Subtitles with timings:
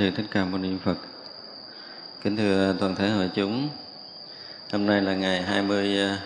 [0.00, 0.96] sư thích ca mâu ni phật.
[2.22, 3.68] Kính thưa toàn thể hội chúng
[4.72, 6.20] hôm nay là ngày 20 à,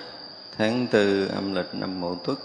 [0.59, 2.39] tháng 4 âm lịch năm mậu tuất.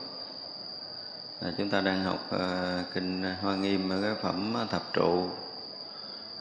[1.41, 5.29] À, chúng ta đang học uh, kinh hoa nghiêm ở cái phẩm thập trụ.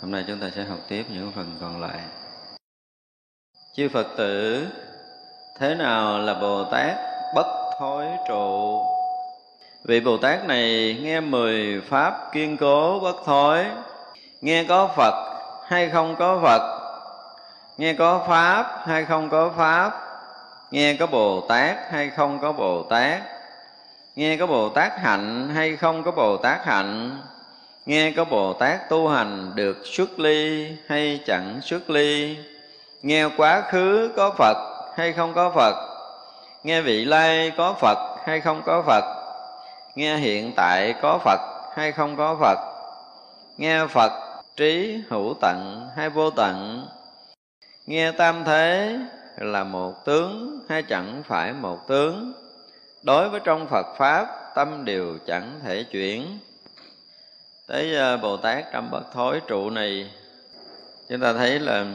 [0.00, 2.00] Hôm nay chúng ta sẽ học tiếp những phần còn lại.
[3.76, 4.66] Chư phật tử
[5.58, 6.96] thế nào là bồ tát
[7.34, 8.82] bất thối trụ?
[9.84, 13.66] Vị bồ tát này nghe mười pháp kiên cố bất thối
[14.40, 15.14] nghe có phật
[15.66, 16.78] hay không có phật?
[17.78, 19.92] Nghe có pháp hay không có pháp?
[20.70, 23.22] Nghe có bồ tát hay không có bồ tát?
[24.16, 27.20] Nghe có bồ tát hạnh hay không có bồ tát hạnh?
[27.86, 32.36] Nghe có bồ tát tu hành được xuất ly hay chẳng xuất ly?
[33.02, 34.56] Nghe quá khứ có phật
[34.96, 35.74] hay không có phật?
[36.64, 39.04] Nghe vị lai có phật hay không có phật?
[39.94, 41.40] Nghe hiện tại có phật
[41.76, 42.58] hay không có phật?
[43.56, 44.27] Nghe phật
[44.58, 46.86] trí, hữu tận hay vô tận.
[47.86, 48.98] Nghe tam thế
[49.36, 52.32] là một tướng hay chẳng phải một tướng.
[53.02, 56.38] Đối với trong phật pháp, tâm đều chẳng thể chuyển.
[57.66, 60.10] Tới ờ, bồ tát trăm bậc thối trụ này,
[61.08, 61.86] chúng ta thấy là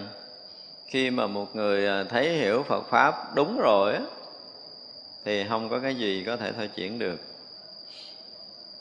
[0.87, 3.95] khi mà một người ờ, thấy hiểu phật pháp đúng rồi
[5.25, 7.19] thì không có cái gì có thể thôi chuyển được.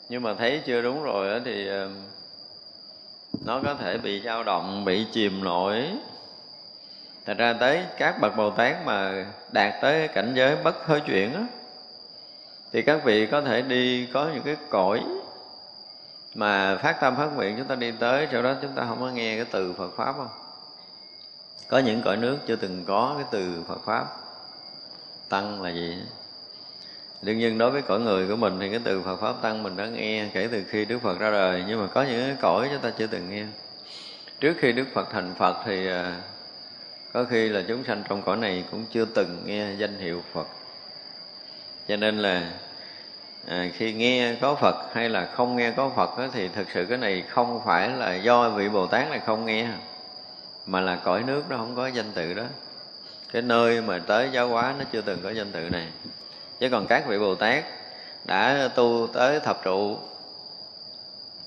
[0.09, 1.89] Nhưng mà thấy chưa đúng rồi thì ờ,
[3.41, 5.91] nó có thể bị dao động, bị chìm nổi
[7.25, 11.33] thật ra tới các bậc bồ tát mà đạt tới cảnh giới bất hối chuyển
[11.33, 11.45] á,
[12.71, 15.03] thì các vị có thể đi, có những cái cõi
[16.35, 19.09] mà phát tâm phát nguyện chúng ta đi tới sau đó chúng ta không có
[19.09, 20.29] nghe cái từ Phật pháp không?
[21.67, 24.05] Có những cõi nước chưa từng có cái từ Phật pháp.
[25.29, 25.97] Tăng là gì?
[27.23, 29.77] Đương nhiên đối với cõi người của mình thì cái từ Phật pháp tăng mình
[29.77, 32.69] đã nghe kể từ khi Đức Phật ra đời nhưng mà có những cái cõi
[32.71, 33.43] chúng ta chưa từng nghe.
[34.39, 36.21] Trước khi Đức Phật thành Phật thì à,
[37.13, 40.47] có khi là chúng sanh trong cõi này cũng chưa từng nghe danh hiệu Phật.
[41.87, 42.51] Cho nên là
[43.47, 46.85] à, khi nghe có Phật hay là không nghe có Phật đó, thì thực sự
[46.85, 49.67] cái này không phải là do vị Bồ Tát này không nghe
[50.65, 52.43] mà là cõi nước nó không có danh tự đó.
[53.33, 55.87] Cái nơi mà tới giáo hóa nó chưa từng có danh tự này
[56.63, 57.63] chứ còn các vị bồ tát
[58.25, 59.97] đã tu tới thập trụ,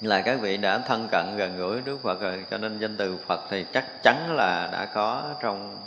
[0.01, 3.19] là các vị đã thân cận gần gũi Đức Phật rồi, cho nên danh từ
[3.27, 5.79] Phật thì chắc chắn là đã có trong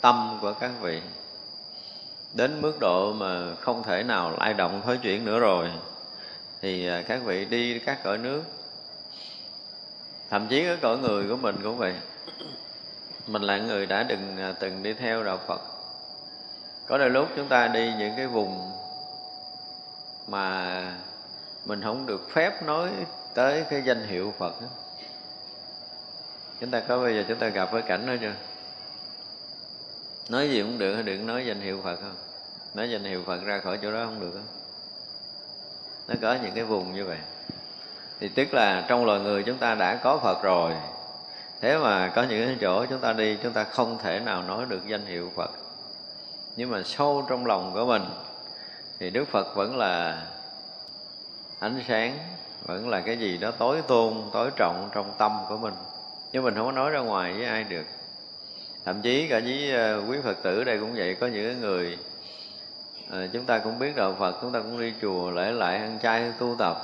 [0.00, 1.02] tâm của các vị.
[2.34, 5.70] Đến mức độ mà không thể nào lai động thối chuyển nữa rồi,
[6.62, 8.42] thì à, các vị đi các cõi nước.
[10.30, 11.94] Thậm chí ở cõi người của mình cũng vậy.
[13.26, 15.69] Mình là người đã đừng à, từng đi theo đạo phật
[16.90, 18.72] có đôi lúc chúng ta đi những cái vùng
[20.26, 20.82] mà
[21.64, 22.90] mình không được phép nói
[23.34, 24.68] tới cái danh hiệu phật đó.
[26.60, 28.32] chúng ta có bây giờ chúng ta gặp cái cảnh đó chưa?
[30.28, 32.16] Nói gì cũng được, đừng nói danh hiệu phật không?
[32.74, 34.46] Nói danh hiệu phật ra khỏi chỗ đó không được không
[36.08, 37.18] nó có những cái vùng như vậy.
[38.20, 40.72] Thì tức là trong loài người chúng ta đã có phật rồi.
[41.60, 44.64] Thế mà có những cái chỗ chúng ta đi, chúng ta không thể nào nói
[44.68, 45.59] được danh hiệu phật
[46.56, 48.02] nhưng mà sâu trong lòng của mình
[48.98, 50.22] thì đức phật vẫn là
[51.58, 52.18] ánh sáng
[52.66, 55.74] vẫn là cái gì đó tối tôn tối trọng trong tâm của mình.
[56.32, 57.86] Nhưng mình không có nói ra ngoài với ai được.
[58.84, 61.14] Thậm chí cả với ờ, quý phật tử đây cũng vậy.
[61.14, 61.98] Có những người
[63.10, 65.98] à, chúng ta cũng biết đạo phật chúng ta cũng đi chùa lễ lại ăn
[66.02, 66.76] chay tu tập.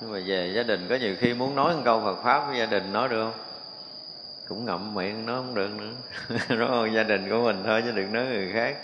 [0.00, 2.58] Nhưng mà về gia đình có nhiều khi muốn nói một câu phật pháp với
[2.58, 3.40] gia đình nói được không?
[4.48, 5.90] Cũng ngậm miệng nói không được nữa.
[6.56, 8.76] Nói gia đình của mình thôi chứ đừng nói người khác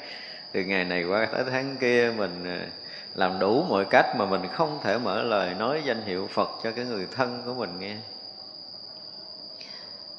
[0.52, 2.66] từ ngày này qua tới tháng kia mình ờ,
[3.14, 6.70] làm đủ mọi cách mà mình không thể mở lời nói danh hiệu Phật cho
[6.70, 7.96] cái người thân của mình nghe.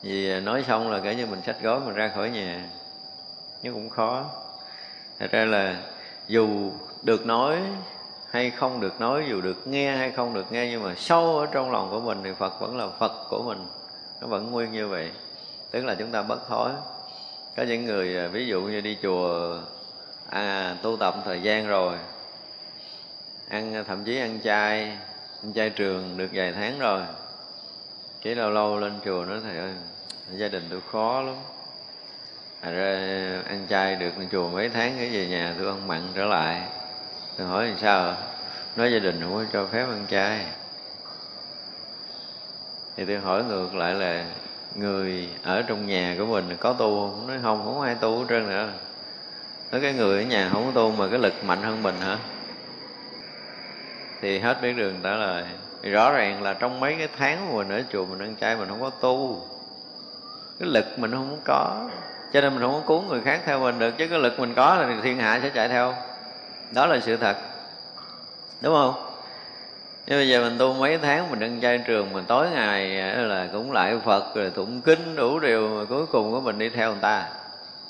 [0.02, 2.70] Vì ờ, nói xong là kể như mình xách gói mình ra khỏi nhà,
[3.62, 4.26] nhưng cũng khó.
[5.20, 5.76] Thật ra là
[6.28, 6.72] dù
[7.04, 7.58] được nói
[8.32, 11.46] hay không được nói, dù được nghe hay không được nghe, nhưng mà sâu ở
[11.46, 13.68] trong lòng của mình thì Phật vẫn là Phật của mình.
[14.22, 15.12] Nó vẫn nguyên như vậy.
[15.72, 16.72] Tức là chúng ta bất thối.
[17.58, 19.58] Có những người ờ, ví dụ như đi chùa
[20.30, 21.98] à, tu tập thời gian rồi.
[23.50, 24.98] Ăn thậm chí ăn chay
[25.44, 27.02] ăn chay trường được vài tháng rồi.
[28.22, 29.74] Chỉ lâu lâu lên chùa nói thầy ơi
[30.32, 31.36] gia đình tôi khó lắm.
[32.62, 32.94] À ra
[33.48, 36.62] ăn chay được lên chùa mấy tháng cái về nhà tôi ăn mặn trở lại.
[37.38, 38.16] Tôi hỏi làm sao?
[38.76, 40.46] Nói gia đình không có cho phép ăn chay.
[42.96, 44.26] Thì tôi hỏi ngược lại là
[44.76, 47.28] người ở trong nhà của mình có tu không?
[47.28, 48.70] Nói không không ai tu hết trơn nữa
[49.72, 52.18] nói cái người ở nhà không có tu mà cái lực mạnh hơn mình hả?
[54.22, 55.44] Thì hết biết đường trả lời.
[55.84, 58.56] Thì rõ ràng là trong mấy cái tháng mà mình ở chùa mình ăn chay
[58.56, 59.48] mình không có tu.
[60.60, 61.90] Cái lực mình không có.
[62.34, 63.98] Cho nên mình không có cuốn người khác theo mình được.
[63.98, 65.94] Chứ cái lực mình có thì thiên hạ sẽ chạy theo.
[66.72, 67.38] Đó là sự thật.
[68.62, 69.04] Đúng không?
[70.08, 73.22] Nhưng bây giờ mình tu mấy tháng mình ăn chay trường mình tối ngày ờ,
[73.22, 76.70] là cũng lại phật, rồi tụng kinh đủ điều mà cuối cùng của mình đi
[76.70, 77.30] theo người ta.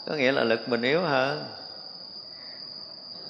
[0.07, 1.43] Có nghĩa là lực mình yếu hơn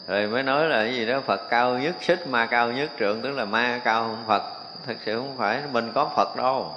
[0.08, 3.22] rồi mới nói là cái gì đó, phật cao nhất, xích ma cao nhất trượng
[3.22, 4.44] tức là ma cao hơn phật.
[4.86, 6.72] Thật sự không phải, mình có phật đâu.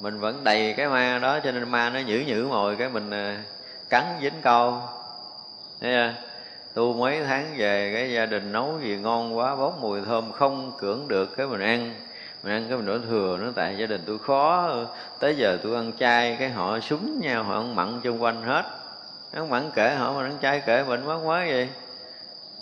[0.00, 3.10] Mình vẫn đầy cái ma đó, cho nên ma nó nhữ nhữ mồi, cái mình
[3.10, 3.42] à,
[3.90, 4.80] cắn dính câu.
[5.80, 6.12] Thấy chưa?
[6.74, 10.72] Tu mấy tháng về, cái gia đình nấu gì ngon quá bốc mùi thơm không
[10.78, 11.94] cưỡng được, cái mình ăn.
[12.42, 14.70] Mình ăn cái mình đổ thừa nó tại gia đình tôi khó.
[15.20, 18.64] Tới giờ tôi ăn chay, cái họ súng nhau họ ăn mặn chung quanh hết
[19.34, 21.68] ăn mặn kể họ mà ăn chay kể bệnh quá quá vậy.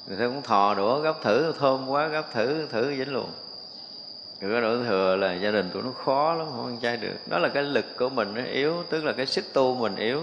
[0.07, 3.31] Người ta cũng thò đũa gấp thử, thơm quá, gấp thử thử dính luôn.
[4.41, 7.15] Rồi cái đổ thừa là gia đình tụi nó khó lắm, không ăn chay được.
[7.27, 10.23] Đó là cái lực của mình, nó yếu, tức là cái sức tu mình yếu.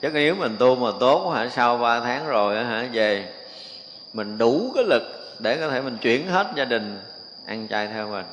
[0.00, 1.48] Chứ yếu mình tu mà tốt hả?
[1.48, 2.88] Sau ba tháng rồi hả?
[2.92, 3.32] Về,
[4.12, 5.02] mình đủ cái lực
[5.38, 7.00] để có thể mình chuyển hết gia đình,
[7.46, 8.26] ăn chay theo mình.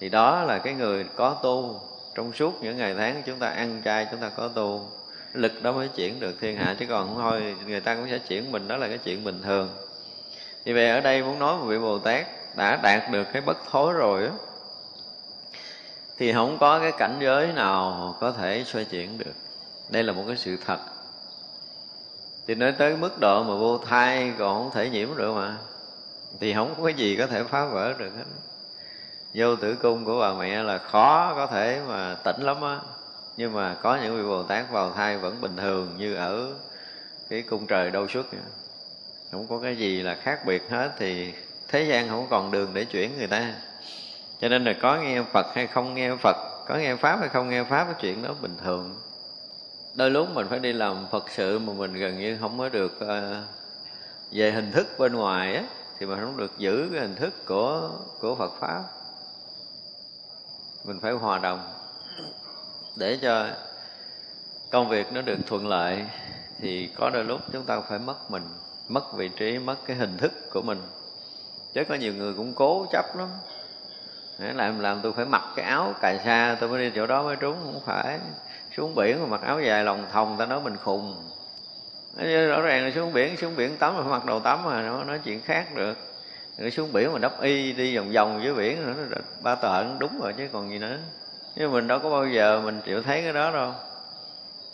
[0.00, 1.80] Thì đó là cái người có tu.
[2.14, 4.86] Trong suốt những ngày tháng chúng ta ăn chay, chúng ta có tu
[5.32, 8.18] lực đó mới chuyển được thiên hạ, chứ còn không thôi, người ta cũng sẽ
[8.18, 9.68] chuyển mình, đó là cái chuyện bình thường.
[10.64, 13.56] Thì về ở đây muốn nói một vị bồ tát đã đạt được cái bất
[13.70, 14.32] thối rồi á,
[16.18, 19.34] thì không có cái cảnh giới nào có thể xoay chuyển được.
[19.88, 20.78] Đây là một cái sự thật.
[22.46, 25.56] Thì nói tới mức độ mà vô thai còn không thể nhiễm được mà,
[26.40, 28.24] thì không có cái gì có thể phá vỡ được hết.
[29.34, 32.78] Vô tử cung của bà mẹ là khó có thể mà tỉnh lắm á
[33.38, 36.54] nhưng mà có những vị bồ tát vào thai vẫn bình thường như ở
[37.28, 38.26] cái cung trời đâu xuất
[39.30, 41.32] không có cái gì là khác biệt hết thì
[41.68, 43.54] thế gian không còn đường để chuyển người ta.
[44.40, 47.48] Cho nên là có nghe phật hay không nghe phật có nghe pháp hay không
[47.48, 49.00] nghe pháp cái chuyện đó bình thường.
[49.94, 52.92] Đôi lúc mình phải đi làm phật sự mà mình gần như không có được
[53.04, 53.44] uh,
[54.32, 55.62] về hình thức bên ngoài á
[55.98, 57.90] thì mình không được giữ cái hình thức của
[58.20, 58.82] của phật pháp.
[60.84, 61.60] Mình phải hòa đồng
[62.98, 63.46] để cho
[64.70, 66.04] công việc nó được thuận lợi,
[66.60, 68.42] thì có đôi lúc chúng ta phải mất mình,
[68.88, 70.82] mất vị trí, mất cái hình thức của mình.
[71.74, 73.28] Chứ có nhiều người cũng cố chấp lắm.
[74.38, 77.22] Để làm làm tôi phải mặc cái áo cài xa tôi mới đi chỗ đó
[77.22, 78.18] mới trúng, không phải.
[78.76, 81.30] Xuống biển mà mặc áo dài lòng thòng, ta nói mình khùng.
[82.48, 85.04] Rõ ràng là xuống biển xuống biển tắm mà phải mặc đồ tắm mà, nó
[85.04, 85.98] nói chuyện khác được.
[86.58, 90.20] Rồi xuống biển mà đắp y đi vòng vòng dưới biển nữa ba tợn đúng
[90.20, 90.98] rồi, chứ còn gì nữa
[91.56, 93.72] nhưng mình đâu có bao giờ mình chịu thấy cái đó đâu.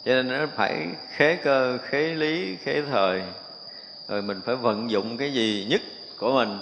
[0.05, 3.23] Cho nên nó phải khế cơ khế lý khế thời.
[4.09, 5.81] Rồi mình phải vận dụng cái gì nhất
[6.19, 6.59] của mình.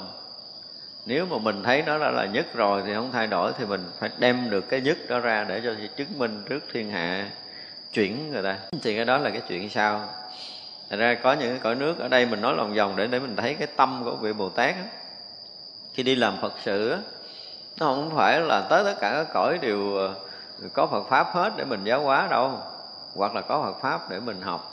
[1.07, 3.85] Nếu mà mình thấy nó đã là nhất rồi thì không thay đổi thì mình
[3.99, 7.31] phải đem được cái nhất đó ra để cho chứng minh trước thiên hạ
[7.93, 8.59] chuyển người ta.
[8.83, 10.09] Thì cái đó là cái chuyện sao
[10.93, 13.19] Thật ra có những cái cõi nước ở đây mình nói lòng vòng để để
[13.19, 14.83] mình thấy cái tâm của vị Bồ Tát đó.
[15.95, 16.99] khi đi làm Phật sự đó,
[17.81, 20.15] nó không phải là tới tất cả các cõi đều ờ,
[20.73, 22.59] có Phật pháp hết để mình giáo hóa đâu,
[23.15, 24.69] hoặc là có Phật pháp để mình học.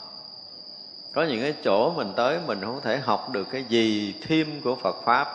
[1.12, 4.76] Có những cái chỗ mình tới mình không thể học được cái gì thêm của
[4.76, 5.28] Phật pháp.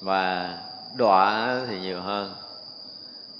[0.00, 0.54] Và
[0.96, 2.34] đọa thì nhiều hơn.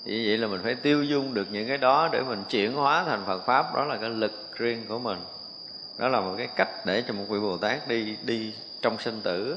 [0.04, 3.04] Vì vậy là mình phải tiêu dung được những cái đó để mình chuyển hóa
[3.04, 3.74] thành Phật pháp.
[3.74, 5.18] Đó là cái lực riêng của mình.
[5.98, 9.20] Đó là một cái cách để cho một vị Bồ Tát đi đi trong sinh
[9.22, 9.56] tử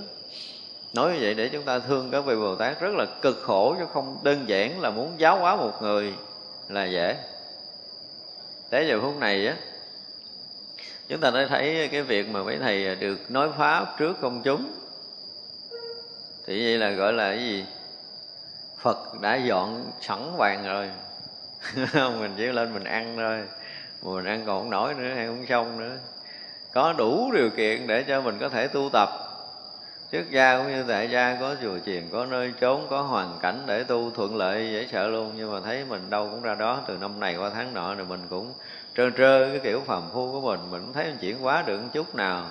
[0.94, 3.76] nói như vậy để chúng ta thương các vị Bồ Tát rất là cực khổ,
[3.80, 6.14] chứ không đơn giản là muốn giáo hóa một người
[6.70, 7.16] là dễ.
[8.70, 9.56] Tới giờ phút này á,
[11.08, 14.72] chúng ta đã thấy cái việc mà mấy thầy được nói pháp trước công chúng.
[16.48, 17.66] Thì vậy là gọi là cái gì?
[18.80, 20.90] Phật đã dọn sẵn vàng rồi.
[22.20, 23.44] Mình chỉ lên mình ăn thôi.
[24.02, 25.98] Mình ăn còn không nổi nữa, ăn không xong nữa.
[26.74, 29.23] Có đủ điều kiện để cho mình có thể tu tập
[30.14, 33.64] trước gia cũng như tại gia, có chùa chiền, có nơi trốn, có hoàn cảnh
[33.66, 35.32] để tu thuận lợi, dễ sợ luôn.
[35.36, 38.06] Nhưng mà thấy mình đâu cũng ra đó, từ năm này qua tháng nọ rồi
[38.06, 38.54] mình cũng
[38.96, 40.60] trơ trơ cái kiểu phàm phu của mình.
[40.72, 42.46] Mình không thấy mình chuyển hóa được một chút nào.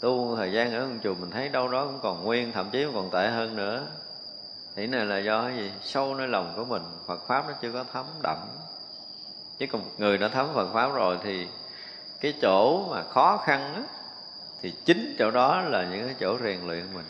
[0.00, 3.10] Tu thời gian ở chùa mình thấy đâu đó cũng còn nguyên, thậm chí còn
[3.10, 3.86] tệ hơn nữa.
[4.76, 5.72] Thì này là do cái gì?
[5.82, 8.38] Sâu nơi lòng của mình, Phật pháp nó chưa có thấm đậm.
[9.58, 11.46] Chứ còn một người đã thấm Phật pháp rồi thì
[12.20, 13.82] cái chỗ mà khó khăn á
[14.62, 17.04] thì chính chỗ đó là những cái chỗ rèn luyện mình.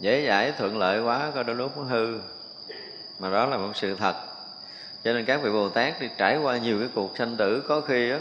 [0.00, 2.18] Dễ dãi, thuận lợi quá, có đôi lúc nó hư.
[3.18, 4.14] Mà đó là một sự thật.
[5.04, 7.80] Cho nên các vị bồ tát đi trải qua nhiều cái cuộc sanh tử, có
[7.80, 8.20] khi á,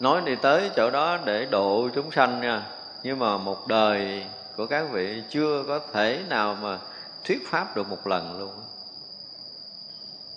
[0.00, 2.66] nói đi tới chỗ đó để độ chúng sanh nha.
[3.02, 4.24] Nhưng mà một đời
[4.56, 6.78] của các vị chưa có thể nào mà
[7.24, 8.52] thuyết pháp được một lần luôn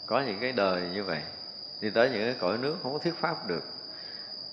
[0.06, 1.22] có những cái đời như vậy,
[1.82, 3.64] đi tới những cái cõi nước không có thuyết pháp được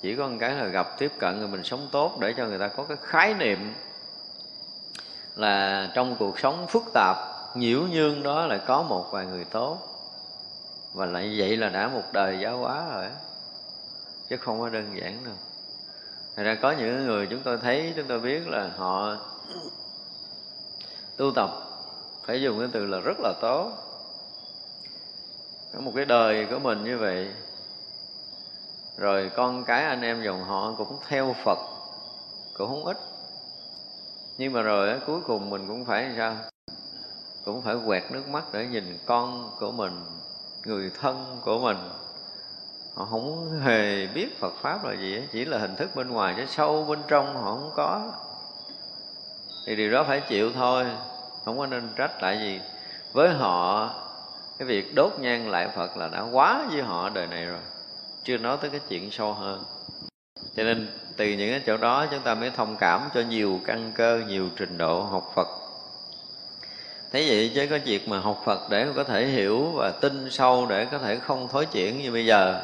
[0.03, 2.59] chỉ có một cái là gặp tiếp cận người mình sống tốt để cho người
[2.59, 3.75] ta có cái khái niệm
[5.37, 7.17] là trong cuộc sống phức tạp,
[7.55, 9.79] nhiễu nhương đó lại có một vài người tốt.
[10.93, 13.07] Và lại vậy là đã một đời giáo hóa rồi
[14.29, 15.35] chứ không có đơn giản đâu.
[16.37, 19.17] Thật ra có những người chúng tôi thấy, chúng tôi biết là họ
[21.17, 21.51] tu tập,
[22.27, 23.73] phải dùng cái từ là rất là tốt.
[25.75, 27.31] Có một cái đời của mình như vậy
[28.97, 31.59] rồi con cái anh em dòng họ cũng theo phật,
[32.55, 32.97] cũng không ít.
[34.39, 36.37] Nhưng mà rồi cuối cùng mình cũng phải sao?
[37.45, 40.05] Cũng phải quẹt nước mắt để nhìn con của mình,
[40.65, 41.77] người thân của mình.
[42.95, 46.47] Họ không hề biết Phật pháp là gì chỉ là hình thức bên ngoài chứ
[46.47, 48.13] sâu bên trong họ không có.
[49.67, 50.87] Thì điều đó phải chịu thôi,
[51.45, 52.61] không có nên trách tại gì
[53.13, 53.91] với họ,
[54.59, 57.61] cái việc đốt nhang lại Phật là đã quá với họ đời này rồi
[58.25, 59.65] chưa nói tới cái chuyện sâu hơn.
[60.57, 63.93] Cho nên từ những cái chỗ đó chúng ta mới thông cảm cho nhiều căn
[63.95, 65.49] cơ, nhiều trình độ học Phật.
[67.13, 70.67] Thế vậy chứ có việc mà học Phật để có thể hiểu và tin sâu,
[70.67, 72.63] để có thể không thối chuyển như bây giờ.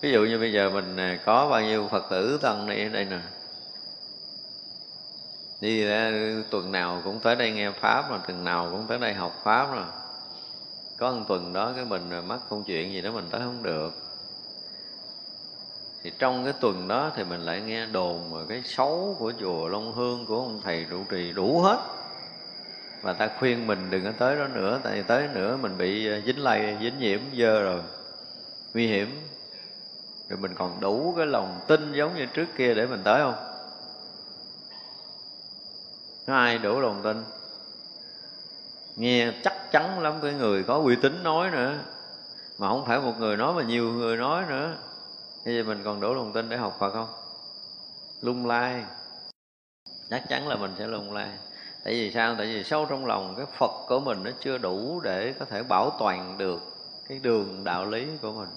[0.00, 2.88] Ví dụ như bây giờ mình à, có bao nhiêu Phật tử tăng này ở
[2.88, 3.18] đây nè.
[5.60, 6.12] Đi ra
[6.50, 9.72] tuần nào cũng tới đây nghe pháp rồi, tuần nào cũng tới đây học pháp
[9.72, 9.84] rồi.
[10.96, 14.05] Có một tuần đó cái mình mắc công chuyện gì đó mình tới không được
[16.06, 19.68] thì trong cái tuần đó thì mình lại nghe đồn mà cái xấu của chùa
[19.68, 21.78] Long Hương của ông thầy trụ trì đủ hết.
[23.02, 26.06] Và ta khuyên mình đừng có tới đó nữa, tại vì tới nữa mình bị
[26.06, 27.80] ờ, dính lây, dính nhiễm, dơ rồi,
[28.74, 29.20] nguy hiểm.
[30.28, 33.34] Rồi mình còn đủ cái lòng tin giống như trước kia để mình tới không?
[36.26, 37.24] Có ai đủ lòng tin?
[38.96, 41.78] Nghe chắc chắn lắm, cái người có uy tín nói nữa.
[42.58, 44.74] Mà không phải một người nói mà nhiều người nói nữa
[45.46, 47.08] thế thì mình còn đủ lòng tin để học Phật không?
[48.20, 48.84] Lung lai.
[50.10, 51.28] Chắc chắn là mình sẽ lung lai.
[51.84, 52.34] Tại vì sao?
[52.38, 55.62] Tại vì sâu trong lòng cái phật của mình nó chưa đủ để có thể
[55.62, 56.62] bảo toàn được
[57.08, 58.48] cái đường đạo lý của mình.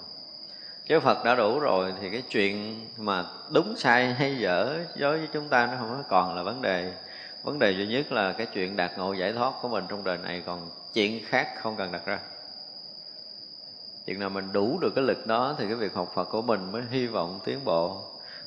[0.88, 5.28] Chứ phật đã đủ rồi thì cái chuyện mà đúng sai hay dở đối với
[5.32, 6.92] chúng ta nó không còn là vấn đề.
[7.42, 10.18] Vấn đề duy nhất là cái chuyện đạt ngộ giải thoát của mình trong đời
[10.18, 12.18] này còn chuyện khác không cần đặt ra
[14.06, 16.72] chừng nào mình đủ được cái lực đó thì cái việc học phật của mình
[16.72, 18.02] mới hy vọng tiến bộ.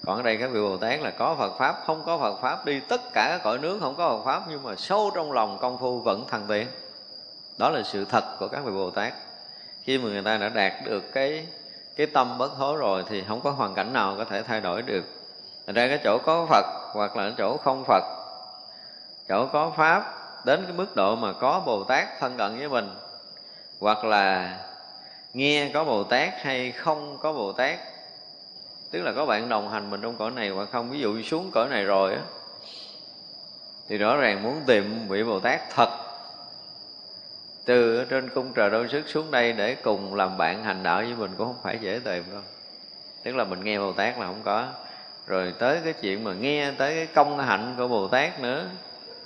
[0.05, 2.65] Còn ở đây các vị bồ tát là có phật pháp, không có phật pháp,
[2.65, 5.57] đi tất cả các cõi nước không có phật pháp, nhưng mà sâu trong lòng
[5.61, 6.67] công phu vẫn thăng tiến.
[7.57, 9.13] Đó là sự thật của các vị bồ tát.
[9.83, 11.47] Khi mà người ta đã đạt được cái
[11.95, 14.81] cái tâm bất thối rồi thì không có hoàn cảnh nào có thể thay đổi
[14.81, 15.03] được.
[15.65, 18.03] Thành ra cái chỗ có Phật hoặc là cái chỗ không Phật,
[19.29, 20.13] Chỗ có Pháp,
[20.45, 22.89] đến cái mức độ mà có Bồ Tát thân cận với mình,
[23.79, 24.57] Hoặc là
[25.33, 27.79] nghe có Bồ Tát hay không có Bồ Tát?
[28.91, 31.51] Tức là có bạn đồng hành mình trong cõi này hoặc không, Ví dụ xuống
[31.53, 32.21] cõi này rồi á,
[33.89, 35.89] Thì rõ ràng muốn tìm vị Bồ Tát thật.
[37.65, 41.13] Từ trên cung trời đôi sức xuống đây để cùng làm bạn hành đạo với
[41.15, 42.41] mình cũng không phải dễ tìm đâu.
[43.23, 44.67] Tức là mình nghe bồ tát là không có.
[45.27, 48.65] Rồi tới cái chuyện mà nghe tới cái công hạnh của bồ tát nữa,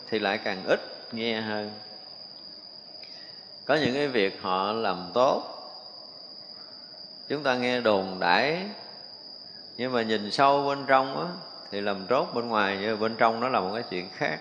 [0.10, 0.80] thì lại càng ít
[1.12, 1.72] nghe hơn.
[3.65, 5.57] Có những cái việc họ làm tốt
[7.30, 8.66] chúng ta nghe đồn đãi,
[9.78, 11.28] nhưng mà nhìn sâu bên trong á,
[11.72, 14.40] thì làm tốt bên ngoài, nhưng bên trong nó là một cái chuyện khác.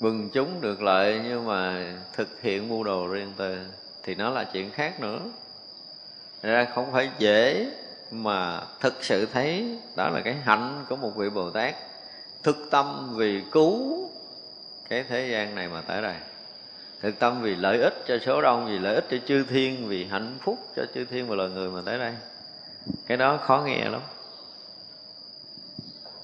[0.00, 3.58] Bừng chúng được lợi, nhưng mà thực hiện mưu đồ riêng tư,
[4.02, 5.20] thì nó là chuyện khác nữa.
[6.42, 7.66] Ra không phải dễ
[8.10, 11.74] mà thực sự thấy đó là cái hạnh của một vị bồ tát.
[12.42, 14.08] Thực tâm vì cứu
[14.88, 16.14] cái thế gian này mà tới đây
[17.02, 20.04] thực tâm vì lợi ích cho số đông, vì lợi ích cho chư thiên, vì
[20.04, 22.14] hạnh phúc cho chư thiên và loài người mà tới đây.
[23.06, 24.00] Cái đó khó nghe lắm.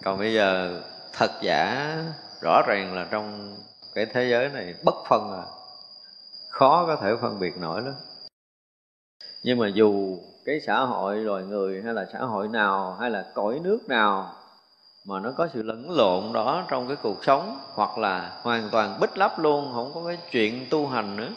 [0.05, 0.81] Còn bây giờ
[1.13, 1.97] thật giả,
[2.43, 3.57] rõ ràng là trong
[3.95, 5.45] cái thế giới này bất phân à.
[6.51, 7.95] Khó có thể phân biệt nổi lắm.
[9.43, 13.25] Nhưng mà dù cái xã hội loài người hay là xã hội nào hay là
[13.35, 14.36] cõi nước nào
[15.07, 19.01] mà nó có sự lẫn lộn đó trong cái cuộc sống, hoặc là hoàn toàn
[19.01, 21.29] bích lấp luôn, không có cái chuyện tu hành nữa.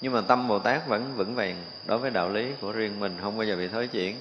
[0.00, 1.56] Nhưng mà tâm bồ tát vẫn vững vàng
[1.86, 4.16] đối với đạo lý của riêng mình, không bao giờ bị thối chuyển.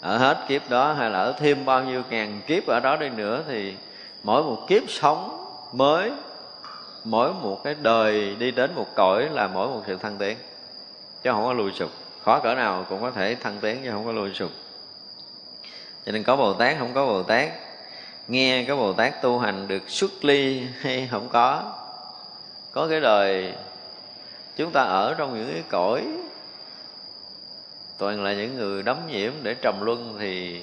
[0.00, 3.08] Ở hết kiếp đó, hay là ở thêm bao nhiêu ngàn kiếp ở đó đi
[3.08, 3.74] nữa, thì
[4.22, 6.12] mỗi một kiếp sống mới,
[7.04, 10.36] mỗi một cái đời đi đến một cõi là mỗi một sự thăng tiến.
[11.22, 11.90] Chứ không có lùi sụp.
[12.24, 14.50] Khó cỡ nào cũng có thể thăng tiến, chứ không có lùi sụp.
[16.06, 17.48] Cho nên có bồ tát, không có bồ tát
[18.32, 21.72] nghe cái bồ tát tu hành được xuất ly hay không có.
[22.72, 23.54] Có cái đời
[24.56, 26.06] chúng ta ở trong những cái cõi.
[27.98, 30.62] Toàn là những người đấm nhiễm để trầm luân thì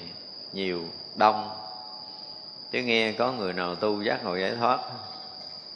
[0.54, 1.50] nhiều đông.
[2.72, 4.80] Chứ nghe có người nào tu giác ngộ giải thoát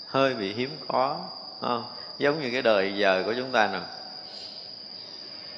[0.08, 1.18] hơi bị hiếm có
[1.62, 1.84] không?
[2.18, 3.80] giống như cái đời giờ của chúng ta nè.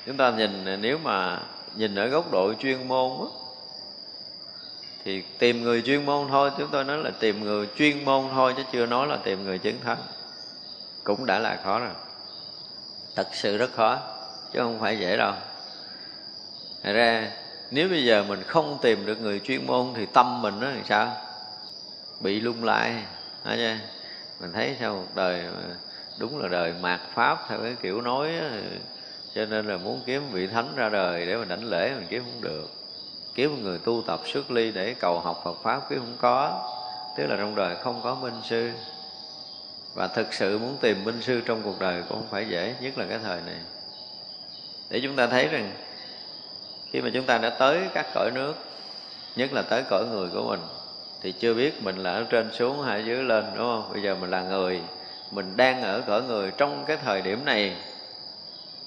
[0.05, 1.39] Chúng ta nhìn nếu mà
[1.75, 3.31] nhìn ở góc độ chuyên môn đó,
[5.05, 6.51] thì tìm người chuyên môn thôi.
[6.57, 9.59] Chúng tôi nói là tìm người chuyên môn thôi, chứ chưa nói là tìm người
[9.59, 9.97] chứng thánh
[11.03, 11.93] cũng đã là khó rồi.
[13.15, 13.99] Thật sự rất khó,
[14.53, 15.33] chứ không phải dễ đâu.
[16.83, 17.31] Thật ra,
[17.71, 20.83] nếu bây giờ mình không tìm được người chuyên môn thì tâm mình nó làm
[20.85, 21.17] sao?
[22.19, 22.91] Bị lung lại
[23.43, 23.75] hả chưa
[24.39, 25.43] mình thấy sao một đời
[26.19, 28.31] đúng là đời mạt pháp theo cái kiểu nói
[29.35, 32.23] cho nên là muốn kiếm vị thánh ra đời để mình đảnh lễ mình kiếm
[32.23, 32.84] không được
[33.35, 36.69] kiếm một người tu tập xuất ly để cầu học Phật pháp kiếm không có.
[37.17, 38.71] Tức là trong đời không có minh sư.
[39.93, 42.97] Và thực sự muốn tìm minh sư trong cuộc đời cũng không phải dễ, nhất
[42.97, 43.55] là cái thời này.
[44.89, 45.71] Để chúng ta thấy rằng,
[46.91, 48.53] khi mà chúng ta đã tới các cõi nước,
[49.35, 50.59] nhất là tới cõi người của mình,
[51.21, 53.89] thì chưa biết mình là ở trên xuống hay dưới lên, đúng không?
[53.93, 54.81] Bây giờ mình là người,
[55.31, 57.75] mình đang ở cõi người trong cái thời điểm này,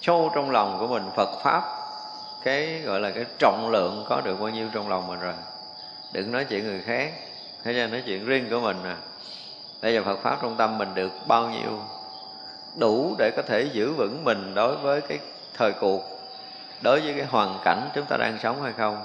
[0.00, 1.77] sâu trong lòng của mình Phật pháp
[2.44, 5.34] cái gọi là cái trọng lượng có được bao nhiêu trong lòng mình rồi.
[6.12, 7.12] Đừng nói chuyện người khác,
[7.64, 8.96] thế là nói chuyện riêng của mình à
[9.82, 11.82] bây giờ Phật pháp trong tâm mình được bao nhiêu,
[12.76, 15.18] đủ để có thể giữ vững mình đối với cái
[15.54, 16.20] thời cuộc,
[16.80, 19.04] đối với cái hoàn cảnh chúng ta đang sống hay không.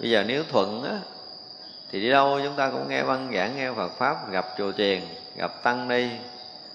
[0.00, 0.98] Bây giờ nếu thuận á,
[1.90, 5.00] thì đi đâu chúng ta cũng nghe văn giảng, nghe Phật pháp, gặp chùa chiền,
[5.36, 6.08] gặp tăng ni.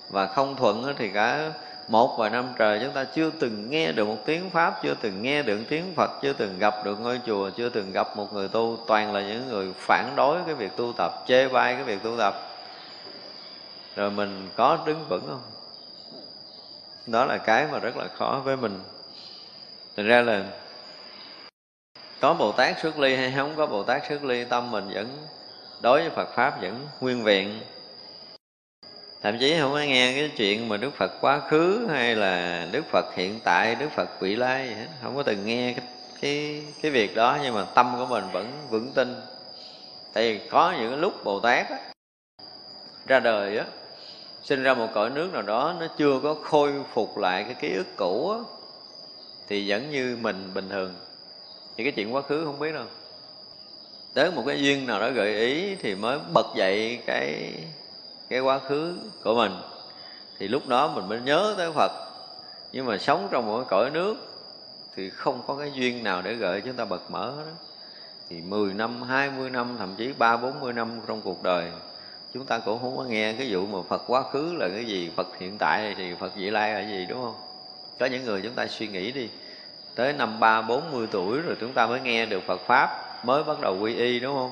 [0.09, 1.51] Và không thuận thì cả
[1.87, 5.21] một vài năm trời chúng ta chưa từng nghe được một tiếng pháp, chưa từng
[5.21, 8.47] nghe được tiếng phật, chưa từng gặp được ngôi chùa, chưa từng gặp một người
[8.47, 8.77] tu.
[8.87, 12.17] Toàn là những người phản đối cái việc tu tập, chê bai cái việc tu
[12.17, 12.35] tập.
[13.95, 15.41] Rồi mình có đứng vững không?
[17.07, 18.79] Đó là cái mà rất là khó với mình.
[19.97, 20.43] Thành ra là
[22.19, 25.07] có bồ tát xuất ly hay không, có bồ tát xuất ly tâm mình vẫn
[25.81, 27.59] đối với phật pháp vẫn nguyên vẹn
[29.27, 32.85] thậm chí không có nghe cái chuyện mà đức phật quá khứ hay là đức
[32.91, 35.85] phật hiện tại đức phật vị lai không có từng nghe cái
[36.21, 39.15] cái cái việc đó nhưng mà tâm của mình vẫn vững tin.
[40.13, 41.77] Tại vì có những lúc bồ tát á,
[43.07, 43.65] ra đời á
[44.43, 47.75] sinh ra một cõi nước nào đó nó chưa có khôi phục lại cái ký
[47.75, 48.39] ức cũ á,
[49.47, 50.93] thì vẫn như mình bình thường.
[51.77, 52.85] Thì cái chuyện quá khứ không biết đâu.
[54.13, 57.53] Tới một cái duyên nào đó gợi ý thì mới bật dậy cái
[58.29, 59.51] cái quá khứ của mình
[60.39, 61.91] thì lúc đó mình mới nhớ tới phật.
[62.71, 64.15] Nhưng mà sống trong một cái cõi nước
[64.95, 67.51] thì không có cái duyên nào để gợi chúng ta bật mở đó
[68.29, 71.71] thì 10 năm, 20 năm, thậm chí 3, 40 năm trong cuộc đời
[72.33, 75.11] chúng ta cũng không có nghe cái vụ mà Phật quá khứ là cái gì,
[75.15, 77.35] Phật hiện tại thì Phật vị lai là gì đúng không?
[77.99, 79.29] Có những người chúng ta suy nghĩ đi
[79.95, 83.43] tới năm ba bốn mươi tuổi rồi chúng ta mới nghe được Phật pháp mới
[83.43, 84.51] bắt đầu quy y đúng không?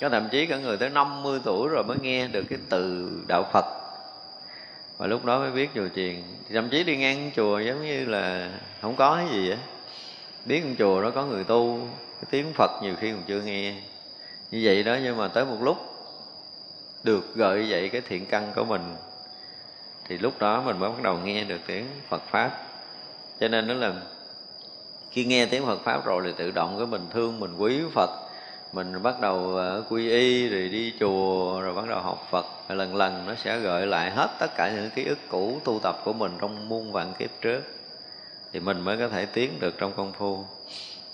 [0.00, 3.48] Có thậm chí cả người tới 50 tuổi rồi mới nghe được cái từ đạo
[3.52, 3.64] Phật.
[4.98, 6.22] Và lúc đó mới biết chùa chiền.
[6.52, 9.56] Thậm chí đi ngang chùa giống như là không có cái gì á.
[10.44, 13.74] Biết con chùa đó có người tu, cái tiếng Phật nhiều khi còn chưa nghe.
[14.50, 15.76] Như vậy đó, nhưng mà tới một lúc
[17.04, 18.94] được gợi dậy cái thiện căn của mình,
[20.08, 22.66] thì lúc đó mình mới bắt đầu nghe được tiếng Phật pháp.
[23.40, 23.92] Cho nên nó là
[25.10, 28.10] khi nghe tiếng Phật pháp rồi thì tự động cái mình thương, mình quý Phật
[28.76, 32.46] mình bắt đầu ờ, quy y, rồi đi chùa, rồi bắt đầu học Phật.
[32.68, 36.00] Lần lần nó sẽ gợi lại hết tất cả những ký ức cũ tu tập
[36.04, 37.62] của mình trong muôn vạn kiếp trước.
[38.52, 40.44] Thì mình mới có thể tiến được trong công phu.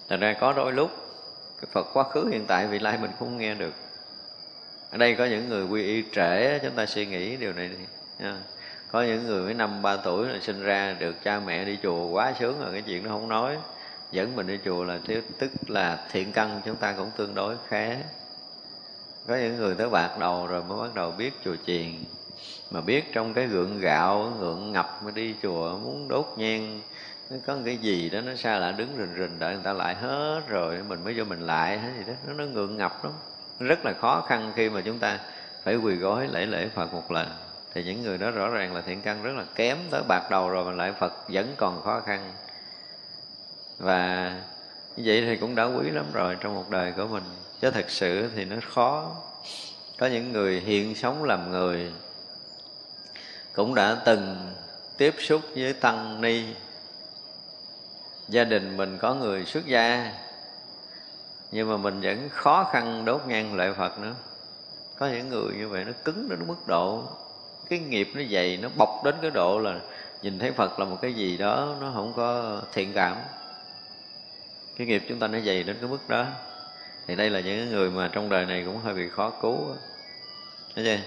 [0.09, 0.91] Thành ra có đôi lúc,
[1.61, 3.75] cái Phật quá khứ, hiện tại, vị lai mình không nghe được.
[4.91, 7.85] Ở đây có những người quy y trễ, chúng ta suy nghĩ điều này đi
[8.19, 8.37] nha
[8.93, 12.07] có những người mới năm, ba tuổi là sinh ra, được cha mẹ đi chùa
[12.07, 13.57] quá sướng rồi, cái chuyện nó không nói
[14.13, 14.99] dẫn mình đi chùa là
[15.39, 17.97] tức là thiện căn chúng ta cũng tương đối khá.
[19.27, 21.87] Có những người tới bạc đầu rồi mới bắt đầu biết chùa chiền.
[22.71, 26.81] Mà biết trong cái gượng gạo gượng ngập mới đi chùa muốn đốt nhang
[27.33, 29.95] nó có cái gì đó nó xa lạ đứng rình rình đợi người ta lại
[29.95, 32.13] hết rồi mình mới vô mình lại hết gì đó.
[32.27, 33.13] Nó, nó ngượng ngập lắm.
[33.59, 35.19] Rất là khó khăn khi mà chúng ta
[35.63, 37.29] phải quỳ gối lễ lễ Phật một lần.
[37.75, 40.49] Thì những người đó rõ ràng là thiện căn rất là kém tới bạc đầu
[40.49, 42.33] rồi mà lại Phật vẫn còn khó khăn
[43.83, 44.33] và
[44.97, 47.23] như vậy thì cũng đã quý lắm rồi trong một đời của mình.
[47.61, 49.11] Chứ thật sự thì nó khó.
[49.99, 51.93] Có những người hiện sống làm người
[53.53, 54.53] cũng đã từng
[54.97, 56.45] tiếp xúc với tăng ni.
[58.29, 60.13] Gia đình mình có người xuất gia,
[61.53, 64.15] nhưng mà mình vẫn khó khăn đốt nhang lệ phật nữa.
[64.99, 67.03] Có những người như vậy nó cứng đến mức độ,
[67.69, 69.81] cái nghiệp nó dày, nó bọc đến cái độ là
[70.23, 73.17] nhìn thấy phật là một cái gì đó nó không có thiện cảm
[74.77, 76.27] cái nghiệp chúng ta nó dày đến cái mức đó.
[77.07, 79.59] Thì đây là những người mà trong đời này cũng hơi bị khó cứu
[80.75, 80.99] Thấy chưa?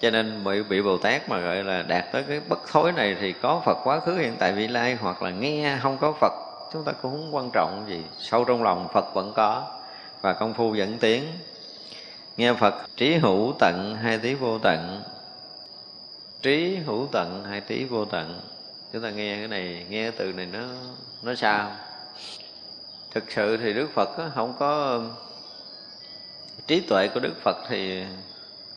[0.00, 3.16] cho nên bị, bị bồ tát mà gọi là đạt tới cái bất thối này
[3.20, 6.32] thì có phật quá khứ hiện tại vị lai hoặc là nghe không có phật
[6.72, 8.02] chúng ta cũng không quan trọng gì.
[8.18, 9.80] Sâu trong lòng phật vẫn có
[10.20, 11.24] và công phu dẫn tiến.
[12.36, 15.02] Nghe phật trí hữu tận hai tí vô tận.
[16.42, 18.40] Trí hữu tận hai tí vô tận.
[18.92, 20.58] Chúng ta nghe cái này nghe cái từ này nó
[21.22, 21.72] nó sao
[23.16, 25.00] thực sự thì đức phật không có,
[26.66, 28.04] trí tuệ của đức phật thì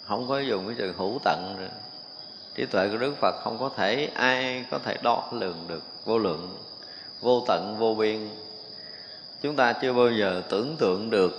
[0.04, 1.67] không có dùng cái từ hữu tận nữa.
[2.56, 6.17] Trí tuệ của đức phật không có thể, ai có thể đo lường được, vô
[6.17, 6.58] lượng,
[7.21, 8.30] vô tận, vô biên.
[9.41, 11.32] Chúng ta chưa bao giờ tưởng tượng được.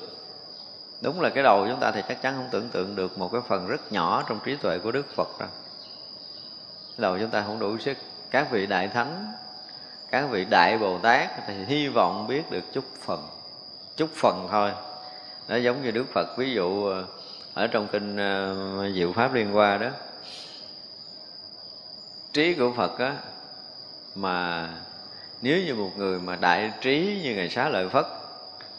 [1.01, 3.41] Đúng là cái đầu chúng ta thì chắc chắn không tưởng tượng được một cái
[3.49, 5.49] phần rất nhỏ trong trí tuệ của đức phật đâu.
[6.99, 7.97] Đầu chúng ta không đủ sức.
[8.31, 9.33] Các vị đại thánh
[10.11, 13.29] các vị đại bồ tát thì hy vọng biết được chút phần
[14.01, 14.73] chút phần thôi.
[15.49, 17.05] Nó giống như đức phật, ví dụ ờ,
[17.55, 19.89] ở trong kinh ờ, diệu pháp liên hoa đó,
[22.33, 23.17] trí của phật á,
[24.15, 24.69] mà
[25.43, 28.07] nếu như một người mà đại trí như ngày xá lợi phất,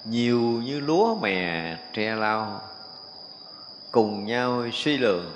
[0.06, 2.62] nhiều như lúa mè tre lau,
[3.92, 5.32] cùng nhau suy lường,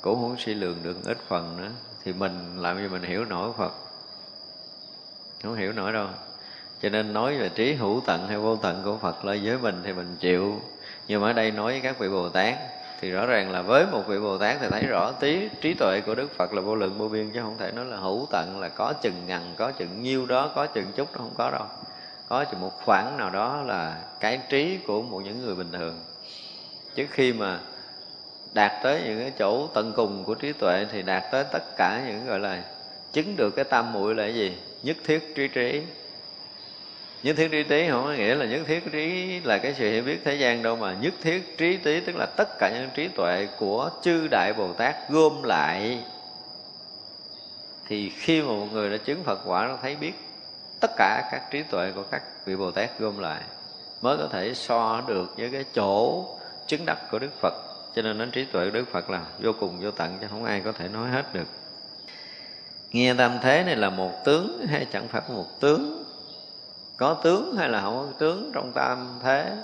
[0.00, 1.70] cũng không suy lường được ít phần nữa,
[2.04, 3.85] thì mình làm gì mình hiểu nổi phật
[5.46, 6.06] không hiểu nổi đâu.
[6.82, 9.80] Cho nên nói về trí hữu tận hay vô tận của phật là với mình
[9.84, 10.60] thì mình chịu.
[11.08, 12.54] Nhưng mà ở đây nói với các vị bồ tát
[13.00, 16.00] thì rõ ràng là với một vị bồ tát thì thấy rõ tí, trí tuệ
[16.00, 18.60] của đức phật là vô lượng vô biên, chứ không thể nói là hữu tận,
[18.60, 21.64] là có chừng ngần, có chừng nhiêu đó, có chừng chút nó không có đâu.
[22.28, 26.00] Có chừng một khoảng nào đó là cái trí của một những người bình thường.
[26.94, 27.58] Chứ khi mà
[28.52, 32.02] đạt tới những cái chỗ tận cùng của trí tuệ thì đạt tới tất cả
[32.06, 32.62] những, gọi là
[33.16, 34.52] chứng được cái tam muội là cái gì?
[34.82, 35.82] Nhất thiết trí trí.
[37.22, 40.02] Nhất thiết trí trí không có nghĩa là nhất thiết trí là cái sự hiểu
[40.02, 40.94] biết thế gian đâu mà.
[41.00, 44.72] Nhất thiết trí trí tức là tất cả những trí tuệ của chư đại bồ
[44.72, 46.04] tát gom lại.
[47.88, 50.12] Thì khi mà một người đã chứng phật quả, nó thấy biết
[50.80, 53.42] tất cả các trí tuệ của các vị bồ tát gom lại,
[54.02, 56.24] mới có thể so được với cái chỗ
[56.66, 57.54] chứng đắc của đức phật.
[57.94, 60.44] Cho nên đến trí tuệ của đức phật là vô cùng vô tận, chứ không
[60.44, 61.46] ai có thể nói hết được
[62.96, 66.04] nghe tam thế này là một tướng hay chẳng phải một tướng?
[66.96, 69.56] Có tướng hay là không có tướng trong tam thế?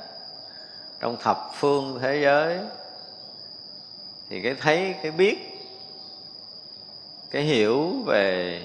[1.00, 2.58] Trong thập phương thế giới?
[4.30, 5.38] Thì cái thấy, cái biết,
[7.30, 8.60] cái hiểu về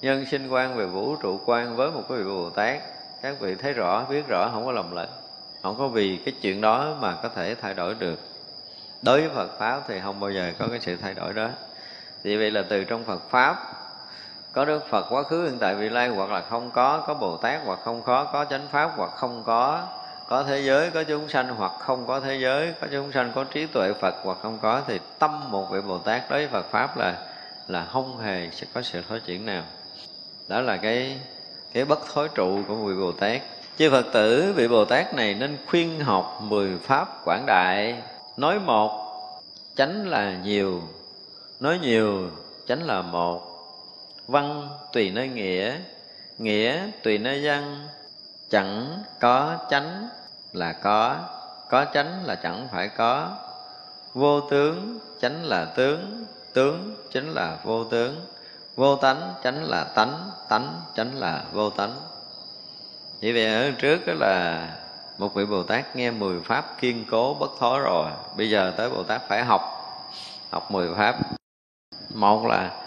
[0.00, 2.82] nhân sinh quan, về vũ trụ quan với một cái vị bồ tát,
[3.22, 5.08] các vị thấy rõ, biết rõ, không có lầm lẫn.
[5.62, 8.18] Không có vì cái chuyện đó mà có thể thay đổi được.
[9.02, 11.48] Đối với phật pháp thì không bao giờ có cái sự thay đổi đó
[12.22, 13.56] vì vậy là từ trong phật pháp,
[14.52, 17.36] có đức phật quá khứ, hiện tại, vị lai hoặc là không có có bồ
[17.36, 19.82] tát hoặc không có có chánh pháp hoặc không có
[20.28, 23.44] có thế giới, có chúng sanh hoặc không có thế giới, có chúng sanh, có
[23.44, 26.70] trí tuệ phật hoặc không có, thì tâm một vị bồ tát đối với phật
[26.70, 27.14] pháp là
[27.68, 29.62] là không hề sẽ có sự thối chuyển nào.
[30.48, 31.20] Đó là cái
[31.72, 33.42] cái bất thối trụ của vị bồ tát.
[33.78, 38.02] Chư phật tử, vị bồ tát này nên khuyên học mười pháp quảng đại.
[38.36, 38.90] Nói một,
[39.76, 40.82] chánh là nhiều
[41.62, 42.30] nói nhiều,
[42.66, 43.42] chánh là một.
[44.26, 45.76] Văn tùy nơi nghĩa
[46.38, 47.88] nghĩa tùy nơi văn.
[48.50, 50.08] Chẳng có chánh
[50.52, 51.16] là có
[51.70, 53.36] có chánh là chẳng phải có.
[54.14, 58.26] Vô tướng, chánh là tướng tướng chính là vô tướng.
[58.76, 61.94] Vô tánh, chánh là tánh tánh, chánh là vô tánh.
[63.22, 64.68] Vậy vậy ở trước đó là
[65.18, 68.10] một vị bồ tát nghe mười pháp kiên cố bất thối rồi.
[68.36, 69.62] Bây giờ tới bồ tát phải học
[70.50, 71.16] học mười pháp
[72.08, 72.82] một là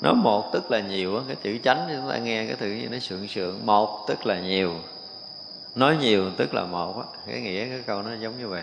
[0.00, 2.98] nói một tức là nhiều cái chữ chánh chúng ta nghe cái thứ như nó
[2.98, 3.66] sượng sượng.
[3.66, 4.74] Một tức là nhiều.
[5.74, 8.62] Nói nhiều tức là một cái nghĩa cái câu nó giống như vậy.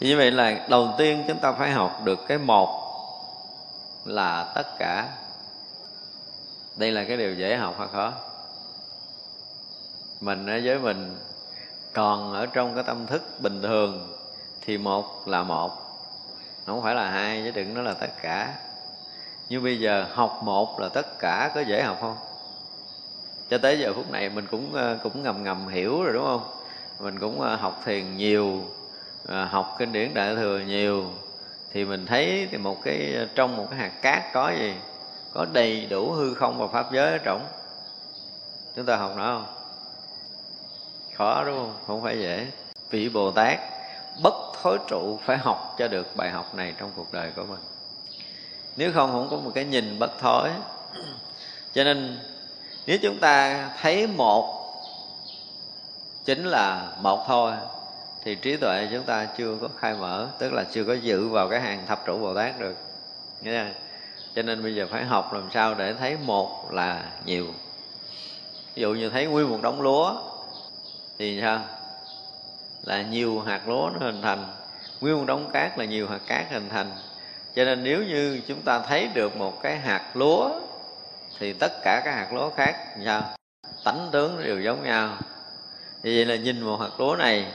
[0.00, 2.82] Thì như vậy là đầu tiên chúng ta phải học được cái một
[4.04, 5.08] là tất cả.
[6.76, 8.12] Đây là cái điều dễ học hay khó?
[10.20, 11.16] Mình với mình,
[11.92, 14.16] còn ở trong cái tâm thức bình thường
[14.60, 15.85] thì một là một
[16.66, 18.54] không phải là hai, chứ đừng nói là tất cả.
[19.48, 22.16] Nhưng bây giờ học một là tất cả có dễ học không?
[23.50, 26.50] Cho tới giờ phút này mình cũng ờ, cũng ngầm ngầm hiểu rồi, đúng không?
[27.00, 28.64] Mình cũng ờ, học thiền nhiều
[29.26, 31.04] ờ, học kinh điển đại thừa nhiều,
[31.72, 34.74] thì mình thấy thì một cái trong một cái hạt cát có gì?
[35.34, 37.46] Có đầy đủ hư không và pháp giới ở trong
[38.76, 39.46] chúng ta học nó không?
[41.16, 41.74] Khó, đúng không?
[41.86, 42.46] Không phải dễ.
[42.90, 43.58] Vị bồ tát
[44.22, 47.60] bất thối trụ phải học cho được bài học này trong cuộc đời của mình.
[48.76, 50.50] Nếu không không có một cái nhìn bất thối.
[51.72, 52.18] Cho nên,
[52.86, 54.56] nếu chúng ta thấy một
[56.24, 57.52] chính là một thôi,
[58.24, 61.48] thì trí tuệ chúng ta chưa có khai mở, tức là chưa có dự vào
[61.48, 62.76] cái hàng thập trụ bồ tát được.
[63.42, 63.72] Nghe không?
[64.34, 67.46] cho nên bây giờ phải học làm sao để thấy một là nhiều.
[68.74, 70.14] Ví dụ như thấy nguyên một đống lúa,
[71.18, 71.60] thì sao?
[72.86, 74.44] Là nhiều hạt lúa nó hình thành.
[75.00, 76.92] Nguyên một đống cát là nhiều hạt cát hình thành.
[77.54, 80.60] Cho nên nếu như chúng ta thấy được một cái hạt lúa,
[81.38, 83.22] thì tất cả các hạt lúa khác sao?
[83.84, 85.16] Tánh tướng đều giống nhau.
[86.02, 87.46] Thì vậy là nhìn một hạt lúa này,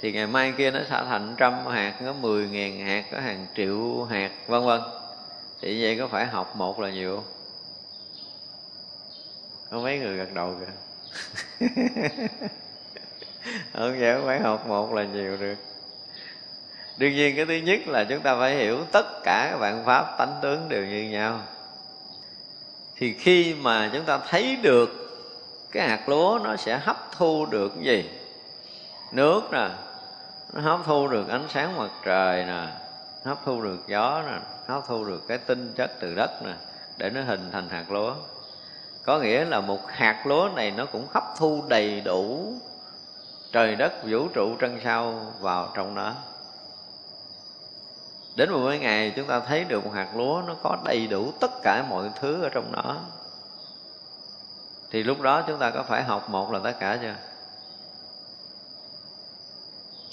[0.00, 3.46] thì ngày mai kia nó sẽ thành trăm hạt, có mười ngàn hạt, có hàng
[3.56, 4.80] triệu hạt, vân vân.
[5.62, 7.22] Thì vậy có phải học một là nhiều
[9.70, 9.82] không?
[9.82, 10.72] Mấy người gật đầu kìa.
[13.72, 15.54] không dễ phải học một là nhiều được.
[16.98, 20.18] Đương nhiên cái thứ nhất là chúng ta phải hiểu tất cả các bạn pháp
[20.18, 21.40] tánh tướng đều như nhau.
[22.96, 24.90] Thì khi mà chúng ta thấy được
[25.72, 28.10] cái hạt lúa nó sẽ hấp thu được cái gì?
[29.12, 29.68] Nước nè,
[30.52, 32.66] nó hấp thu được ánh sáng mặt trời nè,
[33.24, 36.52] hấp thu được gió nè, hấp thu được cái tinh chất từ đất nè
[36.96, 38.14] để nó hình thành hạt lúa.
[39.02, 42.54] Có nghĩa là một hạt lúa này nó cũng hấp thu đầy đủ
[43.56, 46.14] trời đất vũ trụ trân sao vào trong đó
[48.34, 51.32] đến một mấy ngày chúng ta thấy được một hạt lúa nó có đầy đủ
[51.40, 52.96] tất cả mọi thứ ở trong đó
[54.90, 57.14] thì lúc đó chúng ta có phải học một là tất cả chưa?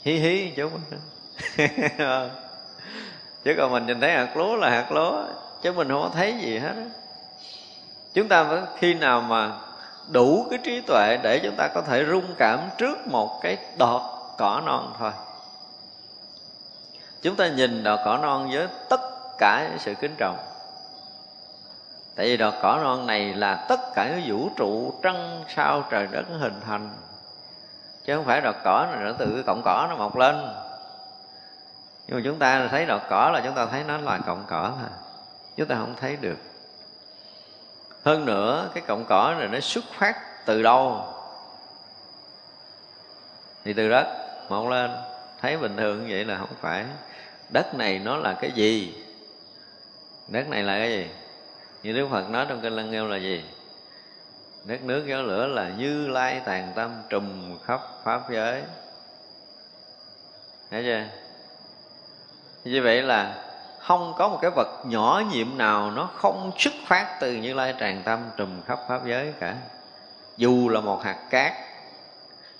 [0.03, 0.69] Hí hí chú
[3.43, 5.23] chứ còn mình nhìn thấy hạt lúa là hạt lúa,
[5.61, 6.75] chứ mình không có thấy gì hết
[8.13, 9.51] chúng ta khi nào mà
[10.07, 14.01] đủ cái trí tuệ để chúng ta có thể rung cảm trước một cái đọt
[14.37, 15.11] cỏ non thôi.
[17.21, 19.01] Chúng ta nhìn đọt cỏ non với tất
[19.37, 20.37] cả những sự kính trọng.
[22.15, 26.07] Tại vì đọt cỏ non này là tất cả cái vũ trụ, trăng, sao, trời
[26.11, 26.89] đất hình thành.
[28.05, 30.35] Chứ không phải đọt cỏ này nó từ cái cọng cỏ nó mọc lên.
[32.07, 34.71] Nhưng mà chúng ta thấy đọt cỏ là chúng ta thấy nó là cọng cỏ
[34.79, 34.89] thôi
[35.57, 36.37] chúng ta không thấy được
[38.03, 41.05] hơn nữa, cái cọng cỏ này nó xuất phát từ đâu?
[43.65, 44.07] Thì từ đất,
[44.49, 44.91] mọc lên.
[45.41, 46.85] Thấy bình thường vậy là không phải.
[47.49, 49.03] Đất này nó là cái gì?
[50.27, 51.09] Đất này là cái gì?
[51.83, 53.43] Như đức phật nói trong kinh lăng nghêu là gì?
[54.63, 58.63] Đất nước gió lửa là như lai tàn tâm trùm khắp pháp giới.
[60.71, 61.03] Thấy chưa?
[62.63, 63.35] Như vậy là
[63.83, 67.75] không có một cái vật nhỏ nhiệm nào nó không xuất phát từ như lai
[67.79, 69.55] tràng tâm trùm khắp pháp giới cả.
[70.37, 71.53] Dù là một hạt cát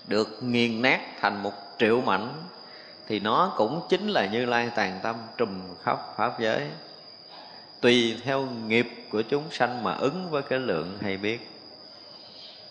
[0.08, 2.34] được nghiền nát thành một triệu mảnh,
[3.08, 6.62] thì nó cũng chính là như lai tàn tâm trùm khắp pháp giới.
[7.82, 11.50] Tùy theo nghiệp của chúng sanh mà ứng với cái lượng hay biết.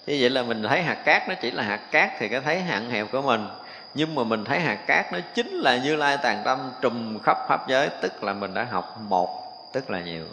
[0.07, 2.61] Thế vậy là mình thấy hạt cát nó chỉ là hạt cát thì cái thấy
[2.61, 3.47] hạn hẹp của mình
[3.95, 7.39] nhưng mà mình thấy hạt cát nó chính là như lai tàn tâm trùm khắp
[7.49, 10.25] pháp giới, tức là mình đã học một, tức là nhiều.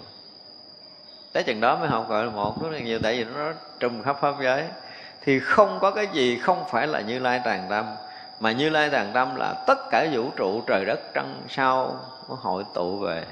[1.34, 4.02] Tới chừng đó mới học gọi là một, rất là nhiều, tại vì nó trùm
[4.04, 4.64] khắp pháp giới.
[5.22, 7.86] Thì không có cái gì không phải là như lai tàn tâm,
[8.40, 12.00] mà như lai tàn tâm là tất cả vũ trụ trời đất trăng sao
[12.30, 13.24] nó hội tụ về.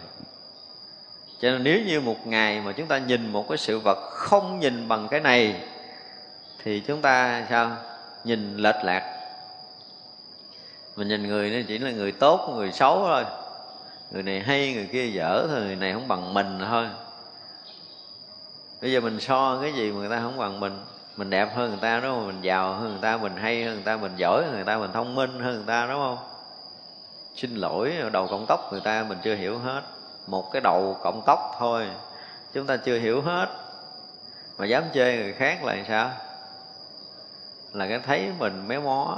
[1.41, 4.59] Cho nên nếu như một ngày mà chúng ta nhìn một cái sự vật không
[4.59, 5.55] nhìn bằng cái này,
[6.63, 7.71] thì chúng ta sao?
[8.23, 9.16] Nhìn lệch lạc
[10.97, 13.25] mình nhìn người nó chỉ là người tốt, người xấu thôi.
[14.11, 16.87] Người này hay, người kia dở thôi, người này không bằng mình thôi.
[18.81, 20.79] Bây giờ mình so cái gì mà người ta không bằng mình?
[21.17, 22.27] Mình đẹp hơn người ta, đúng không?
[22.27, 24.77] Mình giàu hơn người ta, mình hay hơn người ta, mình giỏi hơn người ta,
[24.77, 26.17] mình thông minh hơn người ta, đúng không?
[27.35, 29.81] Xin lỗi, đầu cộng tóc người ta mình chưa hiểu hết.
[30.27, 31.87] Một cái đầu cộng tóc thôi,
[32.53, 33.47] chúng ta chưa hiểu hết.
[34.57, 36.11] Mà dám chê người khác là sao?
[37.73, 39.17] Là cái thấy mình méo mó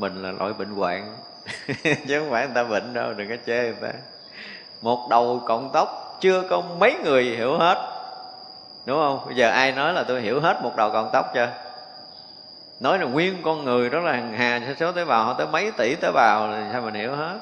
[0.00, 1.16] mình là loại bệnh hoạn.
[1.84, 3.88] Chứ không phải người ta bệnh đâu, đừng có chê người ta.
[4.82, 7.90] Một đầu cộng tóc, chưa có mấy người hiểu hết.
[8.86, 9.26] Đúng không?
[9.26, 11.48] Bây giờ ai nói là tôi hiểu hết một đầu cộng tóc chưa?
[12.80, 15.94] Nói là nguyên con người, đó là hàng hà số tế bào tới mấy tỷ
[15.94, 17.38] tế bào thì sao mình hiểu hết?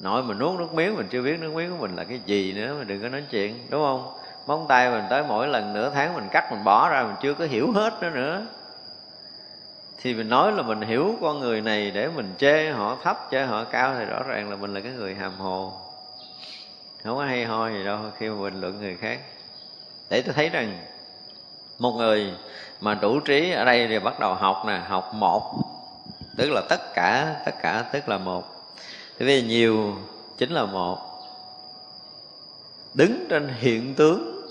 [0.00, 2.52] Nội mình nuốt nước miếng, mình chưa biết nước miếng của mình là cái gì
[2.52, 4.12] nữa mình đừng có nói chuyện, đúng không?
[4.46, 7.34] Móng tay mình tới mỗi lần nửa tháng mình cắt, mình bỏ ra, mình chưa
[7.34, 8.42] có hiểu hết nữa nữa
[10.02, 13.42] thì mình nói là mình hiểu con người này để mình chê họ thấp, chê
[13.42, 15.72] họ cao thì rõ ràng là mình là cái người hàm hồ.
[17.04, 19.20] Không có hay ho gì đâu, khi mà bình luận người khác.
[20.10, 20.78] Để tôi thấy rằng,
[21.78, 22.32] một người
[22.80, 25.54] mà đủ trí ở đây thì bắt đầu học nè, học một,
[26.36, 28.44] tức là tất cả tất cả tức là một.
[29.18, 29.96] Thì vì nhiều
[30.38, 30.98] chính là một.
[32.94, 34.46] Đứng trên hiện tướng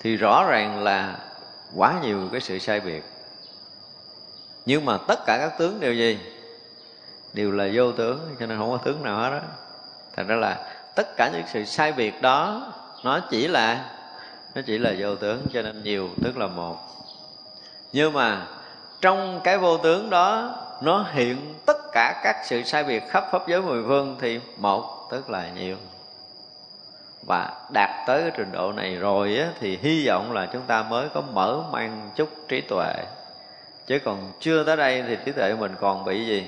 [0.00, 1.18] thì rõ ràng là
[1.76, 3.04] quá nhiều cái sự sai biệt
[4.66, 6.18] nhưng mà tất cả các tướng đều gì?
[7.32, 9.40] Đều là vô tướng cho nên không có tướng nào hết đó
[10.16, 12.72] thành ra là tất cả những sự sai biệt đó
[13.04, 13.90] nó chỉ là
[14.54, 16.76] nó chỉ là vô tướng cho nên nhiều tức là một.
[17.92, 18.46] Nhưng mà
[19.00, 23.48] trong cái vô tướng đó nó hiện tất cả các sự sai biệt khắp pháp
[23.48, 25.76] giới mười phương thì một tức là nhiều.
[27.26, 30.82] Và đạt tới cái trình độ này rồi á, thì hy vọng là chúng ta
[30.82, 32.94] mới có mở mang chút trí tuệ
[33.86, 36.46] chứ còn chưa tới đây thì trí tuệ mình còn bị gì?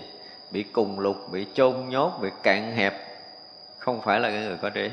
[0.50, 2.94] Bị cùng lục, bị chôn nhốt, bị cạn hẹp.
[3.78, 4.90] Không phải là cái người có trí.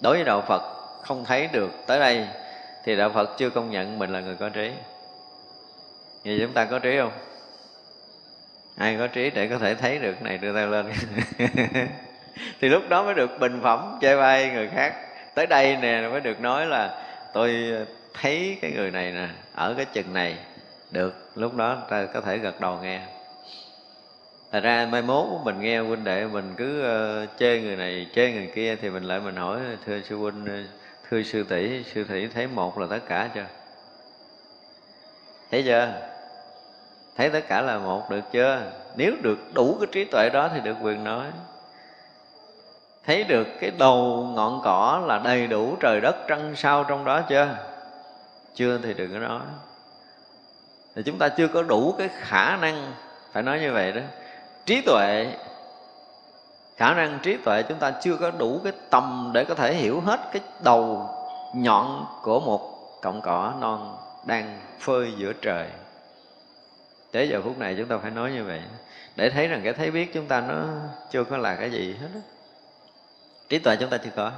[0.00, 0.62] Đối với đạo phật,
[1.02, 2.26] không thấy được tới đây,
[2.84, 4.70] thì đạo phật chưa công nhận mình là người có trí.
[6.24, 7.12] Vậy chúng ta có trí không?
[8.76, 10.86] Ai có trí để có thể thấy được này đưa tay lên.
[12.60, 14.94] Thì lúc đó mới được bình phẩm, chê bai người khác.
[15.34, 17.72] Tới đây nè, mới được nói là tôi
[18.14, 20.36] thấy cái người này nè, ở cái chừng này
[20.90, 23.00] được lúc đó ta có thể gật đầu nghe.
[24.52, 28.32] Thật ra mai mốt mình nghe huynh đệ mình cứ uh, chê người này chê
[28.32, 30.58] người kia thì mình lại mình hỏi thưa sư huynh ờ,
[31.10, 33.46] thưa sư tỷ sư tỷ thấy một là tất cả chưa?
[35.50, 35.92] Thấy chưa?
[37.16, 38.62] Thấy tất cả là một được chưa?
[38.96, 41.26] Nếu được đủ cái trí tuệ đó thì được quyền nói.
[43.06, 47.22] Thấy được cái đầu ngọn cỏ là đầy đủ trời đất trăng sao trong đó
[47.28, 47.56] chưa?
[48.54, 49.40] Chưa thì đừng có nói
[50.98, 52.92] thì chúng ta chưa có đủ cái khả năng,
[53.32, 54.00] phải nói như vậy đó.
[54.66, 55.32] Trí tuệ,
[56.76, 60.00] khả năng trí tuệ chúng ta chưa có đủ cái tầm để có thể hiểu
[60.00, 61.10] hết cái đầu
[61.54, 62.60] nhọn của một
[63.02, 63.96] cọng cỏ non
[64.26, 65.68] đang phơi giữa trời.
[67.12, 68.60] Tới giờ phút này chúng ta phải nói như vậy.
[69.16, 70.64] Để thấy rằng cái thấy biết chúng ta nó
[71.10, 72.20] chưa có là cái gì hết đó.
[73.48, 74.32] trí tuệ chúng ta chưa có.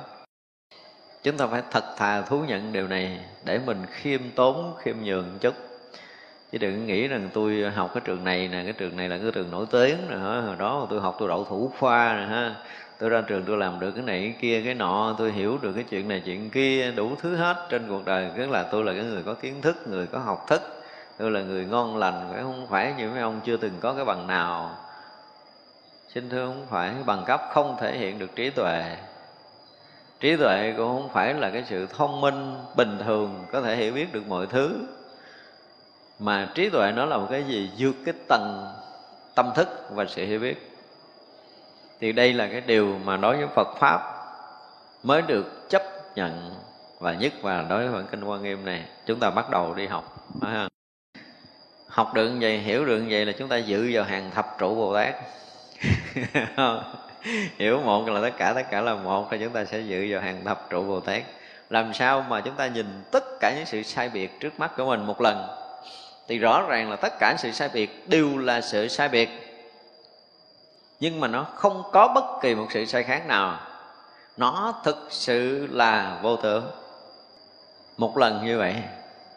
[1.23, 5.39] Chúng ta phải thật thà thú nhận điều này để mình khiêm tốn, khiêm nhường
[5.41, 5.70] chút
[6.53, 9.31] chứ đừng nghĩ rằng tôi học cái trường này nè, cái trường này là cái
[9.35, 10.41] trường nổi tiếng rồi hả?
[10.41, 12.55] Hồi đó tôi học tôi đậu thủ khoa rồi ha
[12.99, 15.73] tôi ra trường tôi làm được cái này cái kia cái nọ, tôi hiểu được
[15.73, 18.31] cái chuyện này chuyện kia, đủ thứ hết trên cuộc đời.
[18.37, 20.83] Tức là tôi là cái người có kiến thức, người có học thức.
[21.19, 22.67] Tôi là người ngon lành, phải không?
[22.71, 24.77] Phải như mấy ông chưa từng có cái bằng nào.
[26.09, 28.97] Xin thưa không phải bằng cấp không thể hiện được trí tuệ.
[30.21, 33.93] Trí tuệ cũng không phải là cái sự thông minh bình thường có thể hiểu
[33.93, 34.87] biết được mọi thứ
[36.21, 37.71] mà trí tuệ nó là một cái gì?
[37.79, 38.75] Vượt cái tầng
[39.35, 40.71] tâm thức và sự hiểu biết.
[42.01, 44.01] Thì đây là cái điều mà đối với phật pháp
[45.03, 45.83] mới được chấp
[46.15, 46.55] nhận
[46.99, 48.85] và nhất và đối với bản kinh quan nghiêm này.
[49.07, 50.17] Chúng ta bắt đầu đi học
[51.91, 54.57] học được như vậy hiểu được như vậy là chúng ta dự vào hàng thập
[54.59, 55.15] trụ bồ tát.
[57.59, 60.21] Hiểu một là tất cả tất cả là một, thì chúng ta sẽ dự vào
[60.21, 61.23] hàng thập trụ bồ tát.
[61.71, 64.85] Làm sao mà chúng ta nhìn tất cả những sự sai biệt trước mắt của
[64.85, 65.60] mình một lần?
[66.31, 69.31] Thì rõ ràng là tất cả sự sai biệt đều là sự sai biệt.
[71.01, 73.61] Nhưng mà nó không có bất kỳ một sự sai khác nào.
[74.37, 76.71] Nó thực sự là vô tưởng
[77.97, 78.75] một lần như vậy,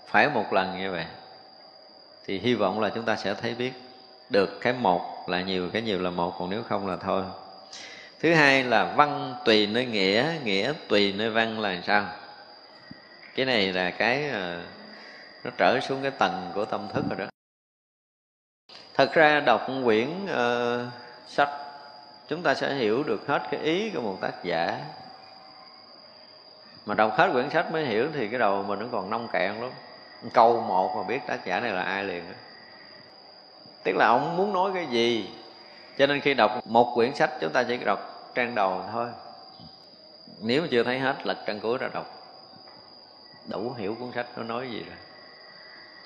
[0.08, 1.06] phải một lần như vậy,
[2.26, 3.74] thì hy vọng là chúng ta sẽ thấy biết
[4.30, 7.24] được cái một là nhiều, cái nhiều là một, còn nếu không là thôi.
[8.20, 12.06] Thứ hai là văn tùy nơi nghĩa nghĩa tùy nơi văn là sao?
[13.36, 14.62] Cái này là cái ờ,
[15.44, 17.26] nó trở xuống cái tầng của tâm thức rồi đó.
[18.94, 20.92] Thật ra đọc quyển uh,
[21.28, 21.50] sách
[22.28, 24.80] chúng ta sẽ hiểu được hết cái ý của một tác giả.
[26.86, 29.62] Mà đọc hết quyển sách mới hiểu thì cái đầu mình nó còn nông cạn
[29.62, 29.72] lắm.
[30.34, 32.36] Câu một mà biết tác giả này là ai liền đó.
[33.84, 35.30] tức là ông muốn nói cái gì?
[35.98, 39.08] Cho nên khi đọc một quyển sách chúng ta chỉ đọc trang đầu thôi.
[40.42, 42.06] Nếu mà chưa thấy hết lật trang cuối ra đọc.
[43.48, 44.98] Đủ hiểu cuốn sách nó nói gì rồi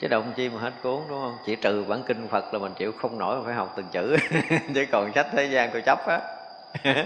[0.02, 1.38] chứ đồng chi mà hết cuốn, đúng không?
[1.46, 4.18] Chỉ trừ bản kinh phật là mình, chịu không nổi phải học từng chữ.
[4.76, 6.20] Chứ còn sách thế gian tôi chấp á.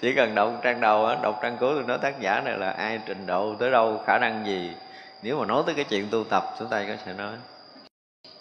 [0.00, 2.70] Chỉ cần đọc trang đầu á, đọc trang cuối tôi nói tác giả này là
[2.70, 4.72] ai trình độ, tới đâu, khả năng gì.
[5.22, 7.32] Nếu mà nói tới cái chuyện tu tập chúng ta có sẽ nói.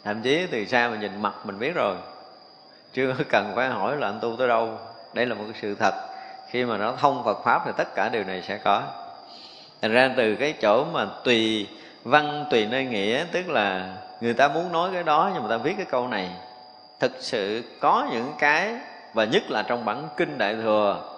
[0.04, 1.96] Thậm chí từ xa mà nhìn mặt mình biết rồi.
[2.94, 4.78] Chưa cần phải hỏi là anh tu tới đâu.
[5.14, 5.94] Đây là một cái sự thật.
[6.50, 8.84] Khi mà nó thông Phật pháp thì tất cả điều này sẽ có.
[9.82, 11.68] Thành ra từ cái chỗ mà tùy
[12.04, 15.58] văn tùy nơi nghĩa, tức là người ta muốn nói cái đó nhưng mà ta
[15.58, 16.30] viết cái câu này.
[17.00, 18.76] Thực sự có những cái,
[19.14, 21.14] và nhất là trong bản kinh đại thừa.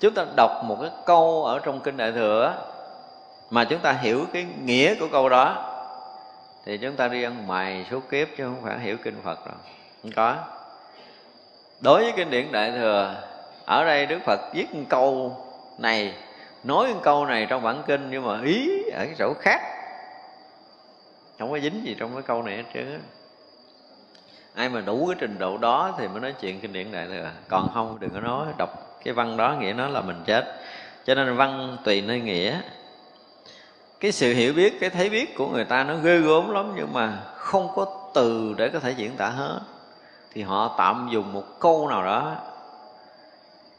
[0.00, 2.54] Chúng ta đọc một cái câu ở trong kinh đại thừa
[3.50, 5.74] mà chúng ta hiểu cái nghĩa của câu đó,
[6.66, 9.54] thì chúng ta đi ăn mày số kiếp chứ không phải hiểu kinh phật rồi
[10.02, 10.34] không có.
[11.80, 13.14] Đối với kinh điển đại thừa,
[13.64, 15.36] ở đây đức phật viết một câu
[15.78, 16.14] này,
[16.64, 19.60] nói một câu này trong bản kinh nhưng mà ý ở cái chỗ khác
[21.38, 23.00] không có dính gì trong cái câu này hết trơn
[24.58, 27.30] ai mà đủ cái trình độ đó thì mới nói chuyện kinh điển đại thừa.
[27.48, 28.46] Còn không đừng có nói.
[28.58, 30.44] Đọc cái văn đó nghĩa nó là mình chết.
[31.06, 32.60] Cho nên văn tùy nơi nghĩa.
[34.00, 36.92] Cái sự hiểu biết, cái thấy biết của người ta nó ghê gớm lắm, nhưng
[36.92, 39.60] mà không có từ để có thể diễn tả hết.
[40.32, 42.36] Thì họ tạm dùng một câu nào đó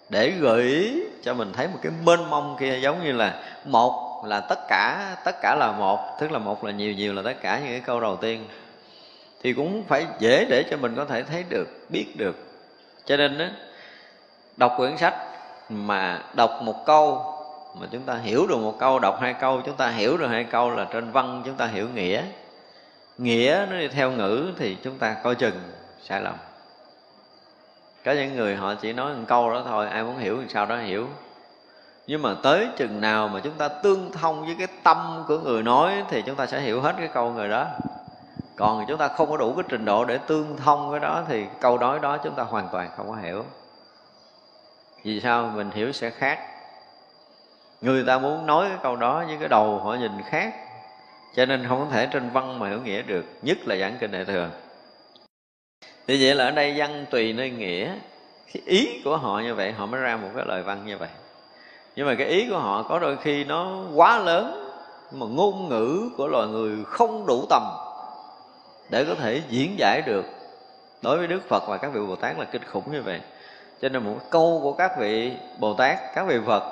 [0.09, 4.08] để gợi ý cho mình thấy một cái mênh mông kia, giống như là một
[4.25, 7.41] là tất cả tất cả là một tức là một là nhiều nhiều là tất
[7.41, 8.45] cả những cái câu đầu tiên.
[9.41, 12.35] Thì cũng phải dễ để cho mình có thể thấy được biết được.
[13.05, 13.45] Cho nên đó,
[14.57, 15.15] đọc quyển sách
[15.69, 17.35] mà đọc một câu
[17.79, 20.43] mà chúng ta hiểu được một câu đọc hai câu chúng ta hiểu được hai
[20.43, 22.23] câu là trên văn chúng ta hiểu nghĩa.
[23.17, 25.59] Nghĩa nó đi theo ngữ thì chúng ta coi chừng
[26.03, 26.35] sai lầm.
[28.05, 30.65] Có những người họ chỉ nói một câu đó thôi ai muốn hiểu thì sao
[30.65, 31.07] đó hiểu
[32.09, 35.63] nhưng mà tới chừng nào mà chúng ta tương thông với cái tâm của người
[35.63, 37.67] nói thì chúng ta sẽ hiểu hết cái câu người đó.
[38.55, 41.45] Còn chúng ta không có đủ cái trình độ để tương thông với đó thì
[41.61, 43.45] câu nói đó chúng ta hoàn toàn không có hiểu.
[45.03, 45.51] Vì sao?
[45.55, 46.39] Mình hiểu sẽ khác.
[47.81, 50.53] Người ta muốn nói cái câu đó với cái đầu họ nhìn khác,
[51.35, 54.11] cho nên không có thể trên văn mà hiểu nghĩa được, nhất là giảng kinh
[54.11, 54.49] đại thừa.
[56.07, 57.93] Thì vậy là ở đây văn tùy nơi nghĩa.
[58.53, 61.09] Cái ý của họ như vậy, họ mới ra một cái lời văn như vậy
[61.99, 64.71] nhưng mà cái ý của họ có đôi khi nó quá lớn,
[65.11, 67.63] mà ngôn ngữ của loài người không đủ tầm
[68.89, 70.25] để có thể diễn giải được.
[71.01, 73.21] Đối với đức phật và các vị bồ tát là kinh khủng như vậy.
[73.81, 76.63] Cho nên một câu của các vị bồ tát, các vị phật,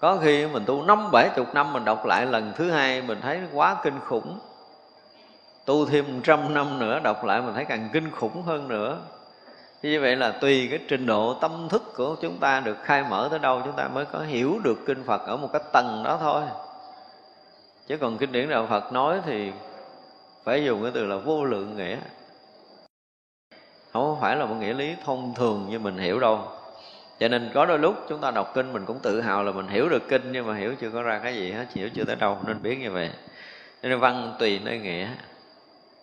[0.00, 3.20] có khi mình tu năm, bảy chục năm, mình đọc lại lần thứ hai, mình
[3.20, 4.38] thấy quá kinh khủng.
[5.64, 8.98] Tu thêm trăm năm nữa, đọc lại mình thấy càng kinh khủng hơn nữa
[9.82, 13.28] như vậy là tùy cái trình độ tâm thức của chúng ta được khai mở
[13.30, 16.18] tới đâu, chúng ta mới có hiểu được kinh Phật ở một cái tầng đó
[16.20, 16.42] thôi.
[17.86, 19.52] Chứ còn kinh điển đạo Phật nói thì
[20.44, 21.96] phải dùng cái từ là vô lượng nghĩa.
[23.92, 26.40] Không phải là một nghĩa lý thông thường như mình hiểu đâu.
[27.20, 29.68] Cho nên có đôi lúc chúng ta đọc kinh mình cũng tự hào là mình
[29.68, 32.16] hiểu được kinh, nhưng mà hiểu chưa có ra cái gì hết, hiểu chưa tới
[32.16, 33.10] đâu, nên biết như vậy.
[33.82, 35.08] Nên văn tùy nơi nghĩa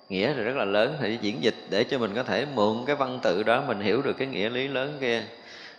[0.09, 0.97] nghĩa thì rất là lớn.
[0.99, 4.01] Thì diễn dịch để cho mình có thể mượn cái văn tự đó, mình hiểu
[4.01, 5.23] được cái nghĩa lý lớn kia.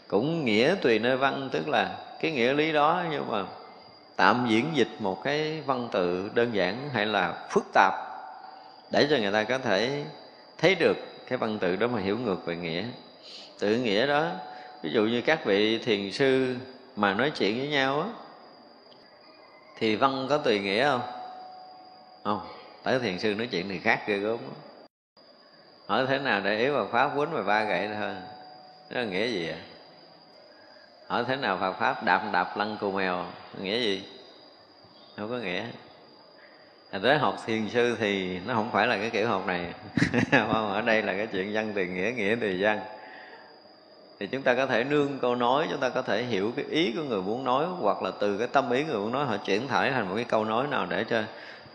[0.08, 3.44] Cũng nghĩa tùy nơi văn, tức là cái nghĩa lý đó nhưng mà
[4.16, 7.94] tạm diễn dịch một cái văn tự đơn giản hay là phức tạp
[8.90, 10.04] để cho người ta có thể
[10.58, 10.96] thấy được
[11.28, 12.84] cái văn tự đó mà hiểu ngược về nghĩa.
[13.58, 14.30] Tự nghĩa đó,
[14.82, 16.54] ví dụ như các vị thiền sư
[16.96, 18.08] mà nói chuyện với nhau á,
[19.78, 21.02] thì văn có tùy nghĩa không?
[22.24, 22.40] Không
[22.86, 24.38] tới thiền sư nói chuyện thì khác ghê gớm
[25.86, 28.14] hỏi thế nào để ý vào pháp quýnh và ba gậy thôi.
[28.90, 29.56] Nó là nghĩa gì vậy?
[31.06, 33.24] Hỏi thế nào Phật pháp đạp đạp lăn cù mèo?
[33.60, 34.04] Nghĩa gì?
[35.16, 35.64] Không có nghĩa.
[36.90, 39.66] À, tới học thiền sư thì nó không phải là cái kiểu học này.
[40.30, 42.80] Không ở đây là cái chuyện văn từ nghĩa nghĩa từ văn.
[44.20, 46.92] Thì chúng ta có thể nương câu nói chúng ta có thể hiểu cái ý
[46.96, 49.68] của người muốn nói hoặc là từ cái tâm ý người muốn nói họ chuyển
[49.68, 51.22] thải thành một cái câu nói nào để cho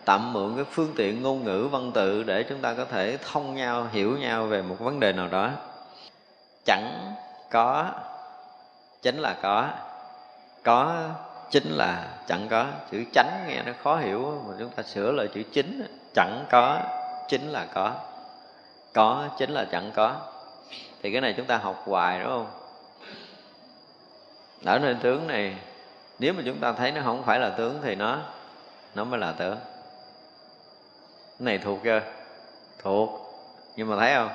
[0.06, 3.56] tạm mượn cái phương tiện ngôn ngữ, văn tự để chúng ta có thể thông
[3.56, 5.50] nhau, hiểu nhau về một vấn đề nào đó.
[6.66, 7.14] Chẳng
[7.52, 7.86] có,
[9.02, 9.70] chính là có.
[10.64, 11.10] Có,
[11.50, 12.66] chính là chẳng có.
[12.92, 16.80] Chữ chánh nghe nó khó hiểu, mà chúng ta sửa lại chữ chính, chẳng có,
[17.28, 17.92] chính là có.
[18.94, 20.16] Có, chính là chẳng có.
[21.02, 22.48] Thì cái này chúng ta học hoài, đúng không?
[24.66, 25.56] Ở nơi tướng này,
[26.20, 28.18] nếu mà chúng ta thấy nó không phải là tướng thì nó
[28.96, 29.58] nó mới là tướng
[31.42, 32.02] cái này thuộc chưa?
[32.84, 33.10] Thuộc.
[33.76, 34.30] Nhưng mà thấy không?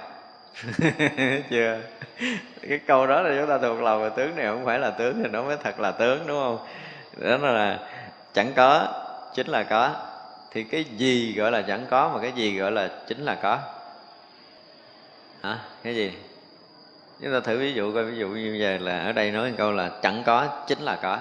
[1.51, 1.81] Chưa.
[2.69, 5.23] Cái câu đó là chúng ta thuộc lòng và tướng này, không phải là tướng
[5.23, 6.59] thì nó mới thật là tướng, đúng không?
[7.17, 7.79] Đó là
[8.35, 8.89] chẳng có,
[9.35, 9.95] chính là có.
[10.51, 13.59] Thì cái gì gọi là chẳng có mà cái gì gọi là chính là có?
[15.43, 15.59] Hả?
[15.83, 16.13] Cái gì?
[17.23, 19.57] Chúng ta thử ví dụ coi, ví dụ như giờ là ở đây nói một
[19.59, 21.19] câu là chẳng có, chính là có.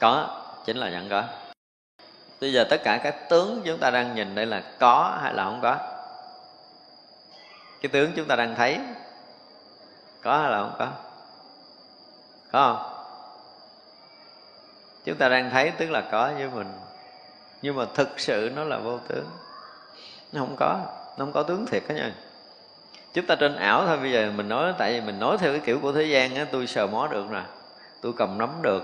[0.00, 1.24] Có, chính là chẳng có
[2.40, 5.44] bây giờ tất cả các tướng chúng ta đang nhìn đây là có hay là
[5.44, 5.76] không có?
[7.82, 8.80] Cái tướng chúng ta đang thấy
[10.22, 10.88] có hay là không có?
[12.52, 12.90] Có không?
[15.04, 16.72] Chúng ta đang thấy tức là có với mình.
[17.62, 19.26] Nhưng mà thực sự nó là vô tướng.
[20.32, 20.78] Nó không có.
[21.18, 22.14] Nó không có tướng thiệt đó nha.
[23.12, 25.60] Chúng ta trên ảo thôi, bây giờ mình nói, tại vì mình nói theo cái
[25.60, 27.42] kiểu của thế gian á, tôi sờ mó được nè.
[28.00, 28.82] Tôi cầm nắm được.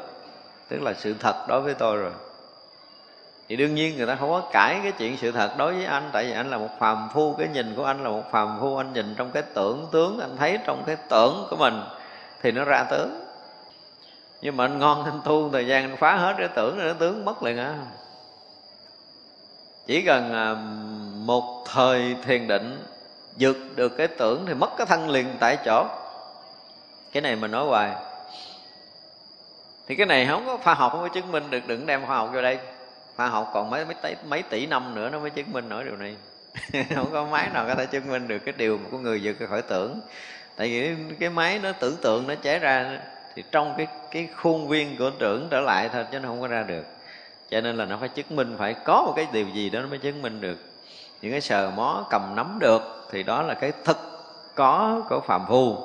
[0.68, 2.12] Tức là sự thật đối với tôi rồi
[3.50, 6.10] thì đương nhiên người ta không có cãi cái chuyện sự thật đối với anh,
[6.12, 8.76] tại vì anh là một phàm phu, cái nhìn của anh là một phàm phu,
[8.76, 11.82] anh nhìn trong cái tưởng tướng, anh thấy trong cái tưởng của mình
[12.42, 13.24] thì nó ra tướng.
[14.40, 16.94] Nhưng mà anh ngon anh tu, thời gian anh phá hết cái tưởng rồi nó
[16.98, 17.74] tướng mất liền á.
[19.86, 20.54] Chỉ cần à,
[21.26, 22.84] một thời thiền định
[23.38, 25.84] vượt được cái tưởng thì mất cái thân liền tại chỗ.
[27.12, 27.90] Cái này mình nói hoài.
[29.86, 32.16] Thì cái này không có khoa học, không có chứng minh được, đừng đem khoa
[32.16, 32.58] học vô đây
[33.20, 35.96] khoa học còn mấy mấy mấy tỷ năm nữa nó mới chứng minh nổi điều
[35.96, 36.16] này.
[36.94, 39.62] Không có máy nào có thể chứng minh được cái điều của người vượt khỏi
[39.62, 40.00] tưởng.
[40.56, 42.98] Tại vì cái máy nó tưởng tượng nó chế ra
[43.34, 46.46] thì trong cái cái khuôn viên của tưởng trở lại thôi chứ nó không có
[46.46, 46.84] ra được.
[47.50, 49.86] Cho nên là nó phải chứng minh, phải có một cái điều gì đó nó
[49.86, 50.58] mới chứng minh được.
[51.22, 53.98] Những cái sờ mó cầm nắm được thì đó là cái thực
[54.54, 55.76] có của phạm phu.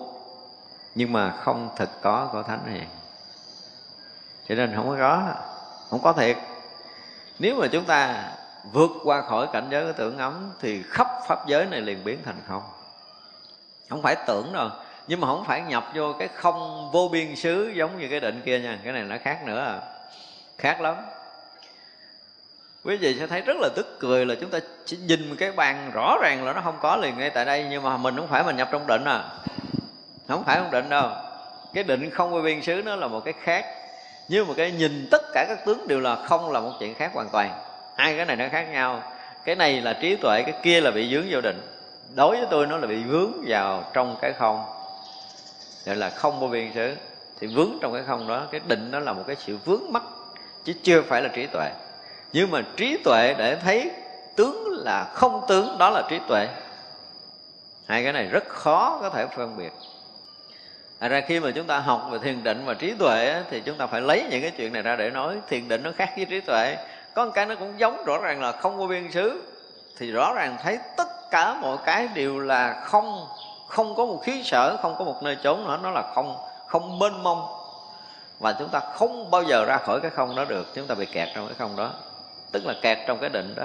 [0.95, 2.87] Nhưng mà không thực có của thánh hiền.
[4.49, 5.33] Cho nên không có có,
[5.89, 6.37] không có thiệt
[7.39, 8.23] nếu mà chúng ta
[8.71, 12.19] vượt qua khỏi cảnh giới của tưởng ấm, thì khắp pháp giới này liền biến
[12.25, 12.63] thành không.
[13.89, 14.69] Không phải tưởng đâu,
[15.07, 18.41] nhưng mà không phải nhập vô cái không vô biên xứ giống như cái định
[18.45, 18.79] kia nha.
[18.83, 19.79] Cái này nó khác nữa à.
[20.57, 20.95] Khác lắm.
[22.83, 25.91] Quý vị sẽ thấy rất là tức cười là chúng ta chỉ nhìn cái bàn
[25.93, 28.43] rõ ràng là nó không có liền ngay tại đây, nhưng mà mình không phải
[28.43, 29.23] mình nhập trong định à.
[30.27, 31.09] Không phải trong định đâu.
[31.73, 33.65] Cái định không vô biên xứ nó là một cái khác
[34.27, 37.11] nhưng mà cái nhìn tất cả các tướng đều là không là một chuyện khác
[37.13, 37.51] hoàn toàn.
[37.95, 39.03] Hai cái này nó khác nhau.
[39.45, 41.61] Cái này là trí tuệ, cái kia là bị vướng vô định.
[42.15, 44.63] Đối với tôi, nó là bị vướng vào trong cái không.
[45.85, 46.95] Gọi là không vô biên xứ.
[47.39, 50.03] Thì vướng trong cái không đó, cái định nó là một cái sự vướng mắc,
[50.63, 51.71] chứ chưa phải là trí tuệ.
[52.33, 53.91] Nhưng mà trí tuệ để thấy
[54.35, 56.47] tướng là không tướng, đó là trí tuệ.
[57.85, 59.71] Hai cái này rất khó có thể phân biệt.
[60.99, 63.77] À ra khi mà chúng ta học về thiền định và trí tuệ thì chúng
[63.77, 65.37] ta phải lấy những cái chuyện này ra để nói.
[65.47, 66.77] Thiền định nó khác với trí tuệ.
[67.13, 69.43] Có một cái nó cũng giống rõ ràng là không có biên xứ.
[69.97, 73.27] Thì rõ ràng thấy tất cả mọi cái đều là không.
[73.67, 75.79] Không có một khí sở, không có một nơi trốn nữa.
[75.83, 76.37] Nó là không
[76.67, 77.47] không mênh mông.
[78.39, 80.75] Và chúng ta không bao giờ ra khỏi cái không đó được.
[80.75, 81.91] Chúng ta bị kẹt trong cái không đó.
[82.51, 83.63] Tức là kẹt trong cái định đó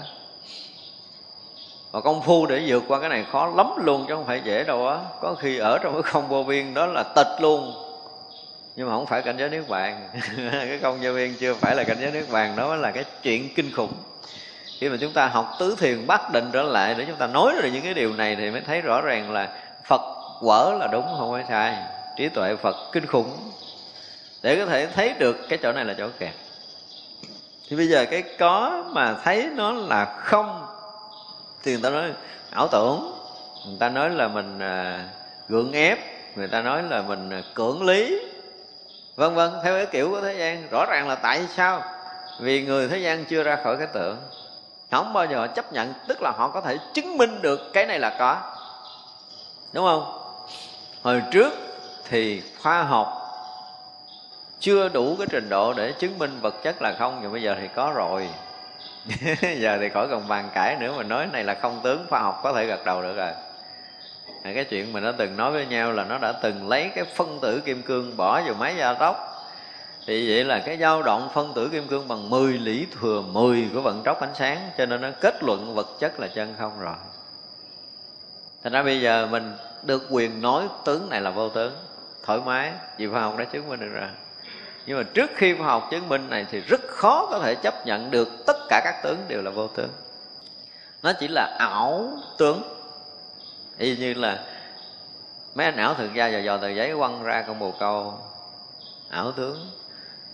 [1.91, 4.65] và công phu để vượt qua cái này khó lắm luôn, chứ không phải dễ
[4.65, 4.99] đâu á.
[5.21, 7.73] Có khi ở trong cái không vô biên đó là tịch luôn.
[8.77, 10.09] Nhưng mà không phải cảnh giới nước bàn
[10.53, 13.55] cái không vô biên chưa phải là cảnh giới nước bàn đó là cái chuyện
[13.55, 13.93] kinh khủng.
[14.79, 17.55] Khi mà chúng ta học tứ thiền bắt định trở lại, để chúng ta nói
[17.63, 19.49] ra những cái điều này thì mới thấy rõ ràng là
[19.85, 20.01] phật
[20.41, 21.77] quở là đúng, không phải sai.
[22.17, 23.31] Trí tuệ phật kinh khủng.
[24.43, 26.35] Để có thể thấy được cái chỗ này là chỗ kẹt.
[27.69, 30.67] Thì bây giờ cái có mà thấy nó là không
[31.63, 32.13] thì người ta nói
[32.51, 33.17] ảo tưởng.
[33.67, 35.09] Người ta nói là mình à,
[35.49, 35.99] gượng ép
[36.37, 38.21] người ta nói là mình à, cưỡng lý
[39.17, 40.69] vân vân theo cái kiểu của thế gian.
[40.71, 41.83] Rõ ràng là tại sao?
[42.41, 44.17] Vì người thế gian chưa ra khỏi cái tưởng.
[44.91, 47.99] Không bao giờ chấp nhận tức là họ có thể chứng minh được cái này
[47.99, 48.37] là có.
[49.73, 50.21] Đúng không?
[51.03, 51.53] Hồi trước
[52.09, 53.17] thì khoa học
[54.61, 57.57] chưa đủ cái trình độ để chứng minh vật chất là không nhưng bây giờ
[57.61, 58.29] thì có rồi.
[59.59, 62.41] giờ thì khỏi cần bàn cãi nữa mà nói này là không tướng khoa học
[62.43, 63.33] có thể gật đầu được rồi.
[64.43, 67.05] À, cái chuyện mình nó từng nói với nhau là nó đã từng lấy cái
[67.05, 69.27] phân tử kim cương bỏ vào máy gia tốc.
[70.07, 73.71] Thì vậy là cái dao động phân tử kim cương bằng 10 lý thừa 10
[73.75, 76.81] của vận tốc ánh sáng cho nên nó kết luận vật chất là chân không
[76.81, 76.95] rồi.
[78.63, 81.73] Thành ra bây giờ mình được quyền nói tướng này là vô tướng
[82.25, 84.09] thoải mái vì khoa học đã chứng minh được rồi
[84.87, 87.87] nhưng mà trước khi khoa học chứng minh này thì rất khó có thể chấp
[87.87, 89.91] nhận được tất cả các tướng đều là vô tướng.
[91.03, 92.63] Nó chỉ là ảo tướng.
[93.79, 94.45] Y như là
[95.55, 98.19] mấy anh ảo thực ra giờ dò tờ giấy quăng ra con bồ câu.
[99.11, 99.71] Ảo tướng.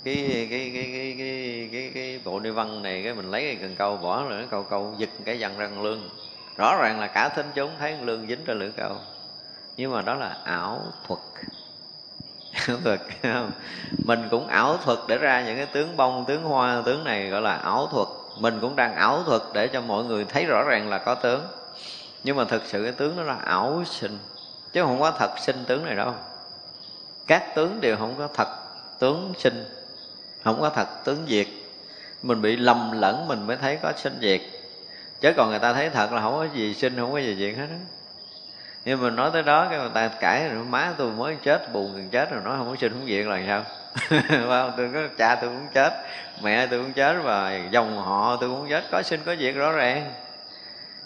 [0.05, 3.57] Cái cái cái cái cái cái, cái bộ ni văn này cái mình lấy cái
[3.61, 6.11] cần câu bỏ rồi nó câu câu giật cái dằn răng lương
[6.57, 8.97] rõ ràng là cả thính chúng thấy lương dính ra lưỡi câu.
[9.77, 11.21] Nhưng mà đó là ảo thuật
[12.85, 13.51] thuật không?
[14.05, 17.43] mình cũng ảo thuật để ra những cái tướng bông, tướng hoa, tướng này gọi
[17.43, 18.09] là ảo thuật.
[18.39, 21.43] Mình cũng đang ảo thuật để cho mọi người thấy rõ ràng là có tướng.
[22.25, 24.19] Nhưng mà thực sự cái tướng đó là ảo sinh.
[24.73, 26.15] Chứ không có thật sinh tướng này đâu.
[27.27, 28.49] Các tướng đều không có thật
[28.99, 29.65] tướng sinh,
[30.45, 31.47] không có thật tướng diệt.
[32.23, 34.41] Mình bị lầm lẫn mình mới thấy có sinh diệt.
[35.21, 37.59] Chứ còn người ta thấy thật là không có gì sinh, không có gì diệt
[37.59, 37.96] hết đó
[38.87, 41.93] nhưng mà nói tới đó, cái người ta cãi, rồi má tôi mới chết, buồn
[41.95, 43.65] gần chết rồi, nói không có sinh không diệt là sao?
[44.29, 44.73] Không?
[44.77, 45.93] Tôi có cha tôi cũng chết,
[46.43, 48.85] mẹ tôi cũng chết, và dòng họ tôi cũng chết.
[48.91, 50.13] Có sinh có diệt rõ ràng.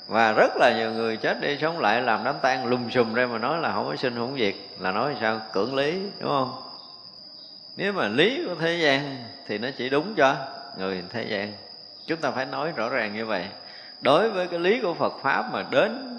[0.07, 3.27] Và rất là nhiều người chết đi, sống lại làm đám tang lùm xùm ra
[3.27, 5.41] mà nói là không có sinh không diệt là nói sao?
[5.53, 6.63] Cưỡng lý, đúng không?
[7.77, 9.17] Nếu mà lý của thế gian
[9.47, 10.35] thì nó chỉ đúng cho
[10.79, 11.53] người thế gian.
[12.07, 13.45] Chúng ta phải nói rõ ràng như vậy.
[14.01, 16.17] Đối với cái lý của phật pháp mà đến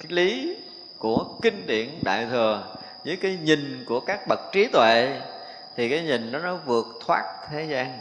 [0.00, 0.56] cái lý
[0.98, 5.20] của kinh điển đại thừa với cái nhìn của các bậc trí tuệ,
[5.76, 8.00] thì cái nhìn đó nó vượt thoát thế gian.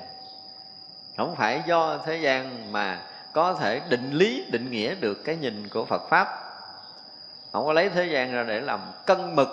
[1.17, 3.01] Không phải do thế gian mà
[3.33, 6.27] có thể định lý, định nghĩa được cái nhìn của phật pháp.
[7.51, 9.49] Không có lấy thế gian ra để làm cân mực,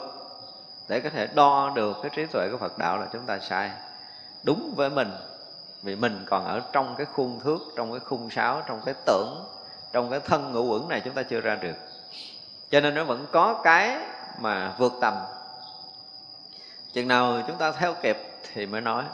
[0.88, 3.70] để có thể đo được cái trí tuệ của phật đạo là chúng ta sai.
[4.42, 5.10] Đúng với mình,
[5.82, 9.44] vì mình còn ở trong cái khuôn thước, trong cái khung sáo, trong cái tưởng,
[9.92, 11.76] trong cái thân ngũ uẩn này chúng ta chưa ra được
[12.70, 13.96] cho nên nó vẫn có cái
[14.38, 15.14] mà vượt tầm.
[16.92, 18.18] Chừng nào chúng ta theo kịp
[18.54, 19.04] thì mới nói.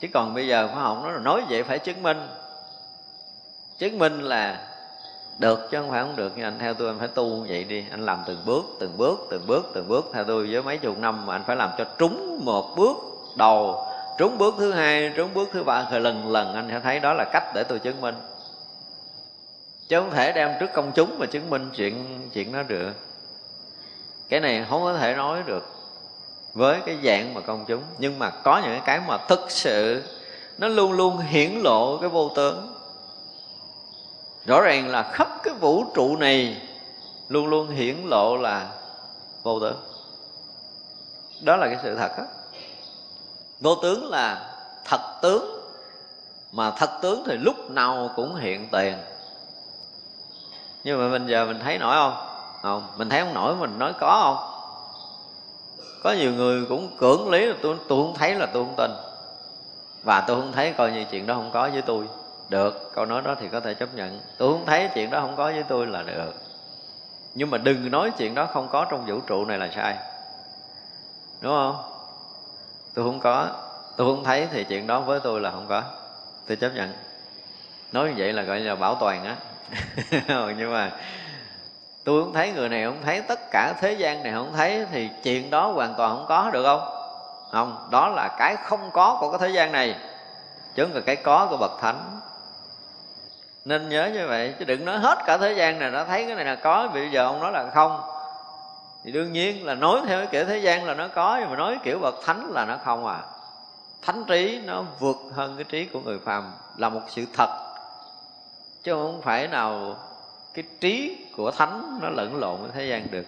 [0.00, 2.28] Chứ còn bây giờ khoa học nó nói vậy phải chứng minh.
[3.78, 4.66] Chứng minh là
[5.38, 6.32] được chứ không phải không được.
[6.36, 7.84] Nhưng anh theo tôi, anh phải tu vậy đi.
[7.90, 10.10] Anh làm từng bước từng bước từng bước từng bước.
[10.12, 12.96] Theo tôi với mấy chục năm mà anh phải làm cho trúng một bước
[13.36, 13.86] đầu.
[14.18, 15.88] Trúng bước thứ hai, trúng bước thứ ba.
[15.90, 18.14] Rồi lần lần anh sẽ thấy đó là cách để tôi chứng minh
[19.88, 22.92] chứ không thể đem trước công chúng mà chứng minh chuyện chuyện đó được.
[24.28, 25.66] Cái này không có thể nói được
[26.54, 27.82] với cái dạng mà công chúng.
[27.98, 30.02] Nhưng mà có những cái mà thực sự
[30.58, 32.74] nó luôn luôn hiển lộ cái vô tướng.
[34.46, 36.62] Rõ ràng là khắp cái vũ trụ này
[37.28, 38.70] luôn luôn hiển lộ là
[39.42, 39.76] vô tướng.
[41.40, 42.24] Đó là cái sự thật đó
[43.60, 45.60] vô tướng là thật tướng,
[46.52, 48.94] mà thật tướng thì lúc nào cũng hiện tiền
[50.84, 52.28] nhưng mà bây giờ mình thấy nổi không?
[52.62, 54.54] Không, mình thấy không nổi, mình nói có không?
[56.02, 58.90] Có nhiều người cũng cưỡng lý là tôi tôi không thấy là tôi không tin.
[60.02, 62.08] Và tôi không thấy coi như chuyện đó không có với tôi.
[62.48, 64.20] Được, câu nói đó thì có thể chấp nhận.
[64.38, 66.34] Tôi không thấy chuyện đó không có với tôi là được.
[67.34, 69.96] Nhưng mà đừng nói chuyện đó không có trong vũ trụ này là sai.
[71.40, 71.76] Đúng không?
[72.94, 73.50] Tôi không có,
[73.96, 75.82] tôi không thấy thì chuyện đó với tôi là không có.
[76.46, 76.92] Tôi chấp nhận.
[77.92, 79.36] Nói như vậy là gọi là bảo toàn á.
[80.28, 80.90] Ừ, nhưng mà
[82.04, 85.10] tôi không thấy người này không thấy tất cả thế gian này không thấy, thì
[85.22, 86.94] chuyện đó hoàn toàn không có được không?
[87.52, 89.96] Không, đó là cái không có của cái thế gian này,
[90.74, 92.20] chứ không là cái có của bậc thánh.
[93.64, 96.36] Nên nhớ như vậy, chứ đừng nói hết cả thế gian này nó thấy cái
[96.36, 98.00] này là có, bây giờ ông nói là không.
[99.04, 101.56] Thì đương nhiên là nói theo cái kiểu thế gian là nó có, nhưng mà
[101.56, 103.20] nói kiểu bậc thánh là nó không à.
[104.02, 107.67] Thánh trí nó vượt hơn cái trí của người phàm, là một sự thật
[108.88, 109.96] chứ không phải nào
[110.54, 113.26] cái trí của thánh nó lẫn lộn với thế gian được.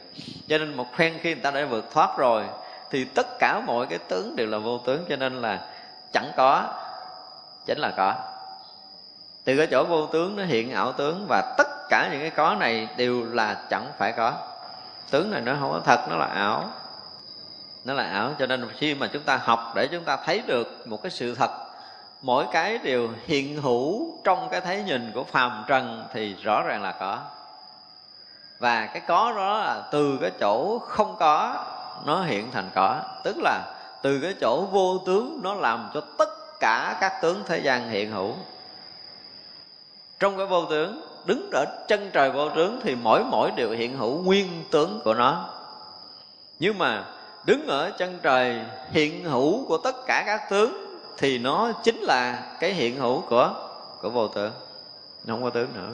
[0.48, 2.44] Cho nên một phen khi người ta đã vượt thoát rồi,
[2.90, 5.04] thì tất cả mọi cái tướng đều là vô tướng.
[5.08, 5.61] Cho nên là
[6.12, 6.64] chẳng có,
[7.66, 8.14] chính là có.
[9.44, 12.56] Từ cái chỗ vô tướng nó hiện ảo tướng và tất cả những cái có
[12.61, 14.32] này đều là chẳng phải có.
[15.11, 16.70] Tướng này nó không có thật, nó là ảo.
[17.84, 20.88] Nó là ảo cho nên khi mà chúng ta học để chúng ta thấy được
[20.88, 21.50] một cái sự thật
[22.23, 26.83] mỗi cái đều hiện hữu trong cái thấy nhìn của phàm trần thì rõ ràng
[26.83, 27.18] là có.
[28.59, 31.64] Và cái có đó là từ cái chỗ không có,
[32.05, 33.01] nó hiện thành có.
[33.25, 33.62] Tức là
[34.03, 36.29] từ cái chỗ vô tướng, nó làm cho tất
[36.61, 38.35] cả các tướng thế gian hiện hữu.
[40.18, 43.97] Trong cái vô tướng, đứng ở chân trời vô tướng thì mỗi mỗi đều hiện
[43.97, 45.49] hữu nguyên tướng của nó.
[46.59, 47.05] Nhưng mà
[47.45, 48.61] đứng ở chân trời
[48.91, 53.54] hiện hữu của tất cả các tướng thì nó chính là cái hiện hữu của
[54.00, 54.52] của vô tướng
[55.24, 55.90] nó không có tướng nữa.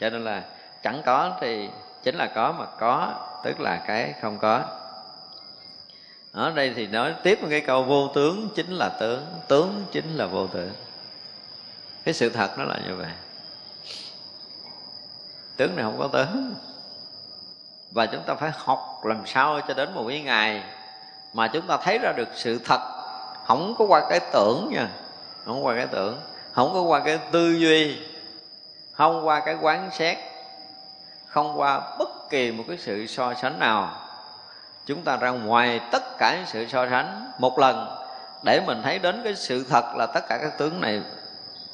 [0.00, 0.42] Cho nên là
[0.82, 1.68] chẳng có thì
[2.02, 3.12] chính là có mà có,
[3.44, 4.62] tức là cái không có.
[6.32, 10.16] Ở đây thì nói tiếp một cái câu, vô tướng chính là tướng tướng chính
[10.16, 10.72] là vô tướng
[12.04, 13.10] cái sự thật nó là như vậy.
[15.56, 16.54] Tướng này không có tướng.
[17.90, 20.62] Và chúng ta phải học làm sao cho đến một cái ngày
[21.32, 22.95] mà chúng ta thấy ra được sự thật
[23.46, 24.88] không có qua cái tưởng nha.
[25.44, 26.20] Không qua cái tưởng.
[26.52, 27.98] Không có qua cái tư duy.
[28.92, 30.16] Không qua cái quán xét.
[31.26, 33.90] Không qua bất kỳ một cái sự so sánh nào.
[34.86, 37.96] Chúng ta ra ngoài tất cả những sự so sánh một lần
[38.42, 41.02] để mình thấy đến cái sự thật là tất cả các tướng này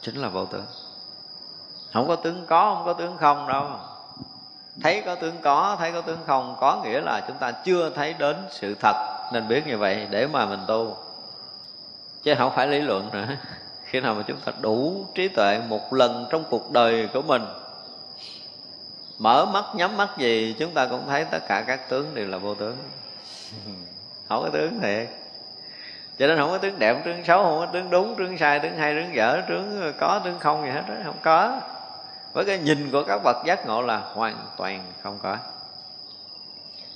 [0.01, 0.64] chính là vô tướng.
[1.93, 3.66] Không có tướng có, không có tướng không đâu.
[4.83, 8.14] Thấy có tướng có, thấy có tướng không có nghĩa là chúng ta chưa thấy
[8.18, 9.29] đến sự thật.
[9.33, 10.97] Nên biết như vậy để mà mình tu
[12.23, 13.27] chứ không phải lý luận nữa.
[13.85, 17.43] Khi nào mà chúng ta đủ trí tuệ một lần trong cuộc đời của mình,
[19.18, 22.39] mở mắt, nhắm mắt gì, chúng ta cũng thấy tất cả các tướng đều là
[22.39, 22.77] vô tướng.
[24.29, 25.09] Không có tướng thiệt.
[26.18, 28.77] Cho nên không có tướng đẹp, tướng xấu, không có tướng đúng, tướng sai, tướng
[28.77, 31.61] hay, tướng dở, tướng có, tướng không gì hết đó không có.
[32.33, 35.37] Với cái nhìn của các bậc giác ngộ là hoàn toàn không có.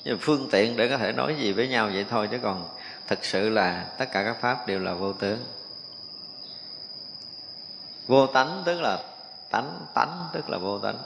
[0.04, 2.64] Nhưng phương tiện để có thể nói gì với nhau vậy thôi chứ còn
[3.06, 5.44] thực sự là tất cả các pháp đều là vô tướng.
[8.06, 8.98] Vô tánh tức là
[9.50, 10.98] tánh tánh tức là vô tánh.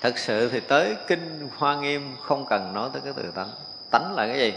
[0.00, 3.50] Thực sự thì tới kinh hoa nghiêm không cần nói tới cái từ tánh.
[3.90, 4.54] Tánh là cái gì?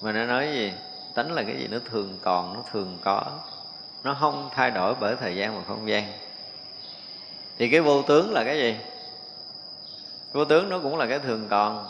[0.00, 0.72] Mà nó nói gì?
[1.14, 1.68] Tánh là cái gì?
[1.68, 3.24] Nó thường còn, nó thường có.
[4.02, 6.12] Nó không thay đổi bởi thời gian và không gian.
[7.58, 8.76] Thì cái vô tướng là cái gì?
[10.32, 11.88] Vô tướng nó cũng là cái thường còn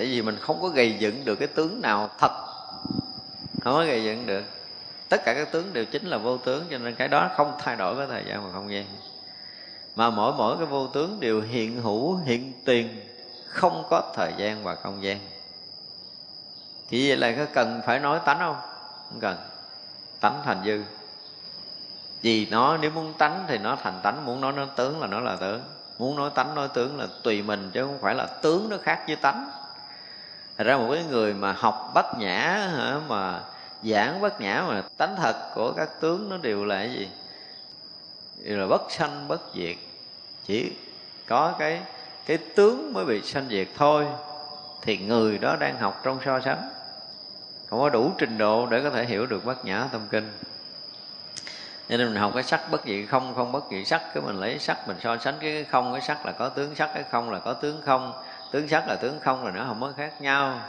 [0.00, 2.32] tại vì mình không có gây dựng được cái tướng nào thật.
[3.62, 4.44] Không có gây dựng được.
[5.08, 7.76] Tất cả các tướng đều chính là vô tướng, cho nên cái đó không thay
[7.76, 8.84] đổi với thời gian và không gian.
[9.96, 13.00] Mà mỗi mỗi cái vô tướng đều hiện hữu, hiện tiền,
[13.46, 15.18] không có thời gian và không gian.
[16.88, 18.56] Thì vậy là có cần phải nói tánh không?
[19.08, 19.36] Không cần.
[20.20, 20.82] Tánh thành dư.
[22.22, 25.20] Vì nó, nếu muốn tánh thì nó thành tánh, muốn nói nó tướng là nó
[25.20, 25.62] là tướng.
[25.98, 29.04] Muốn nói tánh, nói tướng là tùy mình, chứ không phải là tướng nó khác
[29.06, 29.50] với tánh
[30.60, 33.40] thật ra một cái người mà học bát nhã hả, mà
[33.82, 37.08] giảng bát nhã mà tánh thật của các tướng nó đều là cái gì?
[38.42, 39.76] Đều là bất sanh bất diệt.
[40.46, 40.72] Chỉ
[41.26, 41.80] có cái
[42.26, 44.06] cái tướng mới bị sanh diệt thôi.
[44.82, 46.70] Thì người đó đang học trong so sánh.
[47.70, 50.32] Không có đủ trình độ để có thể hiểu được bát nhã tâm kinh.
[51.88, 54.58] Nên mình học cái sắc bất dị không không bất dị sắc cái mình lấy
[54.58, 57.38] sắc mình so sánh cái không cái sắc là có tướng sắc cái không là
[57.38, 58.12] có tướng không
[58.50, 60.60] tướng sắc là tướng không là nó không có khác nhau.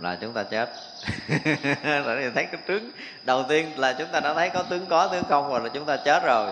[0.00, 0.70] Là chúng ta chết.
[2.04, 2.90] Rồi thấy cái tướng
[3.22, 5.84] đầu tiên là chúng ta đã thấy có tướng có, tướng không rồi là chúng
[5.84, 6.50] ta chết rồi.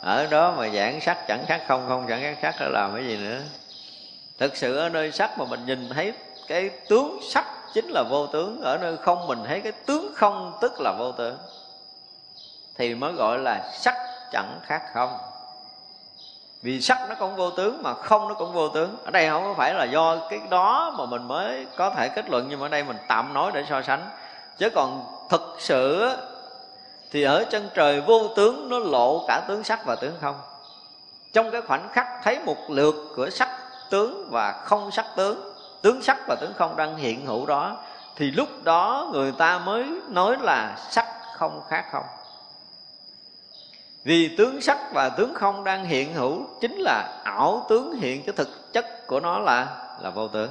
[0.00, 3.04] Ở đó mà giảng sắc chẳng khác không không chẳng khác sắc là làm cái
[3.06, 3.40] gì nữa?
[4.38, 6.12] Thực sự ở nơi sắc mà mình nhìn thấy
[6.48, 10.58] cái tướng sắc chính là vô tướng, ở nơi không mình thấy cái tướng không
[10.60, 11.38] tức là vô tướng,
[12.78, 13.96] thì mới gọi là sắc
[14.32, 15.18] chẳng khác không
[16.62, 18.96] vì sắc nó cũng vô tướng mà không nó cũng vô tướng.
[19.04, 22.46] Ở đây không phải là do cái đó mà mình mới có thể kết luận,
[22.48, 24.10] nhưng mà ở đây mình tạm nói để so sánh.
[24.58, 26.10] Chứ còn thực sự
[27.10, 30.40] thì ở chân trời vô tướng, nó lộ cả tướng sắc và tướng không.
[31.32, 33.48] Trong cái khoảnh khắc thấy một lượt của sắc
[33.90, 35.52] tướng và không sắc tướng
[35.82, 37.76] tướng sắc và tướng không đang hiện hữu đó,
[38.16, 41.06] thì lúc đó người ta mới nói là sắc
[41.36, 42.04] không khác không
[44.04, 48.32] vì tướng sắc và tướng không đang hiện hữu chính là ảo tướng hiện cho
[48.36, 50.50] thực chất của nó là là vô tướng.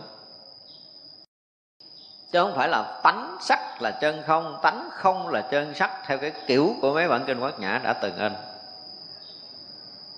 [2.32, 6.18] Chứ không phải là tánh sắc là chân không, tánh không là chân sắc, theo
[6.18, 8.34] cái kiểu của mấy bản kinh quát nhã đã từng in.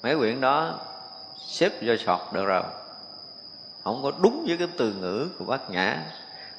[0.04, 0.80] Mấy quyển đó
[1.38, 2.64] xếp vô sọt được rồi.
[3.84, 5.98] Không có đúng với cái từ ngữ của bát nhã,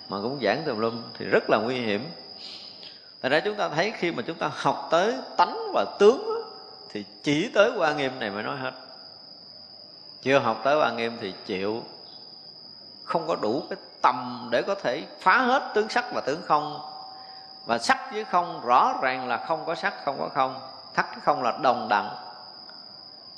[0.08, 2.10] mà cũng giảng tùm lum thì rất là nguy hiểm.
[3.20, 6.43] Tại ra chúng ta thấy khi mà chúng ta học tới tánh và tướng
[6.94, 8.72] thì chỉ tới qua nghiêm này mới nói hết.
[10.22, 11.82] Chưa học tới qua nghiêm thì chịu.
[13.04, 16.80] Không có đủ cái tầm để có thể phá hết tướng sắc và tướng không.
[17.66, 20.60] Và sắc với không, rõ ràng là không có sắc, không có không.
[20.94, 22.16] Thắt cái không là đồng đẳng.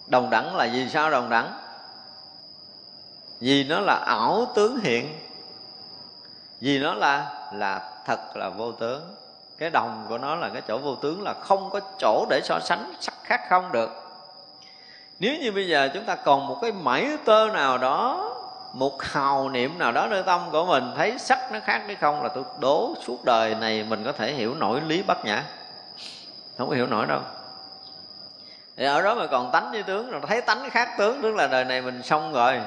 [0.06, 1.58] Đồng đẳng là gì sao đồng đẳng?
[3.40, 5.20] Vì nó là ảo tướng hiện.
[6.60, 9.14] Vì nó là là thật là vô tướng
[9.58, 12.60] cái đồng của nó là cái chỗ vô tướng, là không có chỗ để so
[12.60, 13.90] sánh sắc khác không được.
[15.18, 18.32] Nếu như bây giờ chúng ta còn một cái mảy tơ nào đó,
[18.72, 22.22] một hào niệm nào đó nơi tâm của mình, thấy sắc nó khác hay không
[22.22, 25.44] là tôi đố suốt đời này mình có thể hiểu nổi lý bất nhã.
[26.58, 27.20] Không có hiểu nổi đâu.
[28.76, 31.46] Thì ở đó mà còn tánh với tướng rồi thấy tánh khác tướng, tức là
[31.46, 32.60] đời này mình xong rồi.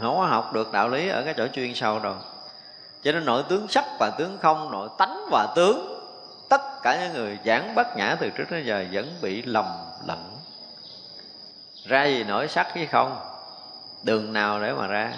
[0.00, 2.14] Không có học được đạo lý ở cái chỗ chuyên sâu rồi
[3.02, 5.95] cho nên nội tướng sắc và tướng không, nội tánh và tướng
[6.48, 9.64] tất cả những người giảng bất nhã từ trước đến giờ vẫn bị lầm
[10.06, 10.36] lẫn.
[11.84, 13.16] Ra gì nổi sắc với không?
[14.02, 15.12] Đường nào để mà ra?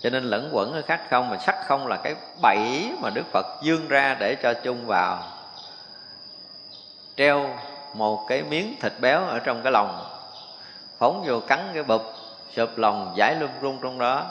[0.00, 3.26] Cho nên lẫn quẩn ở khác không, mà sắc không là cái bẫy mà đức
[3.32, 5.22] phật dương ra để cho chung vào.
[7.16, 7.50] Treo
[7.94, 10.04] một cái miếng thịt béo ở trong cái lòng
[10.98, 12.02] phóng vô cắn cái bụp,
[12.56, 14.26] sụp lòng giải lung rung trong đó.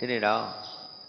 [0.00, 0.42] Chứ đi đâu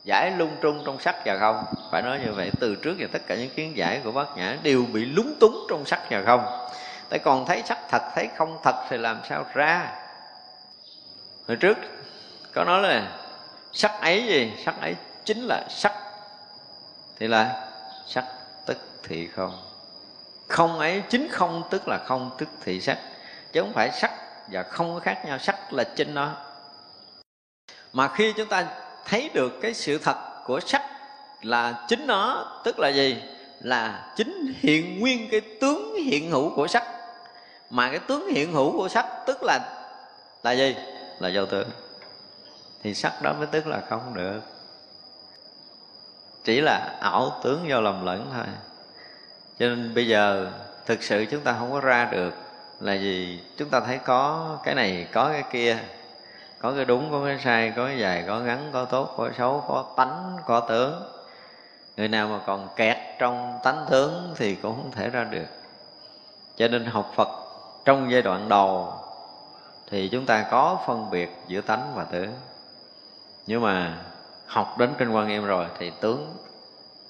[0.04, 1.66] giải lung trung trong sắc và không?
[1.91, 4.58] Phải nói như vậy, từ trước và tất cả những kiến giải của bác nhã
[4.64, 6.68] đều bị lúng túng trong sắc và không.
[7.10, 9.91] Tại còn thấy sắc thật, thấy không thật thì làm sao ra?
[11.47, 11.78] Hồi trước,
[12.54, 13.18] có nói là
[13.74, 14.54] sắc ấy gì?
[14.66, 14.95] Sắc ấy
[15.26, 15.93] chính là sắc.
[17.20, 17.70] Thì là
[18.08, 18.26] sắc
[18.66, 19.58] tức thị không.
[20.47, 22.97] Không ấy chính không tức là không tức thị sắc.
[23.52, 24.12] Chứ không phải sắc
[24.47, 26.32] và không có khác nhau, sắc là chính nó.
[27.93, 28.66] Mà khi chúng ta
[29.06, 30.82] thấy được cái sự thật của sắc
[31.41, 33.24] là chính nó, tức là gì?
[33.60, 36.84] Là chính hiện nguyên cái tướng hiện hữu của sắc.
[37.70, 39.60] Mà cái tướng hiện hữu của sắc tức là
[40.43, 40.76] là gì?
[41.20, 41.70] Là vô tướng.
[42.84, 44.41] Thì sắc đó mới tức là không được.
[46.43, 48.45] Chỉ là ảo tướng do lầm lẫn thôi.
[49.60, 50.52] Cho nên bây giờ
[50.86, 52.34] thực sự chúng ta không có ra được
[52.80, 53.39] là gì?
[53.58, 55.78] Chúng ta thấy có cái này, có cái kia
[56.62, 59.64] có cái đúng, có cái sai, có cái dài, có ngắn, có tốt, có xấu,
[59.68, 61.03] có tánh, có tướng.
[61.97, 65.45] Người nào mà còn kẹt trong tánh tướng thì cũng không thể ra được.
[66.55, 67.28] Cho nên học phật
[67.86, 68.93] trong giai đoạn đầu
[69.89, 72.34] thì chúng ta có phân biệt giữa tánh và tướng.
[73.47, 73.97] Nhưng mà
[74.45, 76.36] học đến kinh quan nghiêm rồi thì tướng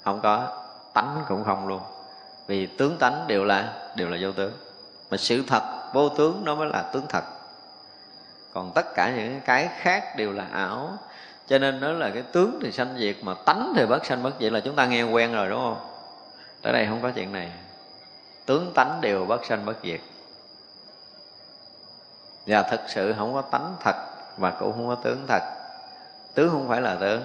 [0.04, 1.82] không có, tánh cũng không luôn.
[2.48, 4.52] Vì tướng tánh đều là đều là vô tướng.
[5.12, 5.62] Mà sự thật,
[5.94, 7.24] vô tướng nó mới là tướng thật
[8.54, 10.98] còn tất cả những cái khác đều là ảo.
[11.48, 14.34] Cho nên nó là cái tướng thì sanh diệt mà tánh thì bất sanh bất
[14.40, 15.78] diệt là chúng ta nghe quen rồi đúng không?
[16.62, 17.52] Tới đây không có chuyện này.
[18.46, 20.00] Tướng tánh đều bất sanh bất diệt.
[22.48, 23.96] Và thực sự không có tánh thật
[24.38, 25.42] và cũng không có tướng thật.
[26.34, 27.22] Tướng không phải là tướng.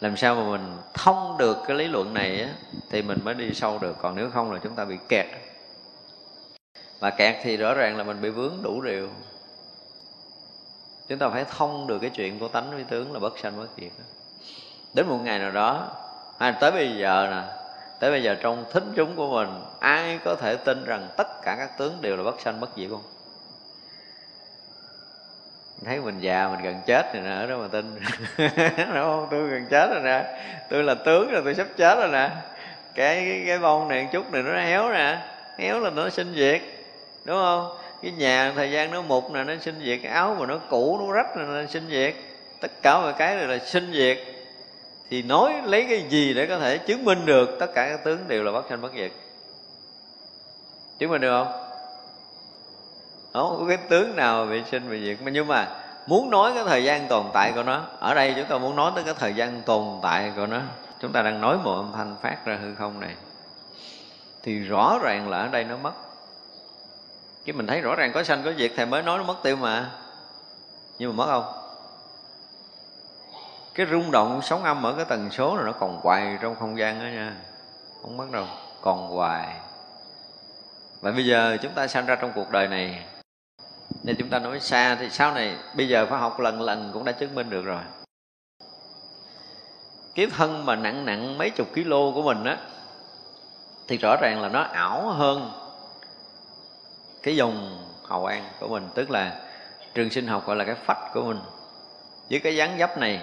[0.00, 2.48] Làm sao mà mình thông được cái lý luận này á,
[2.90, 3.96] thì mình mới đi sâu được.
[4.02, 5.26] Còn nếu không là chúng ta bị kẹt.
[7.00, 9.08] Mà kẹt thì rõ ràng là mình bị vướng đủ điều
[11.08, 13.68] chúng ta phải thông được cái chuyện của tánh với tướng là bất sanh bất
[13.76, 13.92] diệt
[14.94, 15.88] đến một ngày nào đó
[16.38, 17.42] hay tới bây giờ nè
[18.00, 19.48] tới bây giờ trong thính chúng của mình
[19.80, 22.90] ai có thể tin rằng tất cả các tướng đều là bất sanh bất diệt
[22.90, 23.02] không?
[25.84, 28.00] Thấy mình già mình gần chết rồi nè ở đó mà tin.
[28.76, 29.28] Đúng không?
[29.30, 30.44] Tôi gần chết rồi nè.
[30.70, 32.30] Tôi là tướng rồi tôi sắp chết rồi nè.
[32.94, 35.18] Cái cái, cái bông này chút này nó héo nè.
[35.58, 36.62] Héo là nó sinh diệt.
[37.24, 37.76] Đúng không?
[38.02, 41.00] Cái nhà thời gian nó mục nè, nó sinh diệt, cái áo mà nó cũ,
[41.06, 42.14] nó rách là nó sinh diệt.
[42.60, 44.18] Tất cả mọi cái này là sinh diệt.
[45.10, 48.28] Thì nói lấy cái gì để có thể chứng minh được tất cả các tướng
[48.28, 49.10] đều là bất sanh bất diệt?
[50.98, 51.62] Chứng minh được không?
[53.32, 55.32] Không có cái tướng nào bị sinh bị diệt.
[55.32, 55.68] Nhưng mà
[56.06, 58.92] muốn nói cái thời gian tồn tại của nó, ở đây chúng ta muốn nói
[58.94, 60.60] tới cái thời gian tồn tại của nó,
[61.00, 63.14] chúng ta đang nói một âm thanh phát ra hư không này.
[64.42, 65.92] Thì rõ ràng là ở đây nó mất
[67.44, 69.56] cái mình thấy rõ ràng có sanh, có diệt, thầy mới nói nó mất tiêu
[69.56, 69.90] mà.
[70.98, 71.52] Nhưng mà mất không?
[73.74, 76.78] Cái rung động sóng âm ở cái tần số này nó còn hoài trong không
[76.78, 77.36] gian đó nha.
[78.02, 78.46] Không mất đâu,
[78.80, 79.56] còn hoài.
[81.00, 83.04] Và bây giờ chúng ta sanh ra trong cuộc đời này.
[84.02, 87.04] Nên chúng ta nói xa thì sau này, bây giờ phải học lần lần cũng
[87.04, 87.82] đã chứng minh được rồi.
[90.14, 92.56] Cái thân mà nặng nặng mấy chục kg của mình á,
[93.88, 95.61] thì rõ ràng là nó ảo hơn
[97.22, 99.40] cái dùng hậu an của mình, tức là
[99.94, 101.38] trường sinh học gọi là cái phách của mình.
[102.30, 103.20] Với cái dáng dấp này,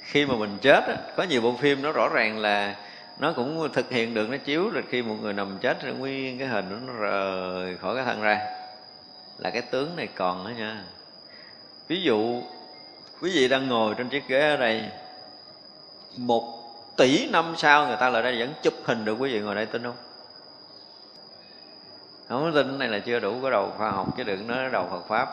[0.00, 0.84] khi mà mình chết
[1.16, 2.76] có nhiều bộ phim nó rõ ràng là
[3.18, 6.38] nó cũng thực hiện được, nó chiếu là khi một người nằm chết, rồi nguyên
[6.38, 8.40] cái hình nó rời khỏi cái thân ra.
[9.38, 10.84] Là cái tướng này còn đó nha.
[11.88, 12.42] Ví dụ,
[13.22, 14.84] quý vị đang ngồi trên chiếc ghế ở đây,
[16.16, 16.62] một
[16.96, 19.66] tỷ năm sau người ta lại đây vẫn chụp hình được, quý vị ngồi đây
[19.66, 19.96] tin không?
[22.28, 25.08] Không tin này là chưa đủ có đầu khoa học, chứ đừng nói đầu Phật
[25.08, 25.28] pháp.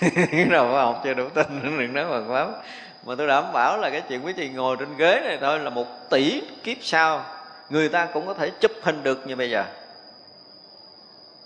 [0.50, 1.46] Đầu khoa học chưa đủ tin,
[1.78, 2.62] đừng nói Phật pháp.
[3.04, 5.70] Mà tôi đảm bảo là cái chuyện quý vị ngồi trên ghế này thôi là
[5.70, 7.24] một tỷ kiếp sau,
[7.70, 9.64] người ta cũng có thể chụp hình được như bây giờ.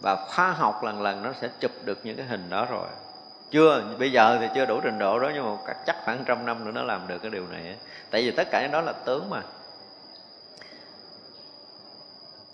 [0.00, 2.86] Và khoa học lần lần nó sẽ chụp được những cái hình đó rồi.
[3.50, 6.64] Chưa, bây giờ thì chưa đủ trình độ đó, nhưng mà chắc khoảng trăm năm
[6.64, 7.76] nữa nó làm được cái điều này
[8.10, 9.42] tại vì tất cả những đó là tướng mà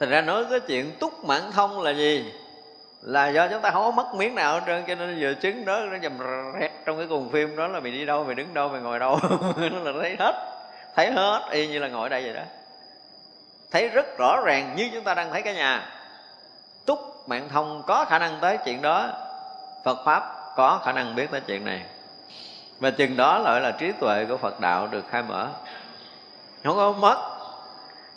[0.01, 2.33] thành ra nói cái chuyện túc mạng thông là gì?
[3.03, 5.65] Là do chúng ta không có mất miếng nào hết trơn, cho nên giờ chứng
[5.65, 6.19] đó, nó dầm
[6.61, 8.99] rẹt trong cái cùng phim đó là mày đi đâu, mày đứng đâu, mày ngồi
[8.99, 9.19] đâu.
[9.57, 10.59] Nó là thấy hết
[10.99, 12.43] thấy hết, y như là ngồi đây vậy đó.
[13.71, 15.89] Thấy rất rõ ràng như chúng ta đang thấy cái nhà.
[16.87, 19.09] Túc mạng thông có khả năng tới chuyện đó.
[19.85, 21.83] Phật pháp có khả năng biết tới chuyện này.
[22.81, 25.49] Và chừng đó lại là trí tuệ của phật đạo được khai mở.
[26.65, 27.38] Không có mất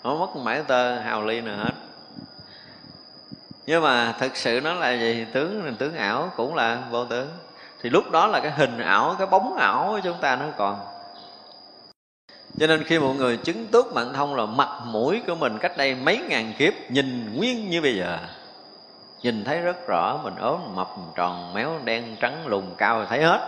[0.04, 1.74] không mất mãi tơ, hào ly nào hết.
[3.66, 5.26] Nhưng mà thực sự nó là gì?
[5.34, 7.28] Tướng tướng ảo cũng là vô tướng.
[7.82, 10.80] Thì lúc đó là cái hình ảo, cái bóng ảo của chúng ta nó còn.
[12.60, 15.78] Cho nên khi một người chứng túc mạng thông là mặt mũi của mình cách
[15.78, 18.18] đây mấy ngàn kiếp, nhìn nguyên như bây giờ.
[19.22, 23.40] Nhìn thấy rất rõ, mình ốm mập, tròn méo, đen, trắng, lùn, cao, thấy hết.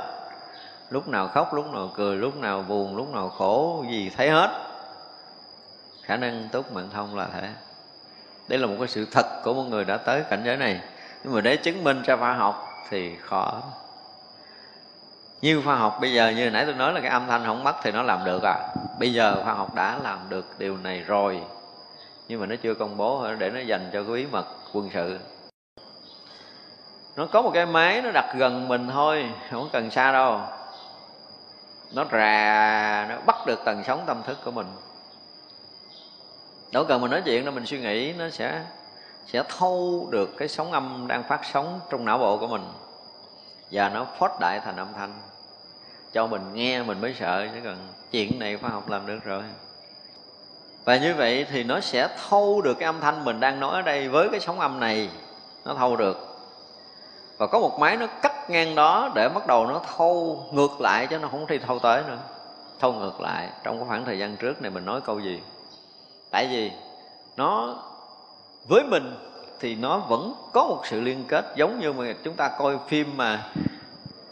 [0.89, 4.72] Lúc nào khóc, lúc nào cười, lúc nào buồn, lúc nào khổ, gì thấy hết
[6.03, 7.49] khả năng túc mạng thông là thế.
[8.47, 10.81] Đây là một cái sự thật của một người đã tới cảnh giới này.
[11.23, 13.61] Nhưng mà để chứng minh cho khoa học thì khó.
[15.41, 17.75] Như khoa học bây giờ, như nãy tôi nói là cái âm thanh không mất
[17.83, 18.55] thì nó làm được à.
[18.99, 21.41] Bây giờ khoa học đã làm được điều này rồi.
[22.27, 25.19] Nhưng mà nó chưa công bố, để nó dành cho cái bí mật quân sự.
[27.15, 30.41] Nó có một cái máy nó đặt gần mình thôi, không cần xa đâu.
[31.93, 34.67] Nó rà, nó bắt được tần sóng tâm thức của mình
[36.73, 38.61] đâu cần mình nói chuyện đâu, mình suy nghĩ nó sẽ
[39.25, 42.63] sẽ thâu được cái sóng âm đang phát sóng trong não bộ của mình.
[43.71, 45.13] Và nó phót đại thành âm thanh.
[46.13, 47.75] Cho mình nghe mình mới sợ, chứ còn
[48.11, 49.43] chuyện này khoa học làm được rồi.
[50.85, 53.81] Và như vậy thì nó sẽ thâu được cái âm thanh mình đang nói ở
[53.81, 55.09] đây với cái sóng âm này.
[55.65, 56.37] Nó thâu được.
[57.37, 61.07] Và có một máy nó cắt ngang đó để bắt đầu nó thâu ngược lại,
[61.07, 62.17] chứ nó không thi thâu tới nữa.
[62.79, 65.41] Thâu ngược lại trong cái khoảng thời gian trước này mình nói câu gì
[66.33, 66.71] tại vì
[67.37, 67.75] nó
[68.67, 69.15] với mình
[69.59, 73.17] thì nó vẫn có một sự liên kết giống như mà chúng ta coi phim
[73.17, 73.51] mà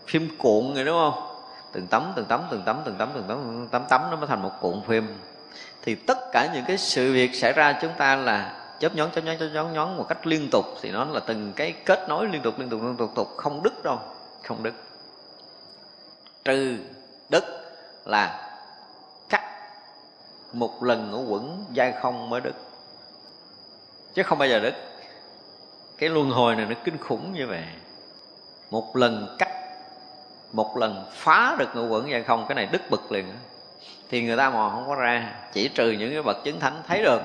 [0.07, 1.37] phim cuộn rồi đúng không?
[1.71, 4.27] Từng tấm từng tấm từng tấm từng tấm từng tấm từng tấm tấm nó mới
[4.27, 5.19] thành một cuộn phim.
[5.81, 9.21] Thì tất cả những cái sự việc xảy ra chúng ta là chớp nhón chớp
[9.21, 10.65] nhón chớp nhón nhón một cách liên tục.
[10.81, 13.27] Thì nó là từng cái kết nối liên tục liên tục liên tục, liên tục
[13.37, 13.99] không đứt đâu
[14.43, 14.73] không đứt.
[16.43, 16.77] Trừ
[17.29, 17.43] đứt
[18.05, 18.50] là
[20.53, 22.55] một lần ngũ quẩn dai không mới đứt.
[24.13, 24.73] Chứ không bao giờ đứt.
[25.97, 27.63] Cái luân hồi này nó kinh khủng như vậy.
[28.71, 29.49] Một lần cắt,
[30.51, 33.25] một lần phá được ngũ quẩn dai không, cái này đứt bực liền.
[34.09, 37.03] Thì người ta mò không có ra, chỉ trừ những cái bậc chứng thánh thấy
[37.03, 37.21] được.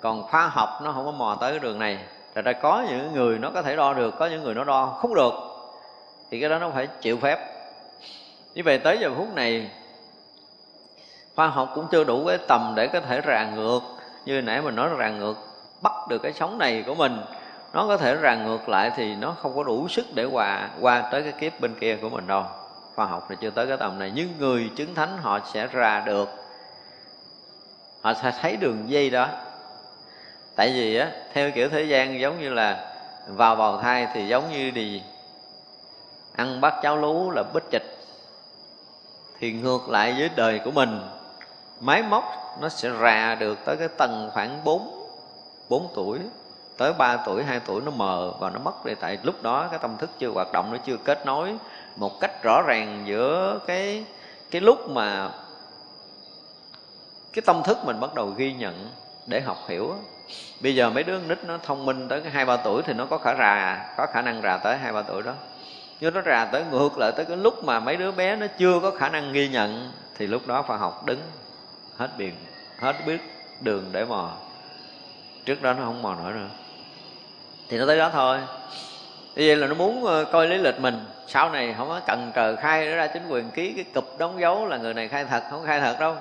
[0.00, 1.98] Còn khoa học nó không có mò tới cái đường này.
[2.34, 4.86] Thật ra có những người nó có thể đo được, Có những người nó đo
[4.86, 5.32] không được.
[6.30, 7.38] Thì cái đó nó phải chịu phép.
[8.54, 9.70] Như vậy tới giờ phút này
[11.36, 13.80] khoa học cũng chưa đủ cái tầm để có thể ràng ngược.
[14.24, 15.36] Như nãy mình nói ràng ngược,
[15.82, 17.20] bắt được cái sống này của mình,
[17.72, 21.08] nó có thể ràng ngược lại thì nó không có đủ sức để hòa, qua
[21.12, 22.44] tới cái kiếp bên kia của mình đâu.
[22.94, 26.02] Khoa học thì chưa tới cái tầm này, nhưng người chứng thánh họ sẽ ra
[26.06, 26.28] được.
[28.02, 29.28] Họ sẽ thấy đường dây đó.
[30.56, 32.94] Tại vì á, theo kiểu thế gian giống như là
[33.26, 35.02] vào bào thai thì giống như đi
[36.36, 37.96] ăn bát cháo lú là bít chịch,
[39.38, 41.00] thì ngược lại với đời của mình
[41.80, 42.24] máy móc
[42.60, 45.06] nó sẽ rà được tới cái tầng khoảng 4
[45.68, 46.18] 4 tuổi,
[46.76, 49.78] tới 3 tuổi 2 tuổi nó mờ và nó mất đi tại lúc đó cái
[49.78, 51.54] tâm thức chưa hoạt động, nó chưa kết nối
[51.96, 54.04] một cách rõ ràng giữa cái
[54.50, 55.30] cái lúc mà
[57.32, 58.88] cái tâm thức mình bắt đầu ghi nhận
[59.26, 59.94] để học hiểu
[60.62, 63.06] bây giờ mấy đứa nít nó thông minh tới cái hai, ba tuổi thì nó
[63.06, 65.32] có khả rà, có khả năng rà tới hai, ba tuổi đó.
[66.00, 68.80] Nhưng nó rà tới ngược lại tới cái lúc mà mấy đứa bé nó chưa
[68.82, 71.20] có khả năng ghi nhận thì lúc đó phải học đứng
[72.00, 72.34] hết biển
[72.78, 73.20] hết biết
[73.60, 74.30] đường để mò.
[75.44, 76.48] Trước đó nó không mò nổi nữa.
[77.68, 78.38] Thì nó tới đó thôi.
[79.36, 81.04] Như vậy là nó muốn ờ, coi lý lịch mình.
[81.26, 84.40] Sau này không có cần trời khai nó ra chính quyền ký cái cụp đóng
[84.40, 86.16] dấu là người này khai thật không khai thật đâu.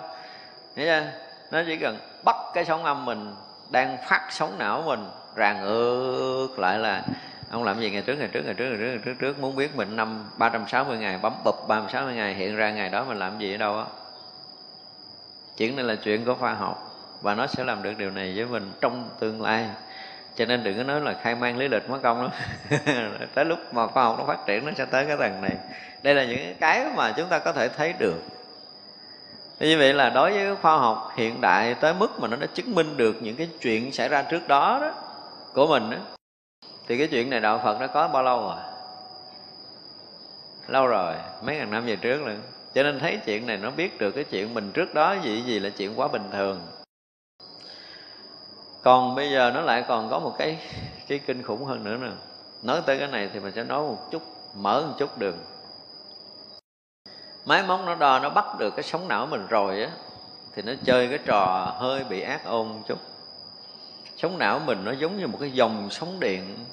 [0.75, 1.03] Hiểu chưa?
[1.51, 3.33] Nó chỉ cần bắt cái sóng âm mình
[3.69, 7.03] đang phát sóng não mình ràng ước lại là
[7.51, 7.89] ông làm gì?
[7.89, 10.29] Ngày trước ngày trước ngày trước ngày trước ngày trước, trước muốn biết mình năm
[10.37, 13.77] 360 ngày bấm bụp 360 ngày hiện ra ngày đó mình làm gì ở đâu
[13.77, 13.85] á?
[15.59, 16.91] Chuyện này là chuyện của khoa học
[17.21, 19.69] và nó sẽ làm được điều này với mình trong tương lai.
[20.35, 22.31] Cho nên đừng có nói là khai mang lý lịch mất công lắm
[23.33, 25.57] tới lúc mà khoa học nó phát triển nó sẽ tới cái tầng này.
[26.03, 28.23] Đây là những cái mà chúng ta có thể thấy được.
[29.59, 32.75] Như vậy là đối với khoa học hiện đại tới mức mà nó đã chứng
[32.75, 34.91] minh được những cái chuyện xảy ra trước đó đó
[35.53, 35.97] của mình đó,
[36.87, 38.55] thì cái chuyện này đạo Phật nó có bao lâu rồi?
[40.67, 42.37] Lâu rồi mấy ngàn năm về trước rồi
[42.73, 45.59] cho nên thấy chuyện này nó biết được cái chuyện mình trước đó gì gì
[45.59, 46.61] là chuyện quá bình thường.
[48.83, 50.57] Còn bây giờ nó lại còn có một cái
[51.07, 52.11] cái kinh khủng hơn nữa nè.
[52.63, 54.21] Nói tới cái này thì mình sẽ nói một chút,
[54.55, 55.37] mở một chút đường.
[57.45, 59.91] Máy móc nó đo, nó bắt được cái sóng não mình rồi á,
[60.55, 62.99] thì nó chơi cái trò hơi bị ác ôn một chút.
[64.17, 66.65] Sóng não mình nó giống như một cái dòng sóng điện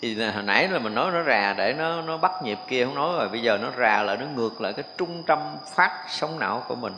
[0.00, 2.94] thì hồi nãy là mình nói nó rà để nó nó bắt nhịp kia không
[2.94, 3.28] nói rồi.
[3.28, 5.38] Bây giờ nó rà lại nó ngược lại cái trung tâm
[5.74, 6.92] phát sóng não của mình.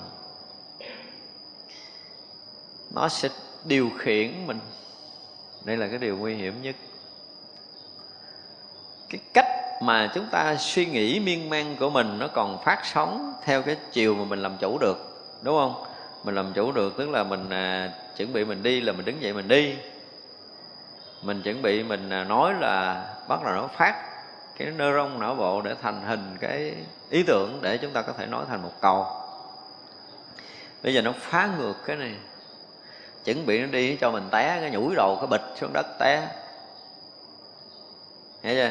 [2.94, 3.28] Nó sẽ
[3.64, 4.58] điều khiển mình.
[5.64, 6.76] Đây là cái điều nguy hiểm nhất.
[9.10, 9.46] Cái cách
[9.82, 13.76] mà chúng ta suy nghĩ miên man của mình nó còn phát sóng theo cái
[13.92, 15.84] chiều mà mình làm chủ được đúng không?
[16.24, 19.22] Mình làm chủ được tức là mình à, chuẩn bị mình đi là mình đứng
[19.22, 19.74] dậy mình đi
[21.22, 23.94] mình chuẩn bị mình à, nói là bắt đầu nó phát
[24.58, 26.74] cái neuron não bộ để thành hình cái
[27.10, 29.06] ý tưởng để chúng ta có thể nói thành một câu
[30.82, 32.14] bây giờ nó phá ngược cái này.
[33.24, 36.28] Chuẩn bị nó đi cho mình té, cái nhủi đầu, cái bịch xuống đất té.
[38.42, 38.70] Hiểu chưa?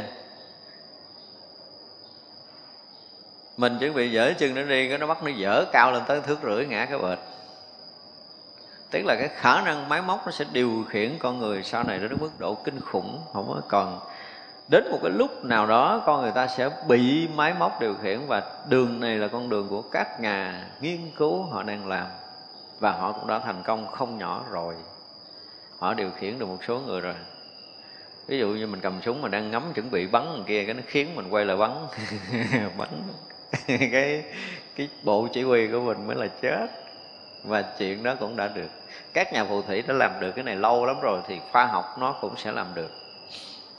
[3.57, 6.21] Mình chuẩn bị dở chân nó đi, cái nó bắt nó dở cao lên tới
[6.21, 7.19] thước rưỡi, ngã cái bịch
[8.91, 11.99] tức là cái khả năng máy móc nó sẽ điều khiển con người sau này
[11.99, 13.99] đến mức độ kinh khủng, không có còn.
[14.67, 18.19] Đến một cái lúc nào đó, con người ta sẽ bị máy móc điều khiển
[18.27, 22.07] và đường này là con đường của các nhà nghiên cứu họ đang làm.
[22.79, 24.75] Và họ cũng đã thành công không nhỏ rồi.
[25.79, 27.15] Họ điều khiển được một số người rồi.
[28.27, 30.73] Ví dụ như mình cầm súng mà đang ngắm chuẩn bị bắn người kia, cái
[30.73, 31.71] nó khiến mình quay lại bắn.
[32.77, 32.89] Bắn.
[33.67, 34.23] Cái
[34.75, 36.67] cái bộ chỉ huy của mình mới là chết
[37.43, 38.69] và chuyện đó cũng đã được.
[39.13, 41.95] Các nhà phù thủy đã làm được cái này lâu lắm rồi thì khoa học
[41.99, 42.91] nó cũng sẽ làm được.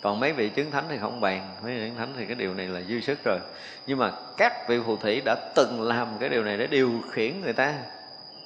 [0.02, 1.48] Còn mấy vị chứng thánh thì không bàn.
[1.62, 3.38] Mấy vị chứng thánh thì cái điều này là dư sức rồi.
[3.86, 7.40] Nhưng mà các vị phù thủy đã từng làm cái điều này để điều khiển
[7.40, 7.74] người ta,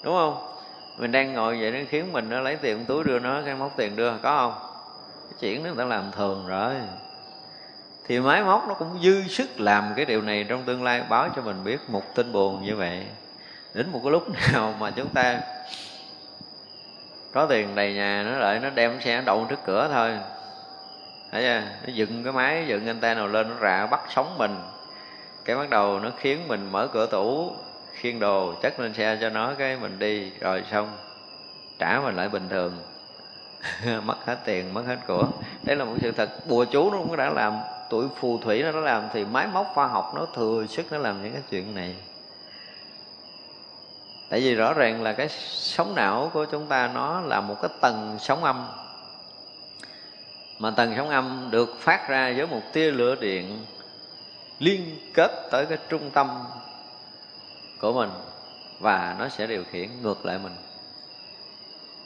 [0.02, 0.46] đúng không?
[0.98, 3.76] Mình đang ngồi vậy nó khiến mình nó lấy tiền túi đưa nó, cái móc
[3.76, 4.70] tiền đưa, có không?
[5.30, 6.74] Cái chuyện đó người ta làm thường rồi.
[8.06, 11.28] Thì máy móc nó cũng dư sức làm cái điều này trong tương lai, báo
[11.36, 13.06] cho mình biết một tin buồn như vậy
[13.74, 15.40] đến một cái lúc nào mà chúng ta
[17.32, 20.18] có tiền đầy nhà, nó lại nó đem xe đậu trước cửa thôi.
[21.32, 21.62] Thấy chưa?
[21.86, 24.56] Nó dựng cái máy, dựng anh ta nào lên, nó rạ bắt sống mình.
[25.44, 27.52] Cái bắt đầu nó khiến mình mở cửa tủ
[27.92, 30.30] khiên đồ, chất lên xe cho nó, cái mình đi.
[30.40, 30.96] Rồi xong,
[31.78, 32.72] trả mình lại bình thường.
[34.04, 35.28] Mất hết tiền, mất hết của.
[35.62, 37.58] Đấy là một sự thật bùa chú nó cũng đã làm.
[37.90, 40.98] Tuổi phù thủy nó đã làm thì máy móc khoa học nó thừa sức nó
[40.98, 41.94] làm những cái chuyện này
[44.34, 47.70] tại vì rõ ràng là cái sóng não của chúng ta nó là một cái
[47.80, 48.66] tầng sóng âm.
[50.58, 53.64] Mà tầng sóng âm được phát ra với một tia lửa điện
[54.58, 56.44] liên kết tới cái trung tâm
[57.80, 58.10] của mình
[58.80, 60.54] và nó sẽ điều khiển ngược lại mình.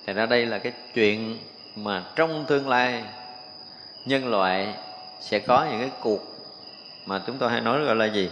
[0.06, 1.38] Thì ra đây là cái chuyện
[1.76, 3.04] mà trong tương lai
[4.04, 4.74] nhân loại
[5.20, 6.20] sẽ có những cái cuộc
[7.06, 8.30] mà chúng tôi hay nói gọi là gì?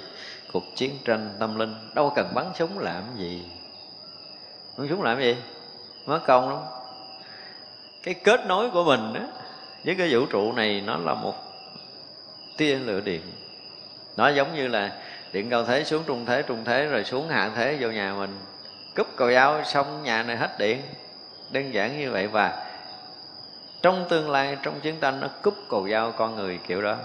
[0.52, 1.74] Cuộc chiến tranh tâm linh.
[1.94, 3.44] Đâu cần bắn súng làm gì
[4.78, 5.36] bắn xuống làm gì?
[6.06, 6.58] Mất công lắm.
[8.02, 9.20] Cái kết nối của mình đó,
[9.84, 11.34] với cái vũ trụ này nó là một
[12.56, 13.22] tia lửa điện.
[14.16, 14.92] Nó giống như là
[15.32, 18.38] điện cao thế xuống trung thế trung thế rồi xuống hạ thế vô nhà mình.
[18.96, 20.82] Cúp cầu dao xong nhà này hết điện.
[21.50, 22.66] Đơn giản như vậy và
[23.82, 26.96] trong tương lai trong chiến tranh nó cúp cầu dao con người kiểu đó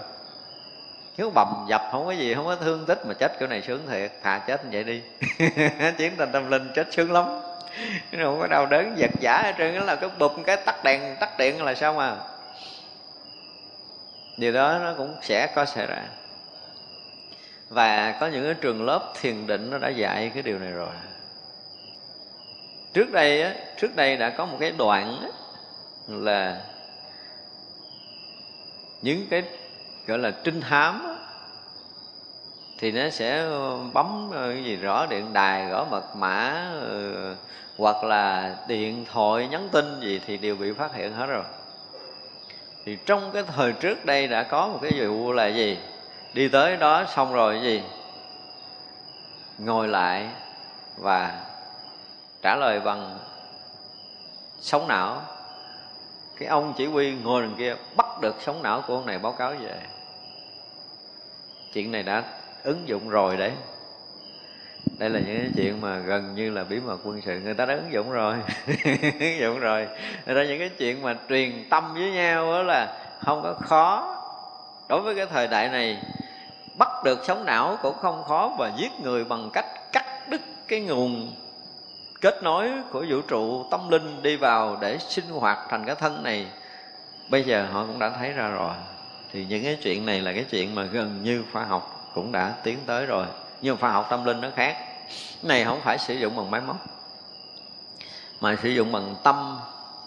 [1.16, 3.86] nếu bầm dập không có gì không có thương tích mà chết kiểu này sướng
[3.88, 4.12] thiệt.
[4.22, 5.02] Thà chết như vậy đi.
[5.98, 7.24] Chiến tranh tâm linh chết sướng lắm.
[8.12, 9.74] Nó không có đau đớn giật giả hết trơn.
[9.74, 12.16] Là cái bụp cái tắt đèn tắt điện là sao mà?
[14.36, 16.02] Điều đó nó cũng sẽ có xảy ra.
[17.68, 20.94] Và có những cái trường lớp thiền định nó đã dạy cái điều này rồi.
[22.92, 25.28] Trước đây á trước đây đã có một cái đoạn á,
[26.08, 26.60] là
[29.02, 29.42] những cái
[30.06, 31.16] gọi là trinh thám
[32.78, 33.48] thì nó sẽ
[33.92, 37.34] bấm cái gì rõ điện đài gõ mật mã ừ,
[37.78, 41.44] hoặc là điện thoại nhắn tin gì thì đều bị phát hiện hết rồi.
[42.84, 45.78] Thì trong cái thời trước đây đã có một cái vụ là gì?
[46.32, 47.82] Đi tới đó xong rồi gì?
[49.58, 50.28] Ngồi lại
[50.96, 51.40] và
[52.42, 53.18] trả lời bằng
[54.60, 55.22] sống não.
[56.38, 59.32] Cái ông chỉ huy ngồi đằng kia bắt được sống não của ông này báo
[59.32, 59.74] cáo về.
[61.72, 62.24] Chuyện này đã
[62.62, 63.52] ứng dụng rồi đấy.
[64.98, 67.40] Đây là những cái chuyện mà gần như là bí mật quân sự.
[67.40, 68.36] Người ta đã ứng dụng rồi.
[69.20, 69.86] Ứng dụng rồi.
[70.26, 74.18] Đây là những cái chuyện mà truyền tâm với nhau đó là không có khó.
[74.88, 76.02] Đối với cái thời đại này,
[76.78, 80.80] bắt được sống não cũng không khó và giết người bằng cách cắt đứt cái
[80.80, 81.32] nguồn
[82.20, 86.22] kết nối của vũ trụ tâm linh đi vào để sinh hoạt thành cái thân
[86.22, 86.46] này
[87.28, 88.74] bây giờ họ cũng đã thấy ra rồi.
[89.32, 92.54] Thì những cái chuyện này là cái chuyện mà gần như khoa học cũng đã
[92.62, 93.26] tiến tới rồi.
[93.62, 94.76] Nhưng khoa học tâm linh nó khác.
[95.08, 96.76] Cái này không phải sử dụng bằng máy móc,
[98.40, 99.58] mà sử dụng bằng tâm,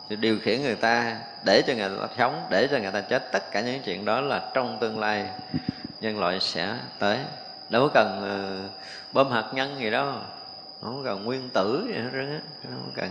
[0.10, 3.32] thì điều khiển người ta, để cho người ta sống, để cho người ta chết.
[3.32, 5.26] Tất cả những chuyện đó là trong tương lai
[6.02, 7.18] nhân loại sẽ tới.
[7.70, 8.70] Đâu có cần ờ,
[9.14, 10.14] bơm hạt nhân gì đâu.
[10.82, 12.40] Không cần nguyên tử gì hết á.
[12.64, 13.10] Không cần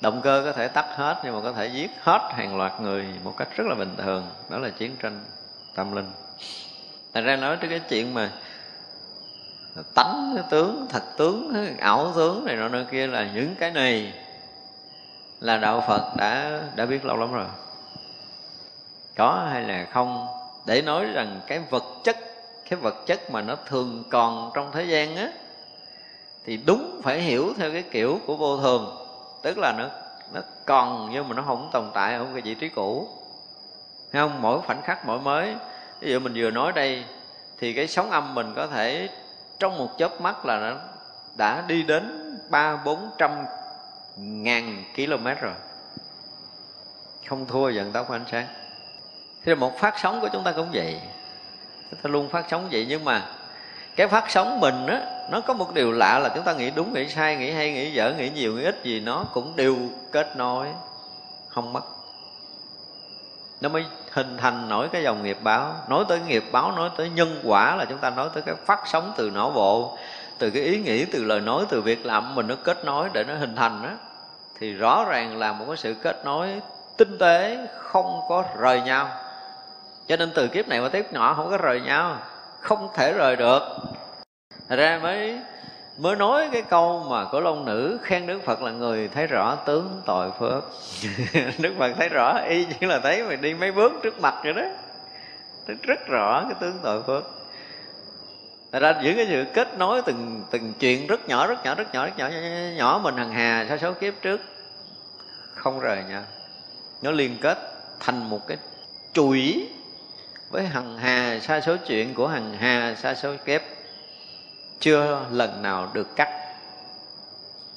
[0.00, 3.06] động cơ có thể tắt hết, nhưng mà có thể giết hết hàng loạt người
[3.24, 4.26] một cách rất là bình thường.
[4.48, 5.24] Đó là chiến tranh
[5.74, 6.10] tâm linh.
[7.14, 8.30] Thành ra nói tới cái chuyện mà
[9.94, 14.12] tánh cái tướng thật tướng, ảo tướng này nọ nơi kia là những cái này
[15.40, 17.46] là đạo phật đã đã biết lâu lắm rồi.
[19.16, 20.26] Có hay là không?
[20.66, 22.16] Để nói rằng cái vật chất,
[22.70, 25.28] cái vật chất mà nó thường còn trong thế gian á,
[26.44, 29.07] thì đúng phải hiểu theo cái kiểu của vô thường
[29.42, 29.88] tức là nó
[30.32, 33.08] nó còn nhưng mà nó không tồn tại ở cái vị trí cũ.
[34.12, 34.42] Thấy không?
[34.42, 35.54] Mỗi khoảnh khắc mỗi mới.
[36.00, 37.04] Ví dụ mình vừa nói đây,
[37.58, 39.08] thì cái sóng âm mình có thể
[39.58, 40.76] trong một chớp mắt là nó
[41.36, 43.30] đã đi đến ba, bốn trăm
[44.16, 45.54] ngàn km rồi.
[47.28, 48.46] Không thua vận tốc của ánh sáng.
[49.44, 51.00] Thế là một phát sóng của chúng ta cũng vậy.
[51.90, 53.22] Chúng ta luôn phát sóng vậy nhưng mà
[53.98, 55.00] cái phát sóng mình á,
[55.30, 57.92] nó có một điều lạ là chúng ta nghĩ đúng, nghĩ sai, nghĩ hay, nghĩ
[57.92, 59.76] dở, nghĩ nhiều, nghĩ ít gì nó cũng đều
[60.12, 60.66] kết nối,
[61.48, 61.80] không mất.
[63.60, 65.74] Nó mới hình thành nổi cái dòng nghiệp báo.
[65.88, 68.80] Nói tới nghiệp báo, nói tới nhân quả là chúng ta nói tới cái phát
[68.86, 69.98] sóng từ não bộ,
[70.38, 73.24] từ cái ý nghĩ, từ lời nói, từ việc làm mình nó kết nối để
[73.24, 73.90] nó hình thành đó
[74.60, 76.60] thì rõ ràng là một cái sự kết nối
[76.96, 79.08] tinh tế, không có rời nhau.
[80.06, 82.16] Cho nên từ kiếp này qua tiếp nọ không có rời nhau
[82.60, 83.62] không thể rời được.
[84.68, 85.38] Thật ra mới
[85.98, 89.54] mới nói cái câu mà cổ long nữ khen đức phật là người thấy rõ
[89.54, 90.64] tướng tội phước.
[91.58, 94.52] Đức phật thấy rõ y chỉ là thấy mình đi mấy bước trước mặt rồi
[94.54, 94.62] đó.
[95.66, 97.24] Thấy rất rõ cái tướng tội phước.
[98.72, 101.94] Thật ra giữ cái sự kết nối từng từng chuyện rất nhỏ rất nhỏ rất
[101.94, 104.40] nhỏ rất nhỏ nhỏ, nhỏ, nhỏ mình hằng hà sau số kiếp trước.
[105.54, 106.22] Không rời nhau.
[107.02, 107.58] Nó liên kết
[108.00, 108.56] thành một cái
[109.12, 109.68] chuỗi
[110.50, 113.62] với hằng hà, sa số chuyện của hằng hà, sa số kép
[114.80, 116.28] chưa lần nào được cắt.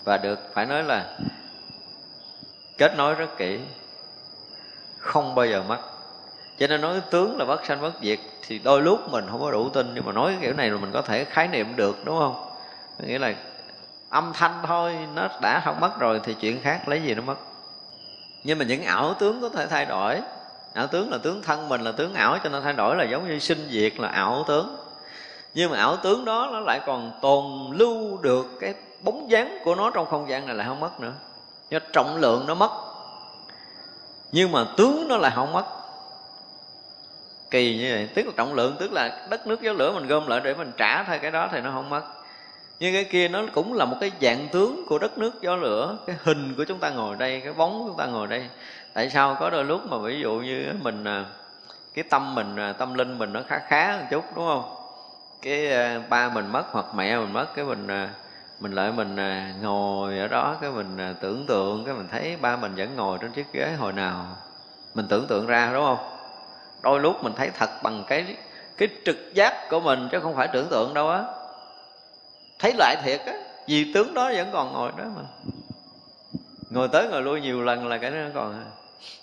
[0.03, 1.17] Và được, phải nói là
[2.77, 3.59] kết nối rất kỹ,
[4.97, 5.79] không bao giờ mất.
[6.57, 9.51] Cho nên nói tướng là bất sanh bất diệt thì đôi lúc mình không có
[9.51, 12.05] đủ tin, nhưng mà nói cái kiểu này rồi mình có thể khái niệm được,
[12.05, 12.51] đúng không?
[12.99, 13.33] Nghĩa là
[14.09, 17.35] âm thanh thôi, nó đã không mất rồi thì chuyện khác lấy gì nó mất.
[18.43, 20.21] Nhưng mà những ảo tướng có thể thay đổi
[20.73, 23.27] ảo tướng là tướng thân mình, là tướng ảo, cho nên thay đổi là giống
[23.27, 24.77] như sinh diệt là ảo tướng.
[25.53, 27.43] Nhưng mà ảo tướng đó, nó lại còn tồn
[27.77, 31.13] lưu được cái bóng dáng của nó trong không gian này là không mất nữa.
[31.69, 32.71] Do trọng lượng nó mất.
[34.31, 35.65] Nhưng mà tướng nó lại không mất.
[37.51, 38.09] Kỳ như vậy.
[38.15, 40.71] Tức là trọng lượng, tức là đất nước gió lửa mình gom lại để mình
[40.77, 42.01] trả thôi cái đó thì nó không mất.
[42.79, 45.97] Nhưng cái kia nó cũng là một cái dạng tướng của đất nước gió lửa,
[46.07, 48.45] cái hình của chúng ta ngồi đây, cái bóng của chúng ta ngồi đây
[48.93, 51.25] tại sao có đôi lúc mà ví dụ như mình à,
[51.93, 54.75] cái tâm mình à, tâm linh mình nó khá khá một chút, đúng không?
[55.41, 57.87] Cái à, ba mình mất hoặc mẹ mình mất, cái mình
[58.59, 59.15] mình lại mình
[59.61, 63.31] ngồi ở đó, cái mình tưởng tượng, cái mình thấy ba mình vẫn ngồi trên
[63.31, 64.25] chiếc ghế hồi nào.
[64.93, 65.97] Mình tưởng tượng ra, đúng không?
[66.81, 68.37] Đôi lúc mình thấy thật bằng cái
[68.77, 71.23] cái trực giác của mình chứ không phải tưởng tượng đâu á.
[72.59, 73.33] Thấy lại thiệt á,
[73.67, 75.21] vì tướng đó vẫn còn ngồi đó mà.
[76.69, 78.63] Ngồi tới ngồi lui nhiều lần là cái đó còn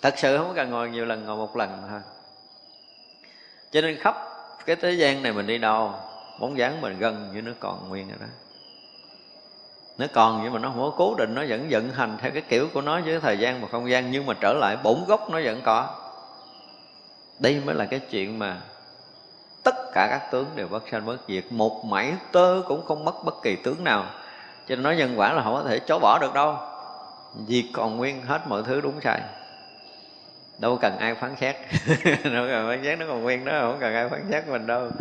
[0.01, 1.99] thật sự không cần ngồi nhiều lần, ngồi một lần thôi.
[3.71, 4.15] Cho nên khắp
[4.65, 5.93] cái thế gian này mình đi đâu,
[6.39, 8.27] bóng dáng mình gần như nó còn nguyên rồi đó.
[9.97, 12.41] Nó còn nhưng mà nó không có cố định, nó vẫn vận hành theo cái
[12.41, 15.29] kiểu của nó với thời gian và không gian, nhưng mà trở lại bổn gốc
[15.29, 15.95] nó vẫn có.
[17.39, 18.61] Đây mới là cái chuyện mà
[19.63, 21.43] tất cả các tướng đều bất sanh bất diệt.
[21.49, 24.05] Một mảy tơ cũng không mất bất kỳ tướng nào.
[24.67, 26.57] Cho nên nói nhân quả là không có thể chối bỏ được đâu.
[27.47, 29.21] Vì còn nguyên hết mọi thứ đúng sai
[30.59, 31.55] đâu cần ai phán xét
[32.23, 34.91] đâu cần phán xét nó còn nguyên đó không cần ai phán xét mình đâu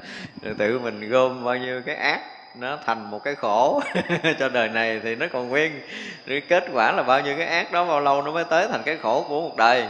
[0.43, 2.21] rồi tự mình gom bao nhiêu cái ác
[2.55, 3.81] nó thành một cái khổ
[4.39, 5.81] cho đời này thì nó còn nguyên
[6.27, 8.83] rồi kết quả là bao nhiêu cái ác đó bao lâu nó mới tới thành
[8.85, 9.87] cái khổ của một đời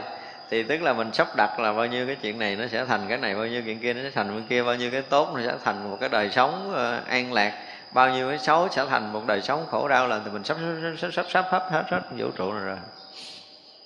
[0.50, 3.00] thì tức là mình sắp đặt là bao nhiêu cái chuyện này nó sẽ thành
[3.08, 5.28] cái này bao nhiêu chuyện kia nó sẽ thành cái kia bao nhiêu cái tốt
[5.34, 7.52] nó sẽ thành một cái đời sống uh, an lạc
[7.92, 10.56] bao nhiêu cái xấu sẽ thành một đời sống khổ đau là thì mình sắp
[10.98, 12.76] sắp sắp sắp hết hết hết vũ trụ này rồi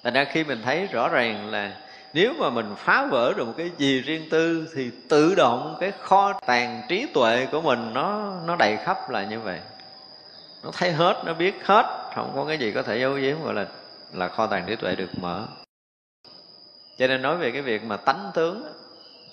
[0.03, 1.73] thành ra khi mình thấy rõ ràng là
[2.13, 5.93] nếu mà mình phá vỡ được một cái gì riêng tư thì tự động cái
[6.01, 9.61] kho tàng trí tuệ của mình nó nó đầy khắp là như vậy.
[10.65, 13.55] Nó thấy hết, nó biết hết, không có cái gì có thể giấu giếm gọi
[13.55, 13.67] là
[14.13, 15.47] là kho tàng trí tuệ được mở.
[16.99, 18.73] Cho nên nói về cái việc mà tánh tướng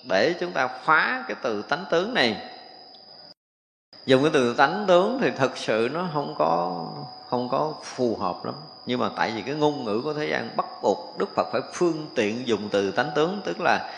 [0.10, 2.38] để chúng ta phá cái từ tánh tướng này.
[4.06, 6.86] Dùng cái từ tánh tướng thì thật sự nó không có
[7.30, 8.56] không có phù hợp lắm
[8.86, 11.62] nhưng mà tại vì cái ngôn ngữ của thế gian bắt buộc đức phật phải
[11.74, 13.92] phương tiện dùng từ tánh tướng, tức là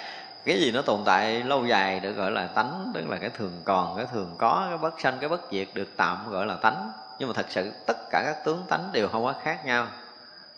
[0.46, 3.62] cái gì nó tồn tại lâu dài được gọi là tánh, tức là cái thường
[3.66, 6.92] còn, cái thường có, cái bất sanh, cái bất diệt được tạm gọi là tánh.
[7.20, 9.88] Nhưng mà thật sự tất cả các tướng tánh đều không có khác nhau,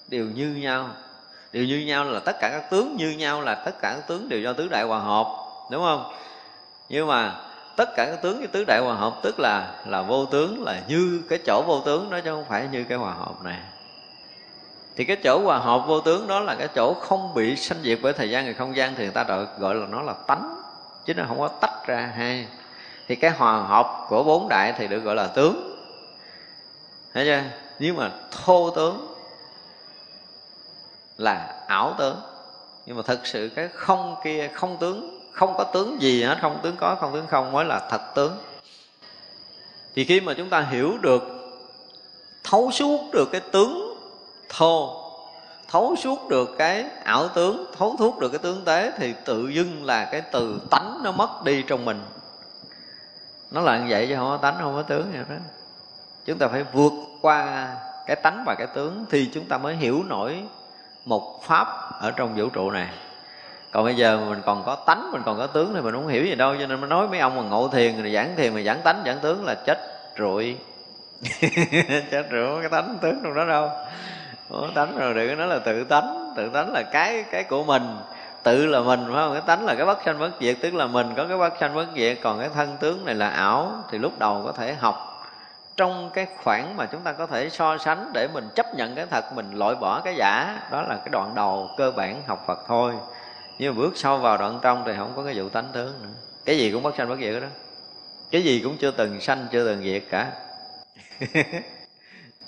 [0.07, 0.89] đều như nhau.
[1.51, 4.29] Đều như nhau là tất cả các tướng như nhau là tất cả các tướng
[4.29, 5.27] đều do tứ đại hòa hợp,
[5.71, 6.13] đúng không?
[6.89, 7.35] Nhưng mà
[7.75, 10.81] tất cả các tướng với tứ đại hòa hợp, tức là là vô tướng, là
[10.87, 13.59] như cái chỗ vô tướng đó chứ không phải như cái hòa hợp này
[14.95, 17.99] thì cái chỗ hòa hợp vô tướng đó là cái chỗ không bị sanh diệt
[18.01, 20.55] bởi thời gian và không gian thì người ta gọi, gọi là nó là tánh
[21.05, 22.47] chứ nó không có tách ra hai.
[23.07, 25.77] Thì cái hòa hợp của bốn đại thì được gọi là tướng.
[27.13, 27.41] Thấy chưa?
[27.79, 29.15] Nhưng mà thô tướng
[31.17, 32.15] là ảo tướng.
[32.85, 36.59] Nhưng mà thật sự cái không kia không tướng không có tướng gì hết không
[36.63, 38.37] tướng có không tướng không mới là thật tướng.
[39.95, 41.23] Thì khi mà chúng ta hiểu được
[42.43, 43.92] thấu suốt được cái tướng
[44.57, 44.99] thô.
[45.67, 49.85] Thấu suốt được cái ảo tướng, thấu thuốc được cái tướng tế thì tự dưng
[49.85, 52.01] là cái từ tánh nó mất đi trong mình.
[53.51, 55.35] Nó là như vậy chứ không có tánh, không có tướng gì đó
[56.25, 57.67] chúng ta phải vượt qua
[58.05, 60.43] cái tánh và cái tướng thì chúng ta mới hiểu nổi
[61.05, 61.67] một pháp
[62.01, 62.89] ở trong vũ trụ này.
[63.71, 66.25] Còn bây giờ mình còn có tánh, mình còn có tướng thì mình không hiểu
[66.25, 68.61] gì đâu, cho nên mới nói mấy ông mà ngộ thiền rồi giảng thiền mà
[68.61, 69.79] giảng tánh, giảng tướng là chết
[70.17, 70.57] rụi.
[72.11, 73.69] Chết rụi cái tánh tướng trong đó đâu.
[74.53, 76.33] Ủa, tánh rồi đừng có nói là tự tánh.
[76.35, 77.97] Tự tánh là cái cái của mình.
[78.43, 79.33] Tự là mình phải không?
[79.33, 81.75] Cái tánh là cái bất sanh bất diệt tức là mình có cái bất sanh
[81.75, 85.25] bất diệt còn cái thân tướng này là ảo thì lúc đầu có thể học.
[85.77, 89.05] Trong cái khoảng mà chúng ta có thể so sánh để mình chấp nhận cái
[89.11, 92.59] thật mình loại bỏ cái giả đó là cái đoạn đầu cơ bản học Phật
[92.67, 92.93] thôi.
[93.59, 96.09] Nhưng mà bước sâu vào đoạn trong thì không có cái vụ tánh tướng nữa.
[96.45, 97.47] Cái gì cũng bất sanh bất diệt đó.
[98.31, 100.31] Cái gì cũng chưa từng sanh chưa từng diệt cả.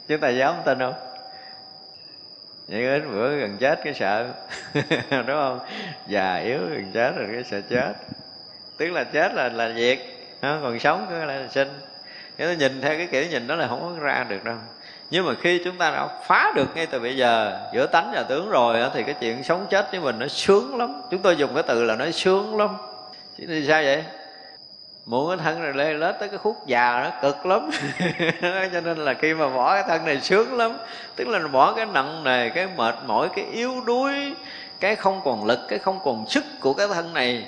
[0.07, 1.14] Chúng ta dám tin không?
[2.67, 4.27] Những đến bữa gần chết cái sợ.
[5.11, 5.59] Đúng không?
[6.07, 7.93] Già yếu gần chết rồi cái sợ chết.
[8.77, 9.99] Tức là chết là là diệt
[10.41, 11.67] còn sống cứ là sinh.
[12.37, 14.55] Nếu nhìn theo cái kiểu nhìn đó là không có ra được đâu.
[15.09, 18.23] Nhưng mà khi chúng ta đã phá được ngay từ bây giờ, giữa tánh và
[18.23, 21.01] tướng rồi thì cái chuyện sống chết với mình nó sướng lắm.
[21.11, 22.69] Chúng tôi dùng cái từ là nó sướng lắm.
[23.37, 24.03] Chứ thì sao vậy?
[25.05, 27.69] Muộn cái thân này lê lết tới cái khúc già nó cực lắm.
[28.73, 30.77] Cho nên là khi mà bỏ cái thân này sướng lắm.
[31.15, 34.35] Tức là bỏ cái nặng nề, cái mệt mỏi, cái yếu đuối,
[34.79, 37.45] cái không còn lực, cái không còn sức của cái thân này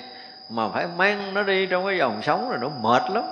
[0.48, 3.24] mà phải mang nó đi trong cái dòng sống rồi nó mệt lắm.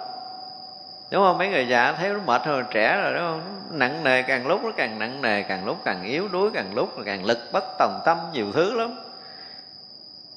[1.10, 1.38] Đúng không?
[1.38, 3.40] Mấy người già thấy nó mệt hơn trẻ rồi, đúng không?
[3.70, 6.88] Nặng nề càng lúc, nó càng nặng nề, càng lúc càng yếu đuối, càng lúc
[7.04, 8.94] càng lực bất tòng tâm, nhiều thứ lắm.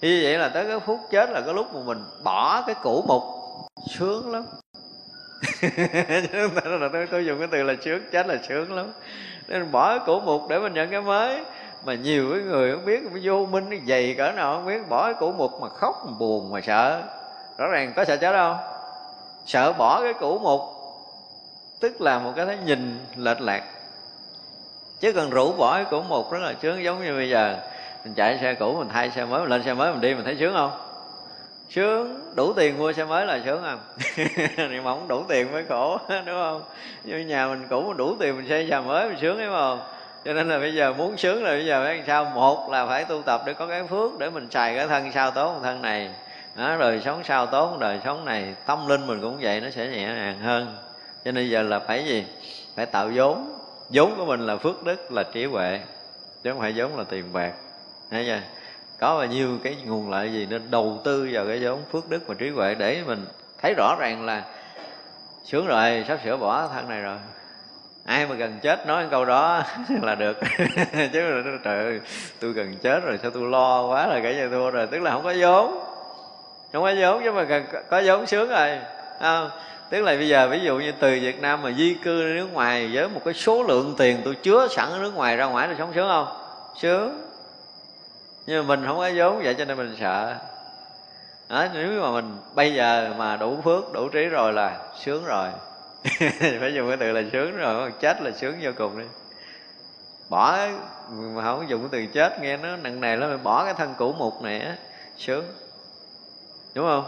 [0.01, 3.05] Như vậy là tới cái phút chết là cái lúc mà mình bỏ cái cũ
[3.07, 3.38] mục
[3.87, 4.43] sướng lắm.
[6.91, 8.91] Tôi, tôi dùng cái từ là sướng chết là sướng lắm.
[9.47, 11.43] Nên bỏ cái cũ mục để mình nhận cái mới.
[11.85, 15.05] Mà nhiều cái người không biết vô minh nó dày cỡ nào không biết bỏ
[15.05, 17.03] cái cũ mục mà khóc mà buồn mà sợ.
[17.57, 18.57] Rõ ràng có sợ chết không
[19.45, 20.61] sợ bỏ cái cũ mục
[21.79, 23.63] tức là một cái thấy nhìn lệch lạc.
[24.99, 27.57] Chứ cần rủ bỏ cái cũ mục rất là sướng giống như bây giờ.
[28.03, 30.25] Mình chạy xe cũ mình thay xe mới mình lên xe mới mình đi mình
[30.25, 30.88] thấy sướng không?
[31.69, 32.19] Sướng.
[32.35, 34.25] Đủ tiền mua xe mới là sướng không à?
[34.57, 36.61] thì mà không đủ tiền mới khổ đúng không?
[37.03, 39.79] Như nhà mình cũ mình đủ tiền mình xây nhà mới mình sướng đúng không
[40.25, 42.25] cho nên là bây giờ muốn sướng là bây giờ phải làm sao?
[42.25, 45.31] Một là phải tu tập để có cái phước để mình xài cái thân sao
[45.31, 46.09] tốt thân thân này.
[46.55, 48.55] Đó, đời sống sao tốt đời sống này.
[48.65, 50.77] Tâm linh mình cũng vậy nó sẽ nhẹ nhàng hơn.
[51.25, 52.25] Cho nên giờ là phải gì?
[52.75, 53.57] Phải tạo vốn.
[53.89, 55.79] Vốn của mình là phước đức là trí huệ.
[56.43, 57.51] Chứ không phải vốn là tiền bạc.
[58.11, 58.39] Thấy chưa?
[58.99, 62.27] Có bao nhiêu cái nguồn lợi gì nên đầu tư vào cái vốn phước đức
[62.27, 63.25] và trí huệ để mình
[63.61, 64.43] thấy rõ ràng là
[65.43, 67.17] sướng rồi, sắp sửa bỏ thân này rồi.
[68.05, 69.63] Ai mà gần chết nói câu đó
[70.01, 70.37] là được.
[71.13, 71.99] Chứ là trời ơi,
[72.39, 75.11] tôi gần chết rồi, sao tôi lo quá là cả nhà thua rồi, tức là
[75.11, 75.79] không có vốn.
[76.73, 78.77] Không có vốn chứ mà cần có vốn sướng rồi
[79.19, 79.49] không?
[79.89, 82.53] Tức là bây giờ ví dụ như từ Việt Nam mà di cư ra nước
[82.53, 85.67] ngoài với một cái số lượng tiền tôi chứa sẵn ở nước ngoài ra ngoài
[85.67, 86.27] là sống sướng không?
[86.81, 87.28] Sướng
[88.49, 90.35] nhưng mà mình không có vốn vậy cho nên mình sợ.
[91.49, 95.49] Đó, nếu mà mình bây giờ mà đủ phước đủ trí rồi là sướng rồi.
[96.59, 99.05] Phải dùng cái từ là sướng rồi chết là sướng vô cùng đi.
[100.29, 100.57] Bỏ
[101.09, 104.13] mà không dùng cái từ chết nghe nó nặng nề lắm bỏ cái thân cũ
[104.17, 104.75] mục này á
[105.17, 105.45] sướng.
[106.73, 107.05] Đúng không?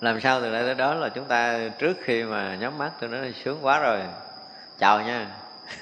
[0.00, 3.10] Làm sao từ đây tới đó là chúng ta trước khi mà nhắm mắt tôi
[3.10, 4.00] nói sướng quá rồi.
[4.78, 5.26] Chào nha.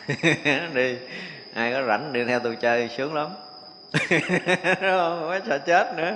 [0.75, 0.97] Đi.
[1.55, 3.29] Ai có rảnh đi theo tôi chơi sướng lắm
[4.81, 6.13] không có sợ chết nữa.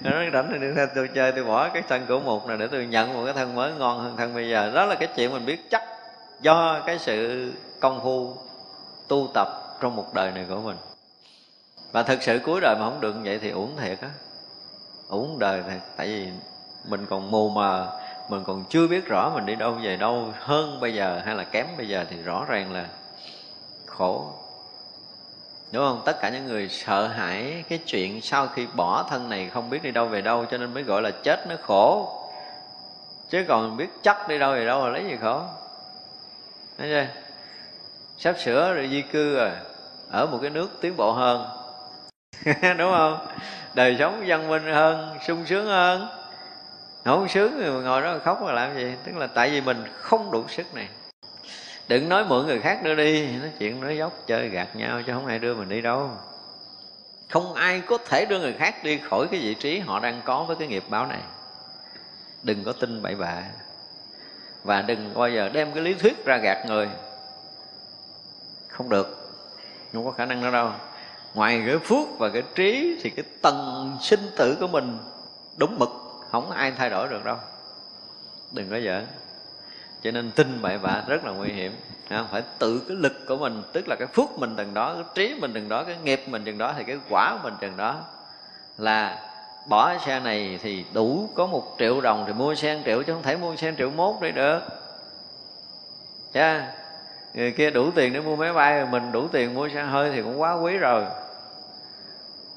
[0.00, 2.56] Nó nói rảnh thì đi theo tôi chơi, tôi bỏ cái thân cũ một này
[2.56, 4.70] để tôi nhận một cái thân mới ngon hơn thân bây giờ.
[4.74, 5.82] Đó là cái chuyện mình biết chắc
[6.40, 8.36] do cái sự công phu,
[9.08, 9.48] tu tập
[9.80, 10.76] trong một đời này của mình.
[11.92, 14.08] Và thực sự cuối đời mà không được vậy thì uổng thiệt á.
[15.08, 16.28] Uổng đời thiệt, tại vì
[16.88, 20.80] mình còn mù mờ mình còn chưa biết rõ mình đi đâu về đâu hơn
[20.80, 22.86] bây giờ hay là kém bây giờ thì rõ ràng là
[23.86, 24.32] khổ
[25.72, 26.02] đúng không?
[26.04, 29.82] Tất cả những người sợ hãi cái chuyện sau khi bỏ thân này không biết
[29.82, 32.14] đi đâu về đâu cho nên mới gọi là chết nó khổ.
[33.30, 35.42] Chứ còn biết chắc đi đâu về đâu là lấy gì khổ?
[36.78, 37.06] Thấy chưa?
[38.18, 39.50] Sắp sửa rồi di cư rồi,
[40.10, 41.48] ở một cái nước tiến bộ hơn.
[42.78, 43.26] Đúng không?
[43.74, 46.08] Đời sống văn minh hơn, sung sướng hơn.
[47.04, 48.94] Không sướng thì ngồi đó khóc là làm gì?
[49.04, 50.88] Tức là tại vì mình không đủ sức này
[51.88, 53.36] đừng nói mượn người khác nữa đi.
[53.36, 56.10] Nói chuyện nói dốc, chơi gạt nhau chứ không ai đưa mình đi đâu.
[57.28, 60.44] Không ai có thể đưa người khác đi khỏi cái vị trí họ đang có
[60.44, 61.20] với cái nghiệp báo này.
[62.42, 63.42] Đừng có tin bậy bạ.
[64.64, 66.88] Và đừng bao giờ đem cái lý thuyết ra gạt người.
[68.68, 69.30] Không được.
[69.92, 70.70] Không có khả năng đó đâu.
[71.34, 74.98] Ngoài cái phước và cái trí thì cái tầng sinh tử của mình
[75.56, 75.90] đúng mực.
[76.30, 77.36] Không ai thay đổi được đâu.
[78.52, 79.06] Đừng có giỡn
[80.02, 81.72] cho nên tin bậy bạ rất là nguy hiểm.
[82.08, 85.04] À, phải tự cái lực của mình, tức là cái phước mình từng đó, cái
[85.14, 87.96] trí mình từng đó, cái nghiệp mình từng đó, thì cái quả mình từng đó
[88.78, 89.18] là
[89.68, 93.22] bỏ xe này thì đủ có một triệu đồng thì mua xe triệu chứ không
[93.22, 94.60] thể mua xe triệu mốt đi được.
[96.32, 96.72] Cha
[97.34, 100.22] người kia đủ tiền để mua máy bay, mình đủ tiền mua xe hơi thì
[100.22, 101.04] cũng quá quý rồi.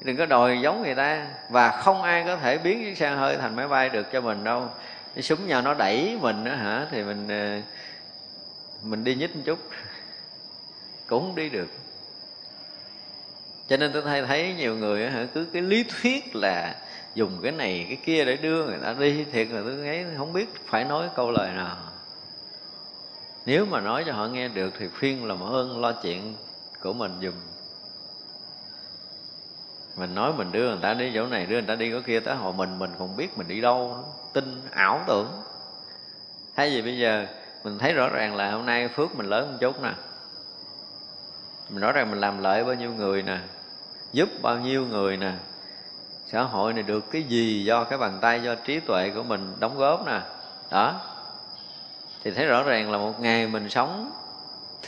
[0.00, 1.26] Đừng có đòi giống người ta.
[1.50, 4.44] Và không ai có thể biến chiếc xe hơi thành máy bay được cho mình
[4.44, 4.68] đâu
[5.14, 6.86] cái súng nhau nó đẩy mình đó hả?
[6.90, 7.60] Thì mình ờ,
[8.82, 9.58] mình đi nhích một chút.
[11.06, 11.68] Cũng đi được.
[13.68, 16.74] Cho nên tôi thấy thấy nhiều người hả, cứ cái lý thuyết là
[17.14, 20.32] dùng cái này, cái kia để đưa người ta đi thiệt là tôi thấy không
[20.32, 21.76] biết phải nói câu lời nào.
[23.46, 26.34] Nếu mà nói cho họ nghe được thì khuyên làm ơn lo chuyện
[26.82, 27.34] của mình dùm
[29.96, 32.20] mình nói mình đưa người ta đi chỗ này, đưa người ta đi chỗ kia,
[32.20, 35.28] tới hồi mình mình còn biết mình đi đâu tin, ảo tưởng.
[36.56, 37.26] Thay vì bây giờ,
[37.64, 39.92] mình thấy rõ ràng là hôm nay phước mình lớn một chút nè.
[41.70, 43.38] Mình rõ ràng mình làm lợi bao nhiêu người nè,
[44.12, 45.32] giúp bao nhiêu người nè.
[46.26, 49.54] Xã hội này được cái gì do cái bàn tay, do trí tuệ của mình
[49.60, 50.20] đóng góp nè.
[50.70, 51.00] Đó.
[52.24, 54.10] Thì thấy rõ ràng là một ngày mình sống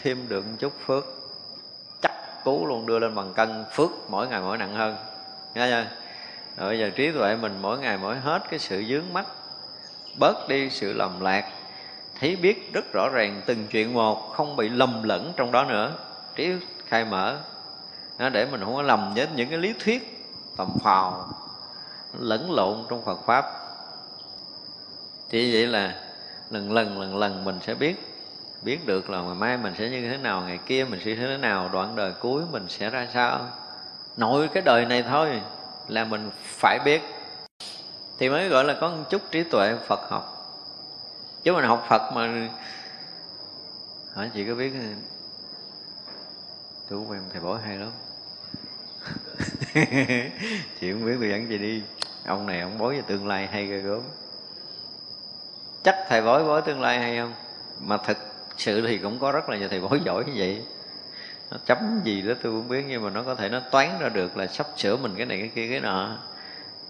[0.03, 1.05] thêm được một chút phước
[2.45, 4.97] cứu cú luôn, đưa lên bằng cân phước, mỗi ngày mỗi nặng hơn.
[5.55, 5.87] Nghe chưa?
[6.57, 9.27] Rồi bây giờ trí tuệ mình mỗi ngày mỗi hết cái sự dướng mắt,
[10.19, 11.51] bớt đi sự lầm lạc,
[12.21, 15.93] thấy biết rất rõ ràng từng chuyện một, không bị lầm lẫn trong đó nữa.
[16.35, 16.53] Trí
[16.87, 17.37] khai mở,
[18.19, 20.27] nó để mình không có lầm với những cái lý thuyết,
[20.57, 21.29] tầm phào,
[22.19, 23.45] lẫn lộn trong Phật pháp.
[25.31, 25.95] Thì vậy là
[26.51, 28.14] lần lần lần lần mình sẽ biết
[28.65, 31.17] biết được là ngày mai mình sẽ như thế nào, ngày kia mình sẽ như
[31.17, 33.47] thế nào, đoạn đời cuối mình sẽ ra sao.
[34.17, 35.41] Nội cái đời này thôi
[35.89, 37.03] là mình phải biết.
[38.19, 40.31] Thì mới gọi là có một chút trí tuệ Phật học.
[41.43, 42.49] Chứ mình học Phật mà
[44.15, 44.73] hỏi chị có biết
[46.89, 47.91] tôi em thầy bói hay lắm.
[50.81, 51.83] Chị không biết tôi dẫn chị đi.
[52.27, 54.01] Ông này, ông bói về tương lai hay ghê gớm.
[55.83, 57.33] Chắc thầy bói bói tương lai hay không?
[57.81, 60.63] Mà thực sự thì cũng có rất là nhiều thầy bói giỏi như vậy.
[61.51, 64.09] Nó chấm gì đó tôi cũng biết, nhưng mà nó có thể nó toán ra
[64.09, 66.17] được là sắp sửa mình cái này cái kia, cái nọ.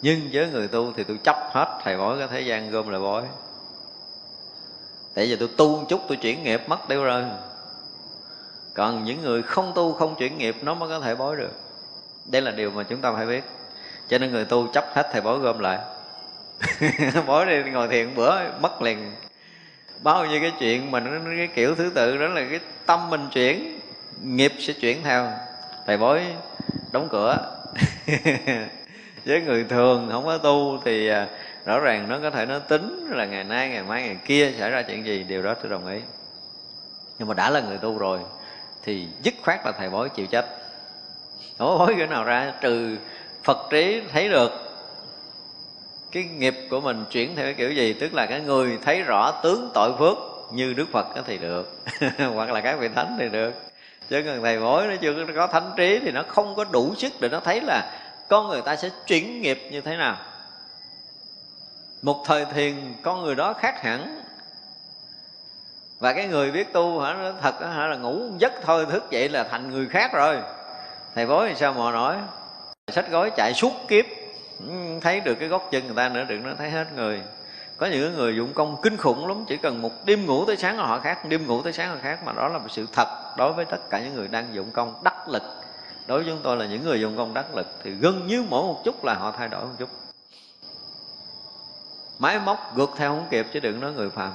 [0.02, 2.98] Nhưng với người tu thì tôi chấp hết thầy bói cái thế gian gom là
[2.98, 3.24] bói
[5.14, 7.24] tại vì tôi tu một chút tôi chuyển nghiệp mất tiêu rồi.
[8.74, 11.52] Còn những người không tu không chuyển nghiệp nó mới có thể bói được.
[12.24, 13.44] Đây là điều mà chúng ta phải biết.
[14.08, 15.78] Cho nên người tu chấp hết thầy bói gom lại.
[17.26, 19.12] Bói đi ngồi thiền bữa mất liền
[20.02, 23.28] bao nhiêu cái chuyện mà nó cái kiểu thứ tự đó là cái tâm mình
[23.32, 23.80] chuyển,
[24.22, 25.30] nghiệp sẽ chuyển theo.
[25.86, 26.24] Thầy bói
[26.92, 27.56] đóng cửa.
[29.24, 31.26] Với người thường không có tu thì à,
[31.64, 34.70] rõ ràng nó có thể nó tính là ngày nay, ngày mai, ngày kia xảy
[34.70, 35.98] ra chuyện gì, điều đó tôi đồng ý.
[37.18, 38.20] Nhưng mà đã là người tu rồi
[38.82, 40.46] thì dứt khoát là thầy bói chịu trách.
[41.58, 42.52] Không có bói cái nào ra?
[42.60, 42.96] Trừ
[43.44, 44.63] phật trí thấy được
[46.14, 47.92] cái nghiệp của mình chuyển theo cái kiểu gì?
[47.92, 50.16] Tức là cái người thấy rõ tướng tội phước
[50.52, 51.78] như đức phật thì được.
[52.34, 53.54] Hoặc là các vị thánh thì được.
[54.08, 57.12] Chứ còn thầy bói nó chưa có thánh trí thì nó không có đủ sức
[57.20, 57.92] để nó thấy là
[58.28, 60.16] con người ta sẽ chuyển nghiệp như thế nào.
[62.02, 64.22] Một thời thiền con người đó khác hẳn.
[65.98, 69.28] Và cái người biết tu hả, nó thật hả, là ngủ giấc thôi, thức dậy
[69.28, 70.36] là thành người khác rồi.
[71.14, 72.16] Thầy bói thì sao mà nói?
[72.92, 74.04] Sách gói chạy suốt kiếp
[75.00, 77.22] thấy được cái góc chân người ta nữa, đừng nói thấy hết người.
[77.76, 80.78] Có những người dụng công kinh khủng lắm, chỉ cần một đêm ngủ tới sáng
[80.78, 83.08] là họ khác, đêm ngủ tới sáng là khác, mà đó là một sự thật
[83.36, 85.42] đối với tất cả những người đang dụng công đắc lực.
[86.06, 88.62] Đối với chúng tôi là những người dụng công đắc lực thì gần như mỗi
[88.62, 89.88] một chút là họ thay đổi một chút.
[92.18, 94.32] Máy móc gượt theo không kịp chứ đừng nói người phàm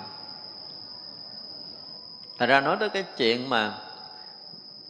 [2.39, 3.77] thật ra nói tới cái chuyện mà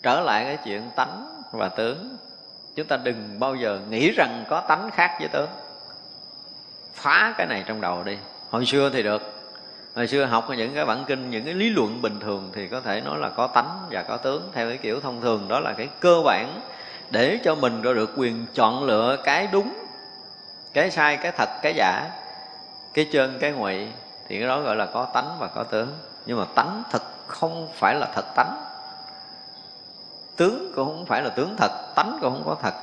[0.03, 2.17] trở lại cái chuyện tánh và tướng
[2.79, 5.49] chúng ta đừng bao giờ nghĩ rằng có tánh khác với tướng.
[6.93, 8.17] Phá cái này trong đầu đi.
[8.49, 9.21] Hồi xưa thì được.
[9.95, 12.81] Hồi xưa học những cái bản kinh, những cái lý luận bình thường thì có
[12.81, 15.47] thể nói là có tánh và có tướng theo cái kiểu thông thường.
[15.47, 16.61] Đó là cái cơ bản
[17.09, 19.73] để cho mình có được quyền chọn lựa cái đúng,
[20.73, 22.09] cái sai, cái thật, cái giả,
[22.93, 23.87] cái chân cái ngụy
[24.27, 25.93] thì cái đó gọi là có tánh và có tướng.
[26.25, 28.68] Nhưng mà tánh thật không phải là thật tánh
[30.39, 32.73] tướng cũng không phải là tướng thật, tánh cũng không có thật.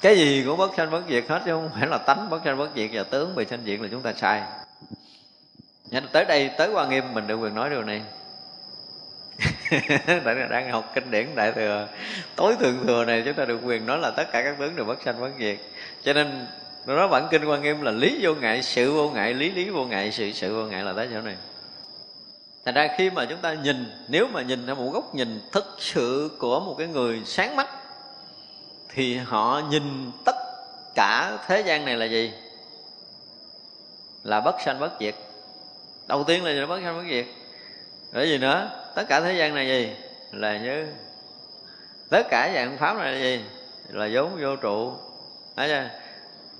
[0.00, 2.58] Cái gì cũng bất sanh bất diệt hết chứ không phải là tánh bất sanh
[2.58, 4.42] bất diệt và tướng bị sanh diệt là chúng ta sai.
[5.90, 8.02] Nhanh tới đây, tới qua nghiêm mình được quyền nói điều này.
[10.24, 11.88] Tại đang học kinh điển đại thừa,
[12.36, 14.84] tối thượng thừa này chúng ta được quyền nói là tất cả các tướng đều
[14.84, 15.56] bất sanh bất diệt.
[16.02, 16.46] Cho nên,
[16.86, 19.70] nó nói bản kinh quan nghiêm là lý vô ngại, sự vô ngại, lý lý
[19.70, 21.36] vô ngại, sự sự vô ngại là tới chỗ này
[22.64, 25.76] thành ra khi mà chúng ta nhìn, nếu mà nhìn theo một góc nhìn thực
[25.78, 27.68] sự của một cái người sáng mắt,
[28.88, 30.36] thì họ nhìn tất
[30.94, 32.32] cả thế gian này là gì?
[34.24, 35.14] Là bất sanh bất diệt.
[36.06, 37.26] Đầu tiên là bất sanh bất diệt.
[38.12, 39.92] Rồi gì nữa, tất cả thế gian này gì?
[40.32, 40.86] Là như
[42.10, 43.44] tất cả dạng pháp này là gì?
[43.88, 44.92] Là vốn vô trụ.
[45.56, 45.88] Thấy chưa?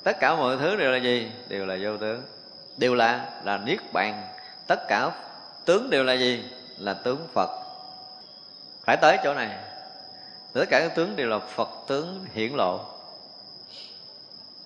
[0.04, 1.30] tất cả mọi thứ đều là gì?
[1.48, 2.22] Đều là vô tướng.
[2.76, 4.22] Đều là là niết bàn.
[4.66, 5.10] Tất cả
[5.64, 6.44] tướng đều là gì?
[6.78, 7.50] Là tướng phật.
[8.84, 9.48] Phải tới chỗ này.
[10.52, 12.80] Tất cả các tướng đều là phật tướng hiển lộ.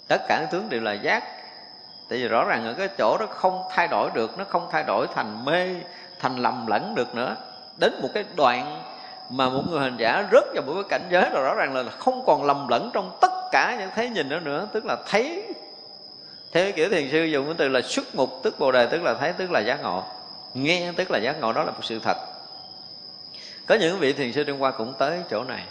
[0.08, 1.22] Tất cả các tướng đều là giác.
[2.08, 4.84] Tại vì rõ ràng ở cái chỗ đó không thay đổi được, nó không thay
[4.84, 5.74] đổi thành mê,
[6.20, 7.36] thành lầm lẫn được nữa.
[7.76, 8.82] Đến một cái đoạn
[9.30, 11.82] mà một người hành giả rớt vào một cái cảnh giới là rõ ràng là
[11.90, 14.68] không còn lầm lẫn trong tất cả những thấy nhìn đó nữa.
[14.72, 15.54] Tức là thấy.
[16.52, 19.14] Theo kiểu thiền sư dùng cái từ là xuất mục tức bồ đề, tức là
[19.14, 20.04] thấy, tức là giác ngộ
[20.54, 22.16] nghe, tức là giác ngộ, đó là một sự thật.
[23.66, 25.62] Có những vị thiền sư đêm qua cũng tới chỗ này.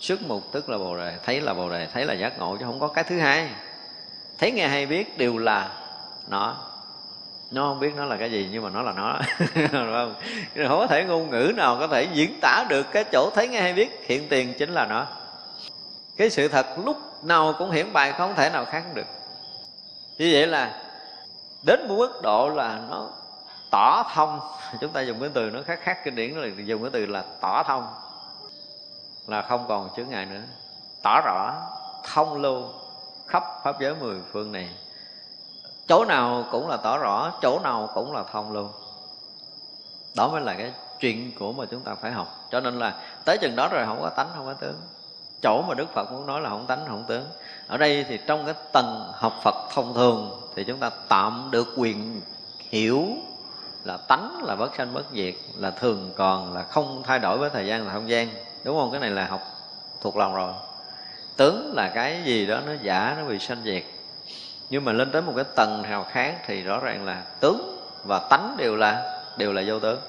[0.00, 2.64] Xuất mục tức là bồ đề, thấy là bồ đề, thấy là giác ngộ chứ
[2.64, 3.48] không có cái thứ hai.
[4.38, 5.70] Thấy nghe hay biết đều là
[6.28, 6.56] nó.
[7.50, 9.18] Nó không biết nó là cái gì, nhưng mà nó là nó.
[9.72, 10.14] Không?
[10.54, 13.60] Không có thể ngôn ngữ nào có thể diễn tả được cái chỗ thấy nghe
[13.60, 14.04] hay biết.
[14.08, 15.06] Hiện tiền chính là nó.
[16.16, 19.06] Cái sự thật lúc nào cũng hiển bày không thể nào khác được.
[20.18, 20.81] Như vậy là
[21.62, 23.08] đến một mức độ là nó
[23.70, 24.40] tỏ thông.
[24.80, 27.24] Chúng ta dùng cái từ nó khác khác kinh điển là dùng cái từ là
[27.40, 27.86] tỏ thông.
[29.26, 30.42] Là không còn chướng ngại nữa.
[31.02, 31.54] Tỏ rõ,
[32.12, 32.62] thông lưu,
[33.26, 34.68] khắp pháp giới mười phương này.
[35.86, 38.68] Chỗ nào cũng là tỏ rõ, chỗ nào cũng là thông lưu.
[40.16, 42.28] Đó mới là cái chuyện của mà chúng ta phải học.
[42.50, 44.80] Cho nên là tới chừng đó rồi không có tánh, không có tướng
[45.42, 47.24] chỗ mà đức phật muốn nói là không tánh, không tướng.
[47.66, 51.68] Ở đây thì trong cái tầng học phật thông thường thì chúng ta tạm được
[51.76, 52.20] quyền
[52.70, 53.06] hiểu
[53.84, 57.50] là tánh, là bất sanh, bất diệt, là thường còn, là không thay đổi với
[57.50, 58.28] thời gian và không gian.
[58.64, 58.90] Đúng không?
[58.90, 59.42] Cái này là học
[60.00, 60.52] thuộc lòng rồi.
[61.36, 63.82] Tướng là cái gì đó nó giả, nó bị sanh diệt.
[64.70, 68.18] Nhưng mà lên tới một cái tầng nào khác thì rõ ràng là tướng và
[68.18, 70.00] tánh đều là đều là vô tướng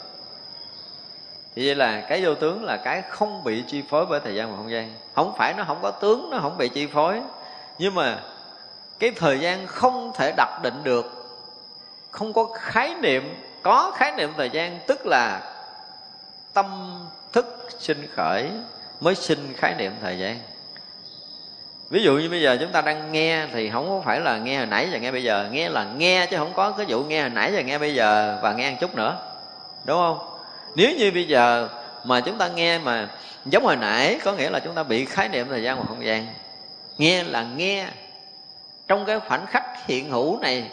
[1.55, 4.51] thì vậy là cái vô tướng là cái không bị chi phối bởi thời gian
[4.51, 4.93] và không gian.
[5.15, 7.21] Không phải nó không có tướng, nó không bị chi phối.
[7.77, 8.19] Nhưng mà
[8.99, 11.29] cái thời gian không thể đặt định được,
[12.11, 15.41] không có khái niệm, có khái niệm thời gian, tức là
[16.53, 16.99] tâm
[17.31, 18.49] thức sinh khởi
[18.99, 20.39] mới sinh khái niệm thời gian.
[21.89, 24.57] Ví dụ như bây giờ chúng ta đang nghe thì không có phải là nghe
[24.57, 25.49] hồi nãy và nghe bây giờ.
[25.51, 28.39] Nghe là nghe chứ không có, cái vụ nghe hồi nãy và nghe bây giờ
[28.41, 29.17] và nghe một chút nữa.
[29.85, 30.32] Đúng không?
[30.75, 31.69] Nếu như bây giờ
[32.03, 33.09] mà chúng ta nghe mà
[33.45, 36.05] giống hồi nãy, có nghĩa là chúng ta bị khái niệm thời gian và không
[36.05, 36.27] gian.
[36.97, 37.87] Nghe là nghe.
[38.87, 40.69] Trong cái khoảnh khắc hiện hữu này,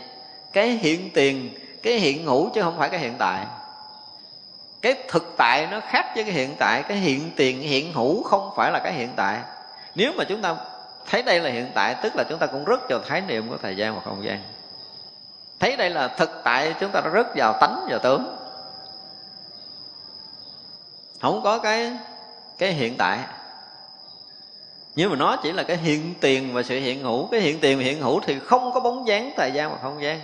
[0.52, 1.50] cái hiện tiền,
[1.82, 3.46] cái hiện hữu chứ không phải cái hiện tại.
[4.82, 8.50] Cái thực tại nó khác với cái hiện tại, cái hiện tiền, hiện hữu không
[8.56, 9.38] phải là cái hiện tại.
[9.94, 10.56] Nếu mà chúng ta
[11.10, 13.56] thấy đây là hiện tại, tức là chúng ta cũng rất vào khái niệm của
[13.62, 14.38] thời gian và không gian.
[15.60, 18.36] Thấy đây là thực tại, chúng ta rất vào tánh và tướng
[21.20, 21.92] không có cái
[22.58, 23.18] cái hiện tại.
[24.94, 27.78] Nhưng mà nó chỉ là cái hiện tiền và sự hiện hữu, cái hiện tiền
[27.78, 30.20] và hiện hữu thì không có bóng dáng thời gian và không gian.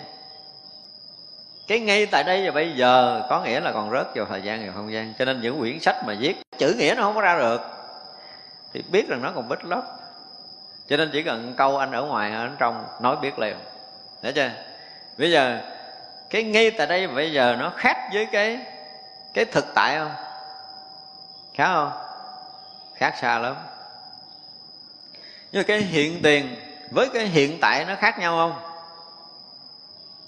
[1.66, 4.66] Cái ngay tại đây và bây giờ có nghĩa là còn rớt vào thời gian
[4.66, 5.12] và không gian.
[5.18, 7.60] Cho nên những quyển sách mà viết, chữ nghĩa nó không có ra được.
[8.72, 9.84] Thì biết rằng nó còn bít lấp
[10.88, 13.56] cho nên chỉ cần câu anh ở ngoài ở trong, nói biết liền.
[14.22, 14.50] Hiểu chưa?
[15.18, 15.60] Bây giờ,
[16.30, 18.58] cái ngay tại đây và bây giờ nó khác với cái
[19.34, 20.25] cái thực tại không?
[21.56, 21.92] Khác không?
[22.94, 23.56] Khác xa lắm.
[25.52, 26.56] Nhưng mà cái hiện tiền
[26.90, 28.72] với cái hiện tại nó khác nhau không?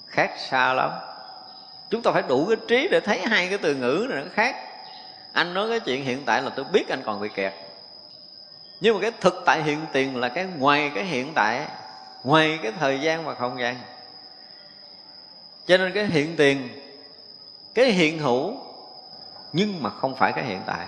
[0.07, 0.91] Khác xa lắm.
[1.91, 4.57] Chúng ta phải đủ cái trí để thấy hai cái từ ngữ này nó khác.
[5.33, 7.53] Anh nói cái chuyện hiện tại là tôi biết anh còn bị kẹt.
[8.81, 11.67] Nhưng mà cái thực tại hiện tiền là cái ngoài cái hiện tại,
[12.25, 13.77] ngoài cái thời gian và không gian.
[15.67, 16.69] Cho nên cái hiện tiền,
[17.75, 18.57] cái hiện hữu,
[19.53, 20.87] nhưng mà không phải cái hiện tại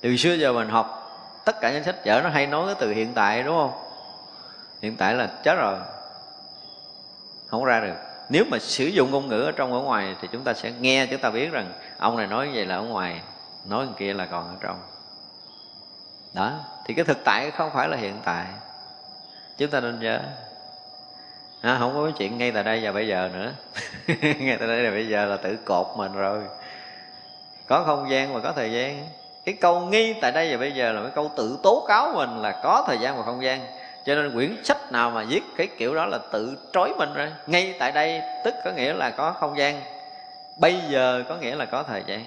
[0.00, 0.96] từ xưa giờ mình học
[1.44, 3.72] tất cả những sách vở nó hay nói cái từ hiện tại đúng không?
[4.82, 5.78] Hiện tại là chết rồi.
[7.46, 7.96] Không ra được.
[8.28, 11.06] Nếu mà sử dụng ngôn ngữ ở trong ở ngoài thì chúng ta sẽ nghe
[11.06, 13.20] chúng ta biết rằng ông này nói như vậy là ở ngoài
[13.64, 14.80] nói như kia là còn ở trong.
[16.32, 16.52] Đó
[16.86, 18.46] thì cái thực tại không phải là hiện tại.
[19.58, 20.20] Chúng ta nên nhớ.
[21.60, 23.52] À, không có cái chuyện ngay tại đây và bây giờ nữa.
[24.22, 26.42] Ngay tại đây là bây giờ là tự cột mình rồi.
[27.66, 29.06] Có không gian và có thời gian
[29.44, 32.42] cái câu nghi tại đây và bây giờ là cái câu tự tố cáo mình
[32.42, 33.60] là có thời gian và không gian.
[34.04, 37.32] Cho nên quyển sách nào mà viết cái kiểu đó là tự trói mình rồi
[37.46, 39.80] ngay tại đây tức có nghĩa là có không gian.
[40.58, 42.24] Bây giờ có nghĩa là có thời gian.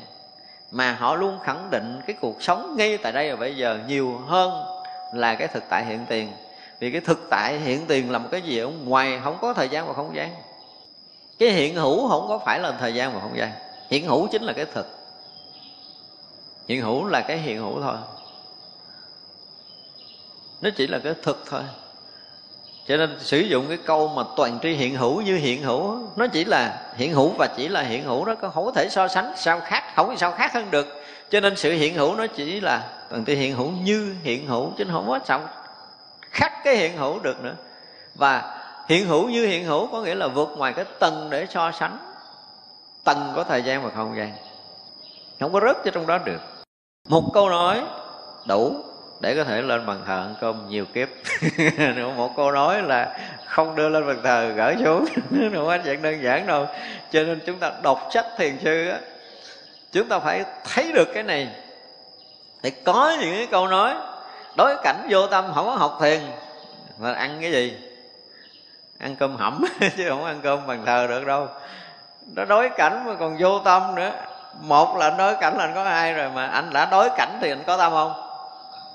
[0.71, 4.21] Mà họ luôn khẳng định cái cuộc sống ngay tại đây và bây giờ nhiều
[4.27, 4.65] hơn
[5.13, 6.31] là cái thực tại hiện tiền.
[6.79, 9.69] Vì cái thực tại hiện tiền là một cái gì ở ngoài không có thời
[9.69, 10.29] gian và không gian.
[11.39, 13.51] Cái hiện hữu không có phải là thời gian và không gian.
[13.89, 15.02] Hiện hữu chính là cái thực
[16.67, 17.97] hiện hữu là cái hiện hữu thôi
[20.61, 21.61] nó chỉ là cái thực thôi
[22.87, 26.27] cho nên sử dụng cái câu mà toàn tri hiện hữu như hiện hữu nó
[26.27, 29.33] chỉ là hiện hữu và chỉ là hiện hữu đó không có thể so sánh
[29.37, 30.87] sao khác không sao khác hơn được
[31.29, 34.71] cho nên sự hiện hữu nó chỉ là toàn tri hiện hữu như hiện hữu
[34.77, 35.41] chứ không có sao
[36.21, 37.55] khác cái hiện hữu được nữa
[38.15, 41.71] và hiện hữu như hiện hữu có nghĩa là vượt ngoài cái tầng để so
[41.71, 41.97] sánh
[43.03, 44.33] tầng có thời gian và không gian
[45.39, 46.39] không có rớt cho trong đó được
[47.09, 47.83] một câu nói
[48.45, 48.75] đủ
[49.19, 51.09] để có thể lên bàn thờ ăn cơm nhiều kiếp.
[52.15, 55.05] Một câu nói là không đưa lên bàn thờ gỡ xuống
[55.53, 56.67] không có chuyện đơn giản đâu.
[57.11, 58.99] Cho nên chúng ta đọc sách thiền sư á,
[59.91, 61.49] chúng ta phải thấy được cái này.
[62.63, 63.95] Thì có những cái câu nói,
[64.57, 66.19] đối cảnh vô tâm không có học thiền,
[66.97, 67.77] mà ăn cái gì?
[68.99, 69.63] Ăn cơm hẩm,
[69.97, 71.47] chứ không ăn cơm bàn thờ được đâu.
[72.35, 74.11] Nó đối cảnh mà còn vô tâm nữa
[74.59, 77.37] một là anh đối cảnh là anh có ai rồi mà anh đã đối cảnh
[77.41, 78.13] thì anh có tâm không?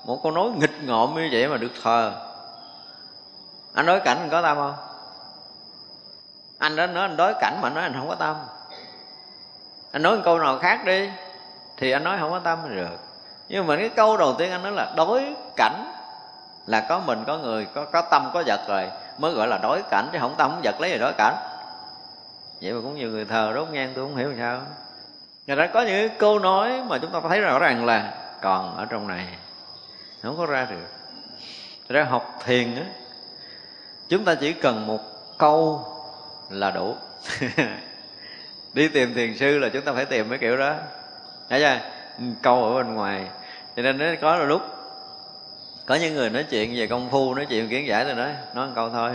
[0.05, 2.11] Một câu nói nghịch ngợm như vậy mà được thờ.
[3.73, 4.73] Anh đối cảnh anh có tâm không?
[6.57, 8.35] Anh đã nói anh đối cảnh mà nói anh không có tâm.
[9.91, 11.09] Anh nói một câu nào khác đi,
[11.77, 12.99] thì anh nói không có tâm được.
[13.49, 15.93] Nhưng mà cái câu đầu tiên anh nói là đối cảnh
[16.65, 19.81] là có mình, có người, có có tâm, có vật rồi, mới gọi là đối
[19.89, 21.35] cảnh, chứ không tâm không vật lấy gì đối cảnh.
[22.61, 24.61] Vậy mà cũng nhiều người thờ, đốt nhang tôi không hiểu làm sao.
[25.49, 28.85] Người ta có những câu nói mà chúng ta thấy rõ ràng là còn ở
[28.85, 29.25] trong này.
[30.23, 30.87] Không có ra được.
[31.89, 32.83] Ra học thiền á,
[34.09, 34.99] chúng ta chỉ cần một
[35.37, 35.85] câu
[36.49, 36.95] là đủ.
[38.73, 40.75] Đi tìm thiền sư là chúng ta phải tìm mấy kiểu đó.
[41.49, 41.79] Thấy chưa?
[42.41, 43.27] Câu ở bên ngoài.
[43.75, 44.61] Cho nên nó có là lúc,
[45.85, 48.67] có những người nói chuyện về công phu, nói chuyện kiến giải thì nói nói
[48.67, 49.11] một câu thôi.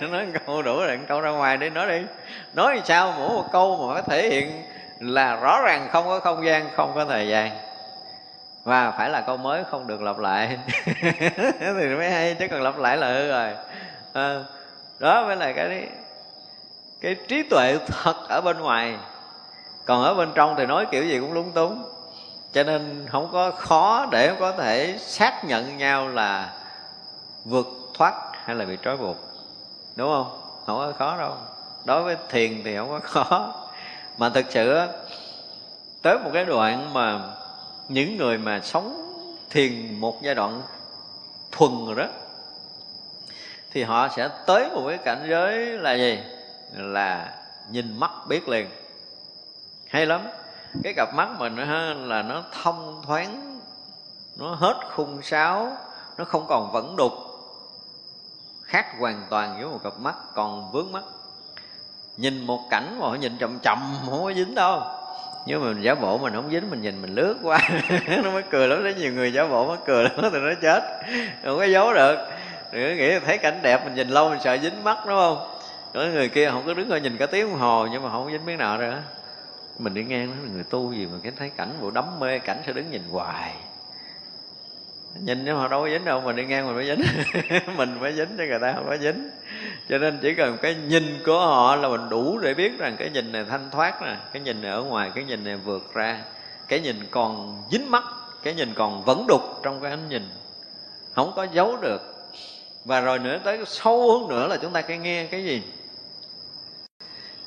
[0.10, 2.06] Nói một câu đủ rồi, một câu ra ngoài đi, nói đi.
[2.54, 4.73] Nói sao mỗi một câu mà có thể hiện
[5.06, 7.50] là rõ ràng không có không gian không có thời gian.
[8.64, 10.58] Và phải là câu mới không được lặp lại.
[11.60, 13.50] Thì mới hay chứ còn lặp lại là hư rồi.
[14.12, 14.40] À,
[14.98, 15.88] đó mới là cái
[17.00, 18.96] cái trí tuệ thật ở bên ngoài.
[19.84, 21.82] Còn ở bên trong thì nói kiểu gì cũng lúng túng.
[22.52, 26.52] Cho nên không có khó để có thể xác nhận nhau là
[27.44, 28.14] vượt thoát
[28.44, 29.16] hay là bị trói buộc.
[29.96, 30.40] Đúng không?
[30.66, 31.32] Không có khó đâu.
[31.84, 33.63] Đối với thiền thì không có khó
[34.18, 34.80] mà thực sự
[36.02, 37.20] tới một cái đoạn mà
[37.88, 39.00] những người mà sống
[39.50, 40.62] thiền một giai đoạn
[41.52, 42.06] thuần rồi đó
[43.74, 46.20] thì họ sẽ tới một cái cảnh giới là gì?
[46.72, 47.34] Là
[47.70, 48.70] nhìn mắt biết liền.
[49.88, 50.20] Hay lắm.
[50.82, 53.60] Cái cặp mắt mình ha, là nó thông thoáng
[54.36, 55.76] nó hết khung sáo
[56.18, 57.12] nó không còn vẫn đục
[58.62, 61.04] khác hoàn toàn với một cặp mắt còn vướng mắt
[62.16, 63.78] nhìn một cảnh mà họ nhìn chậm chậm
[64.10, 64.82] không có dính đâu.
[65.46, 67.58] Nhưng mà mình giả bộ mình không dính, mình nhìn mình lướt qua.
[68.22, 70.82] Nó mới cười lắm đấy nhiều người giả bộ mới cười lắm thì nó chết.
[71.44, 72.16] Không có giấu được.
[72.72, 75.48] Đừng nghĩ thấy cảnh đẹp, mình nhìn lâu mình sợ dính mắt, đúng không?
[75.94, 78.24] Có người kia không có đứng ở nhìn cả tiếng đồng hồ, nhưng mà không
[78.24, 79.02] có dính miếng nào nữa.
[79.78, 82.62] Mình đi ngang đó, người tu gì mà cái thấy cảnh bộ đắm mê, cảnh
[82.66, 83.54] sẽ đứng nhìn hoài
[85.20, 87.04] nhìn nhưng mà đâu có dính đâu, mình đi ngang mình mới dính.
[87.76, 89.30] Mình mới dính chứ người ta không có dính.
[89.88, 93.10] Cho nên chỉ cần cái nhìn của họ là mình đủ để biết rằng cái
[93.10, 96.20] nhìn này thanh thoát nè, cái nhìn này ở ngoài, cái nhìn này vượt ra.
[96.68, 98.04] Cái nhìn còn dính mắt,
[98.42, 100.28] cái nhìn còn vẫn đục trong cái ánh nhìn.
[101.14, 102.02] Không có giấu được.
[102.84, 105.62] Và rồi nữa, tới sâu hơn nữa là chúng ta cái nghe cái gì?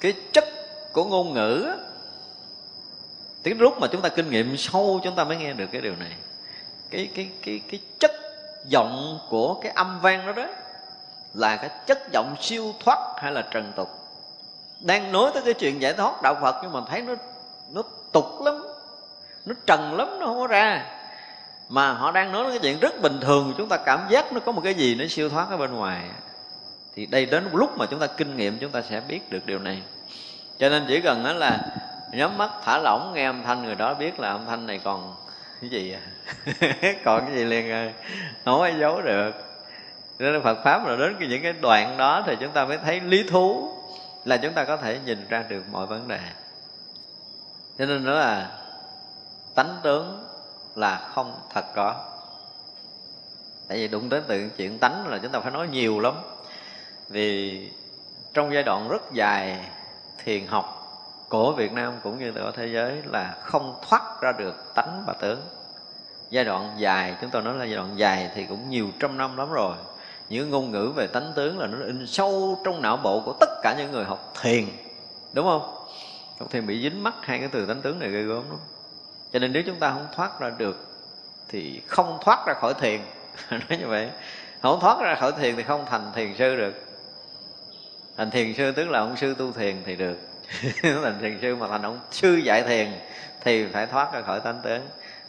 [0.02, 0.46] Cái chất
[0.94, 1.68] của ngôn ngữ
[3.44, 5.96] tiếng lúc mà chúng ta kinh nghiệm sâu, chúng ta mới nghe được cái điều
[5.96, 6.12] này
[6.90, 8.12] cái cái cái cái chất
[8.66, 10.46] giọng của cái âm vang đó đó
[11.34, 13.90] là cái chất giọng siêu thoát hay là trần tục.
[14.80, 17.14] Đang nói tới cái chuyện giải thoát đạo phật nhưng mà thấy nó
[17.72, 18.68] nó tục lắm,
[19.46, 20.86] nó trần lắm, nó không có ra.
[21.70, 24.52] Mà họ đang nói cái chuyện rất bình thường, chúng ta cảm giác nó có
[24.52, 26.04] một cái gì nó siêu thoát ở bên ngoài.
[26.96, 29.46] Thì đây đến một lúc mà chúng ta kinh nghiệm, chúng ta sẽ biết được
[29.46, 29.82] điều này.
[30.60, 31.60] Cho nên chỉ cần đó là
[32.12, 35.16] nhắm mắt, thả lỏng, nghe âm thanh, người đó biết là âm thanh này còn
[35.62, 36.02] cái gì à?
[37.06, 37.94] Còn cái gì liền rồi.
[38.46, 39.32] Không ai giấu được.
[40.20, 43.24] Nên Phật pháp là đến những cái đoạn đó thì chúng ta mới thấy lý
[43.24, 43.74] thú
[44.26, 46.20] là chúng ta có thể nhìn ra được mọi vấn đề.
[47.78, 48.52] Cho nên nữa là
[49.56, 50.28] tánh tướng
[50.76, 51.96] là không thật có.
[53.68, 56.14] Tại vì đụng tới từ chuyện tánh là chúng ta phải nói nhiều lắm.
[57.10, 57.72] Vì
[58.34, 59.60] trong giai đoạn rất dài
[60.24, 60.77] thiền học
[61.30, 65.14] của Việt Nam cũng như ở thế giới là không thoát ra được tánh và
[65.14, 65.42] tướng.
[66.30, 69.38] Giai đoạn dài, chúng tôi nói là giai đoạn dài thì cũng nhiều trăm năm
[69.38, 69.76] lắm rồi.
[70.30, 73.50] Những ngôn ngữ về tánh tướng là nó in sâu trong não bộ của tất
[73.64, 74.66] cả những người học thiền,
[75.34, 75.78] đúng không?
[76.40, 78.60] Học thiền bị dính mắc hai cái từ tánh tướng này gây gớm lắm.
[79.34, 80.88] Cho nên nếu chúng ta không thoát ra được
[81.48, 83.02] thì không thoát ra khỏi thiền.
[83.50, 84.10] Nói như vậy.
[84.62, 86.74] Không thoát ra khỏi thiền thì không thành thiền sư được.
[88.18, 90.18] Thành thiền sư tức là ông sư tu thiền thì được.
[90.84, 92.88] thành thiền sư mà thành ông sư dạy thiền
[93.44, 94.82] thì phải thoát ra khỏi tánh tướng.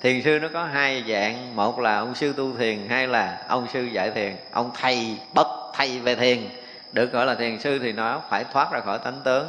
[0.03, 3.67] Thiền sư nó có hai dạng, một là ông sư tu thiền, hai là ông
[3.73, 4.37] sư dạy thiền.
[4.53, 6.39] Ông thầy bất thầy về thiền,
[6.93, 9.49] được gọi là thiền sư thì nó phải thoát ra khỏi tánh tướng.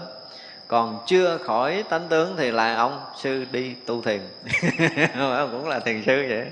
[0.68, 4.20] Còn chưa khỏi tánh tướng thì là ông sư đi tu thiền.
[5.52, 6.46] Cũng là thiền sư vậy.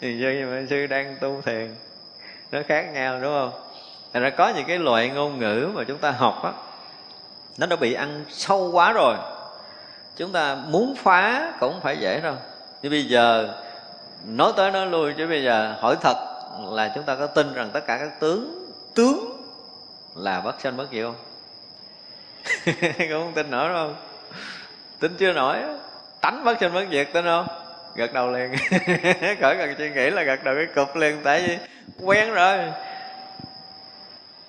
[0.00, 1.74] Thiền sư nhưng mà sư đang tu thiền.
[2.52, 3.52] Nó khác nhau, đúng không?
[4.12, 6.52] Thì ra có những cái loại ngôn ngữ mà chúng ta học á
[7.58, 9.16] nó đã bị ăn sâu quá rồi.
[10.16, 12.34] Chúng ta muốn phá cũng phải dễ đâu
[12.82, 13.54] nhưng bây giờ,
[14.26, 16.16] nói tới nói lui, chứ bây giờ hỏi thật
[16.70, 19.42] là chúng ta có tin rằng tất cả các tướng tướng
[20.16, 21.14] là bất sanh bất diệt không?
[22.98, 23.90] Cũng không tin nổi đâu.
[25.00, 25.58] Tin chưa nổi
[26.20, 27.46] tánh bất sanh bất diệt tin không?
[27.94, 28.54] Gật đầu liền.
[29.40, 31.58] Khỏi cần suy nghĩ là gật đầu cái cục liền, tại vì
[32.06, 32.58] quen rồi.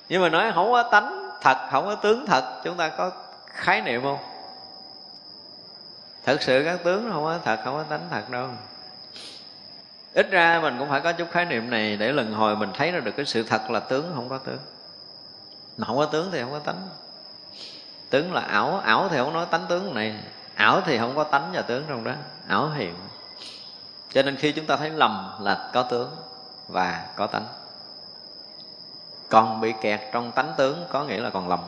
[0.10, 3.12] Nhưng mà nói không có tánh thật, không có tướng thật, chúng ta có
[3.46, 4.18] khái niệm không?
[6.26, 8.48] Thật sự các tướng không có thật, không có tánh thật đâu.
[10.14, 12.92] Ít ra mình cũng phải có chút khái niệm này để lần hồi mình thấy
[12.92, 14.60] ra được cái sự thật là tướng không có tướng.
[15.78, 16.90] Mà không có tướng thì không có tánh.
[18.10, 20.20] Tướng là ảo ảo thì không nói tánh tướng này.
[20.56, 22.12] Ảo thì không có tánh và tướng trong đó.
[22.48, 22.96] Ảo hiện.
[24.10, 26.16] Cho nên khi chúng ta thấy lầm là có tướng
[26.68, 27.46] và có tánh
[29.34, 31.60] còn bị kẹt trong tánh tướng có nghĩa là còn lầm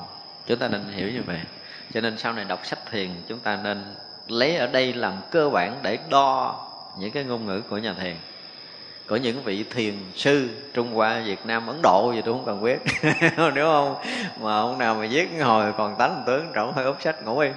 [0.46, 1.40] chúng ta nên hiểu như vậy.
[1.94, 3.84] Cho nên sau này đọc sách thiền chúng ta nên
[4.28, 6.56] lấy ở đây làm cơ bản để đo
[7.00, 8.16] những cái ngôn ngữ của nhà thiền.
[9.08, 12.64] Của những vị thiền sư Trung Hoa, Việt Nam, Ấn Độ gì tôi không cần
[12.64, 12.80] biết.
[13.56, 13.96] Nếu không
[14.42, 17.50] mà ông nào mà viết hồi còn tánh tướng trọng hơi úp sách ngủ đi.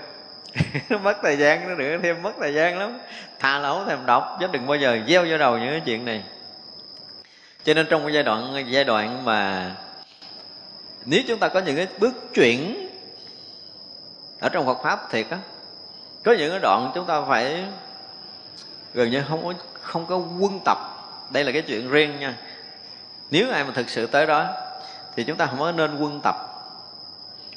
[0.89, 2.99] Nó mất thời gian nó nữa thêm mất thời gian lắm.
[3.39, 6.05] Thà là không thèm đọc chứ đừng bao giờ gieo vô đầu những cái chuyện
[6.05, 6.23] này.
[7.65, 9.71] Cho nên trong cái giai đoạn giai đoạn mà
[11.05, 12.89] nếu chúng ta có những cái bước chuyển
[14.41, 15.39] ở trong Phật pháp thiệt á,
[16.25, 17.65] có những cái đoạn chúng ta phải
[18.95, 19.53] gần như không có
[19.83, 20.79] không có quân tập.
[21.31, 22.37] Đây là cái chuyện riêng nha.
[23.31, 24.47] Nếu ai mà thực sự tới đó
[25.17, 26.37] thì chúng ta không có nên quân tập.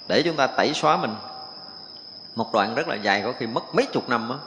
[0.08, 1.16] Để chúng ta tẩy xóa mình.
[2.36, 4.38] Một đoạn rất là dài, có khi mất mấy chục năm á.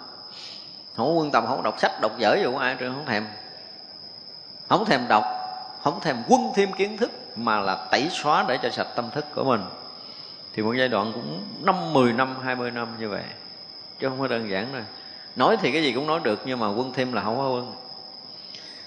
[0.96, 3.06] Không có quân tập, không có đọc sách, đọc dở gì của ai trơn, không
[3.06, 3.26] thèm.
[4.68, 5.24] Không thèm đọc,
[5.82, 9.24] không thèm quân thêm kiến thức mà là tẩy xóa để cho sạch tâm thức
[9.34, 9.64] của mình.
[10.52, 13.22] Thì một giai đoạn cũng năm, mười năm, hai mươi năm như vậy.
[13.98, 14.82] Chứ không có đơn giản rồi
[15.36, 17.72] nói thì cái gì cũng nói được, nhưng mà quân thêm là không có quân.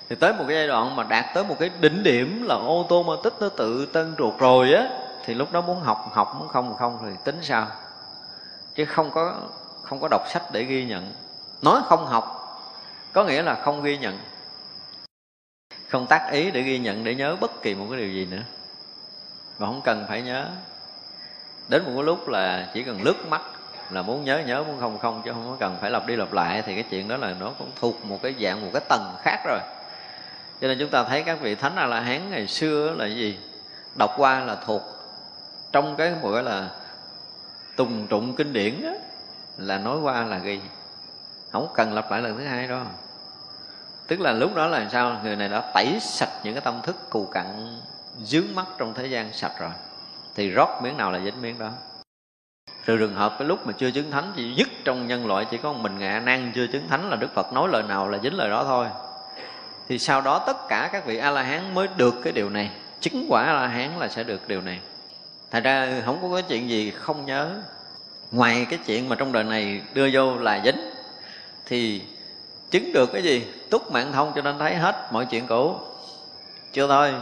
[0.09, 2.85] Thì tới một cái giai đoạn mà đạt tới một cái đỉnh điểm là ô
[2.89, 4.87] tô mà tích nó tự tân ruột rồi á,
[5.25, 7.67] thì lúc đó muốn học học muốn không không, thì tính sao?
[8.75, 9.35] Chứ không có
[9.83, 11.11] không có đọc sách để ghi nhận.
[11.61, 12.33] Nói không học,
[13.13, 14.19] có nghĩa là không ghi nhận
[15.87, 18.41] không tác ý để ghi nhận để nhớ bất kỳ một cái điều gì nữa.
[19.57, 20.49] Và không cần phải nhớ.
[21.67, 23.41] Đến một cái lúc là chỉ cần lướt mắt
[23.89, 26.33] là muốn nhớ nhớ muốn không không chứ không có cần phải lặp đi lặp
[26.33, 29.15] lại thì cái chuyện đó là nó cũng thuộc một cái dạng một cái tầng
[29.21, 29.59] khác rồi.
[30.61, 33.39] Cho nên chúng ta thấy các vị thánh a la hán ngày xưa là gì?
[33.95, 34.81] Đọc qua là thuộc
[35.71, 36.69] trong cái một cái là
[37.75, 38.93] tùng trụng kinh điển đó,
[39.57, 40.59] là nói qua là ghi.
[41.51, 42.79] Không cần lặp lại lần thứ hai đâu
[44.07, 45.19] tức là lúc đó là sao?
[45.23, 47.79] Người này đã tẩy sạch những cái tâm thức cù cặn,
[48.23, 49.71] dướng mắt trong thế gian sạch rồi.
[50.35, 51.69] Thì rót miếng nào là dính miếng đó.
[52.85, 55.57] Trừ trường hợp cái lúc mà chưa chứng thánh, chỉ dứt trong nhân loại, chỉ
[55.57, 58.37] có mình ngạ năng chưa chứng thánh là đức phật nói lời nào là dính
[58.37, 58.87] lời đó thôi.
[59.87, 62.71] Thì sau đó tất cả các vị a la hán mới được cái điều này.
[62.99, 64.79] Chứng quả a la hán là sẽ được điều này.
[65.51, 67.49] Thành ra không có cái chuyện gì không nhớ.
[68.31, 70.91] Ngoài cái chuyện mà trong đời này đưa vô là dính,
[71.65, 72.01] thì
[72.71, 73.47] chứng được cái gì?
[73.69, 75.75] Túc mạng thông cho nên thấy hết mọi chuyện cũ.
[76.73, 77.13] Chưa thôi.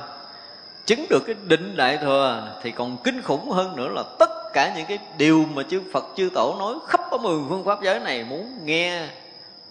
[0.85, 4.73] Chứng được cái định đại thừa thì còn kinh khủng hơn nữa là tất cả
[4.75, 7.99] những cái điều mà chư Phật, chư Tổ nói khắp ở mười phương pháp giới
[7.99, 9.07] này muốn nghe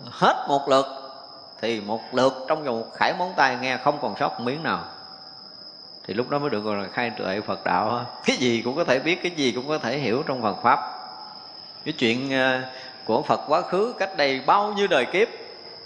[0.04, 0.86] hết một lượt,
[1.60, 4.62] thì một lượt trong vòng một khải móng tay nghe không còn sót một miếng
[4.62, 4.84] nào.
[6.06, 8.06] Thì lúc đó mới được gọi là khai tuệ Phật đạo.
[8.24, 10.80] Cái gì cũng có thể biết, cái gì cũng có thể hiểu trong Phật pháp.
[11.84, 12.60] Cái chuyện ờ,
[13.04, 15.28] của Phật quá khứ cách đây bao nhiêu đời kiếp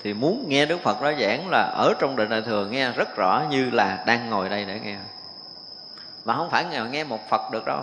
[0.03, 3.17] thì muốn nghe Đức Phật nói giảng là ở trong định đại thừa nghe rất
[3.17, 4.97] rõ như là đang ngồi đây để nghe.
[6.25, 7.83] Mà không phải nghe một Phật được đâu.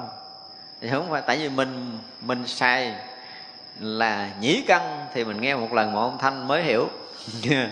[0.81, 2.93] Thì không phải, tại vì mình mình sai
[3.79, 6.89] là nhĩ căn thì mình nghe một lần một âm thanh mới hiểu.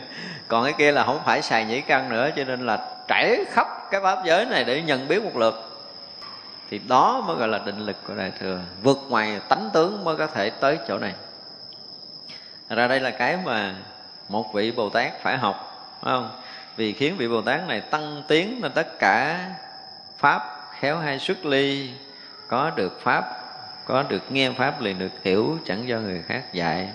[0.47, 3.67] Còn cái kia là không phải xài nhĩ căn nữa, cho nên là trải khắp
[3.91, 5.69] cái pháp giới này để nhận biết một lượt.
[6.69, 10.17] Thì đó mới gọi là định lực của đại thừa, vượt ngoài tánh tướng mới
[10.17, 11.13] có thể tới chỗ này.
[12.69, 13.75] Ra đây là cái mà
[14.29, 15.55] một vị bồ tát phải học,
[16.01, 16.29] phải không?
[16.75, 19.49] Vì khiến vị bồ tát này tăng tiến lên tất cả
[20.17, 21.91] pháp khéo hay xuất ly,
[22.47, 23.25] có được pháp,
[23.85, 26.89] có được nghe pháp liền được hiểu, chẳng do người khác dạy.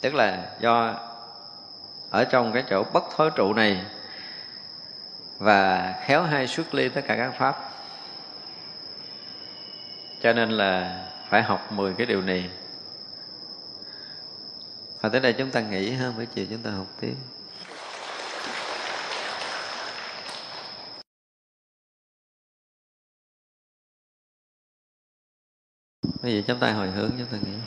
[0.00, 0.94] Tức là do
[2.10, 3.80] ở trong cái chỗ bất thối trụ này
[5.38, 7.70] và khéo hay xuất ly tất cả các pháp.
[10.22, 12.50] Cho nên là phải học 10 cái điều này
[15.04, 17.14] và tới đây chúng ta nghỉ ha buổi chiều chúng ta học tiếp.
[26.22, 27.58] Bây giờ chúng ta hồi hướng, chúng ta nghĩ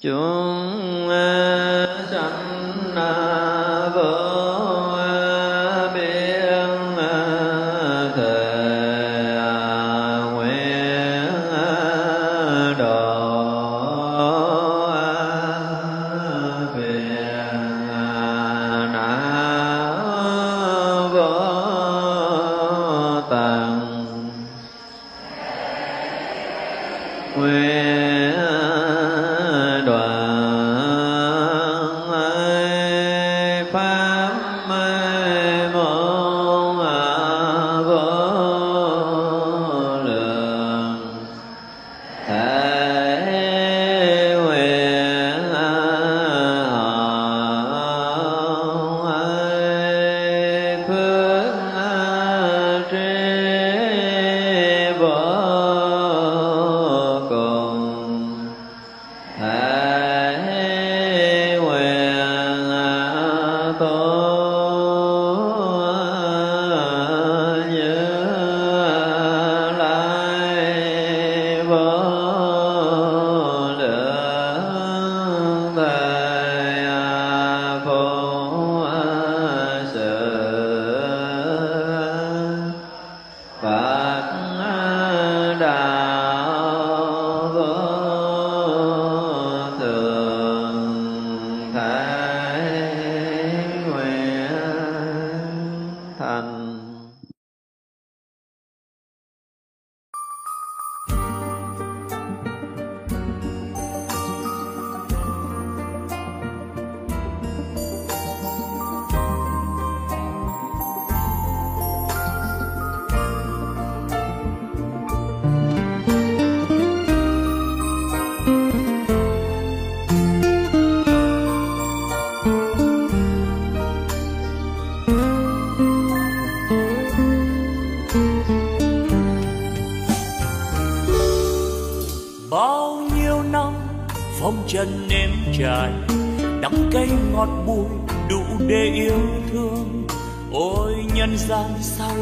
[0.00, 1.08] chúng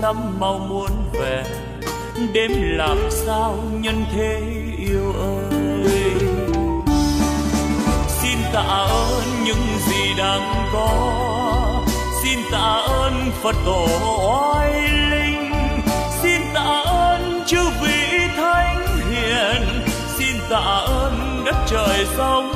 [0.07, 1.45] lắm mau muốn về,
[2.33, 4.43] đêm làm sao nhân thế
[4.79, 6.13] yêu ơi?
[8.09, 11.85] Xin tạ ơn những gì đang có,
[12.23, 13.89] xin tạ ơn phật tổ
[14.29, 14.73] oai
[15.11, 15.51] linh,
[16.23, 19.63] xin tạ ơn chư vị thánh hiền,
[20.19, 22.56] xin tạ ơn đất trời sông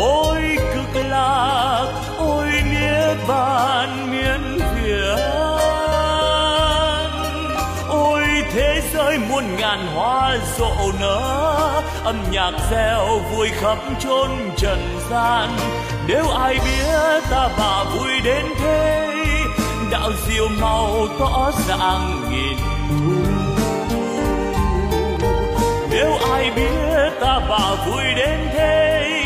[0.00, 0.42] ôi,
[0.74, 1.86] cực lạc
[2.18, 5.16] ôi nghĩa bàn miên việt
[7.88, 8.22] ôi,
[8.52, 11.82] thế giới muôn ngàn hoa rộ nở.
[12.04, 15.48] Âm nhạc reo vui khắp chốn trần gian.
[16.06, 19.10] Nếu ai biết ta bà vui đến thế,
[19.90, 22.56] đạo diệu màu tỏ dạng nghìn
[22.88, 23.20] thu.
[25.90, 29.19] Nếu ai biết ta bà vui đến thế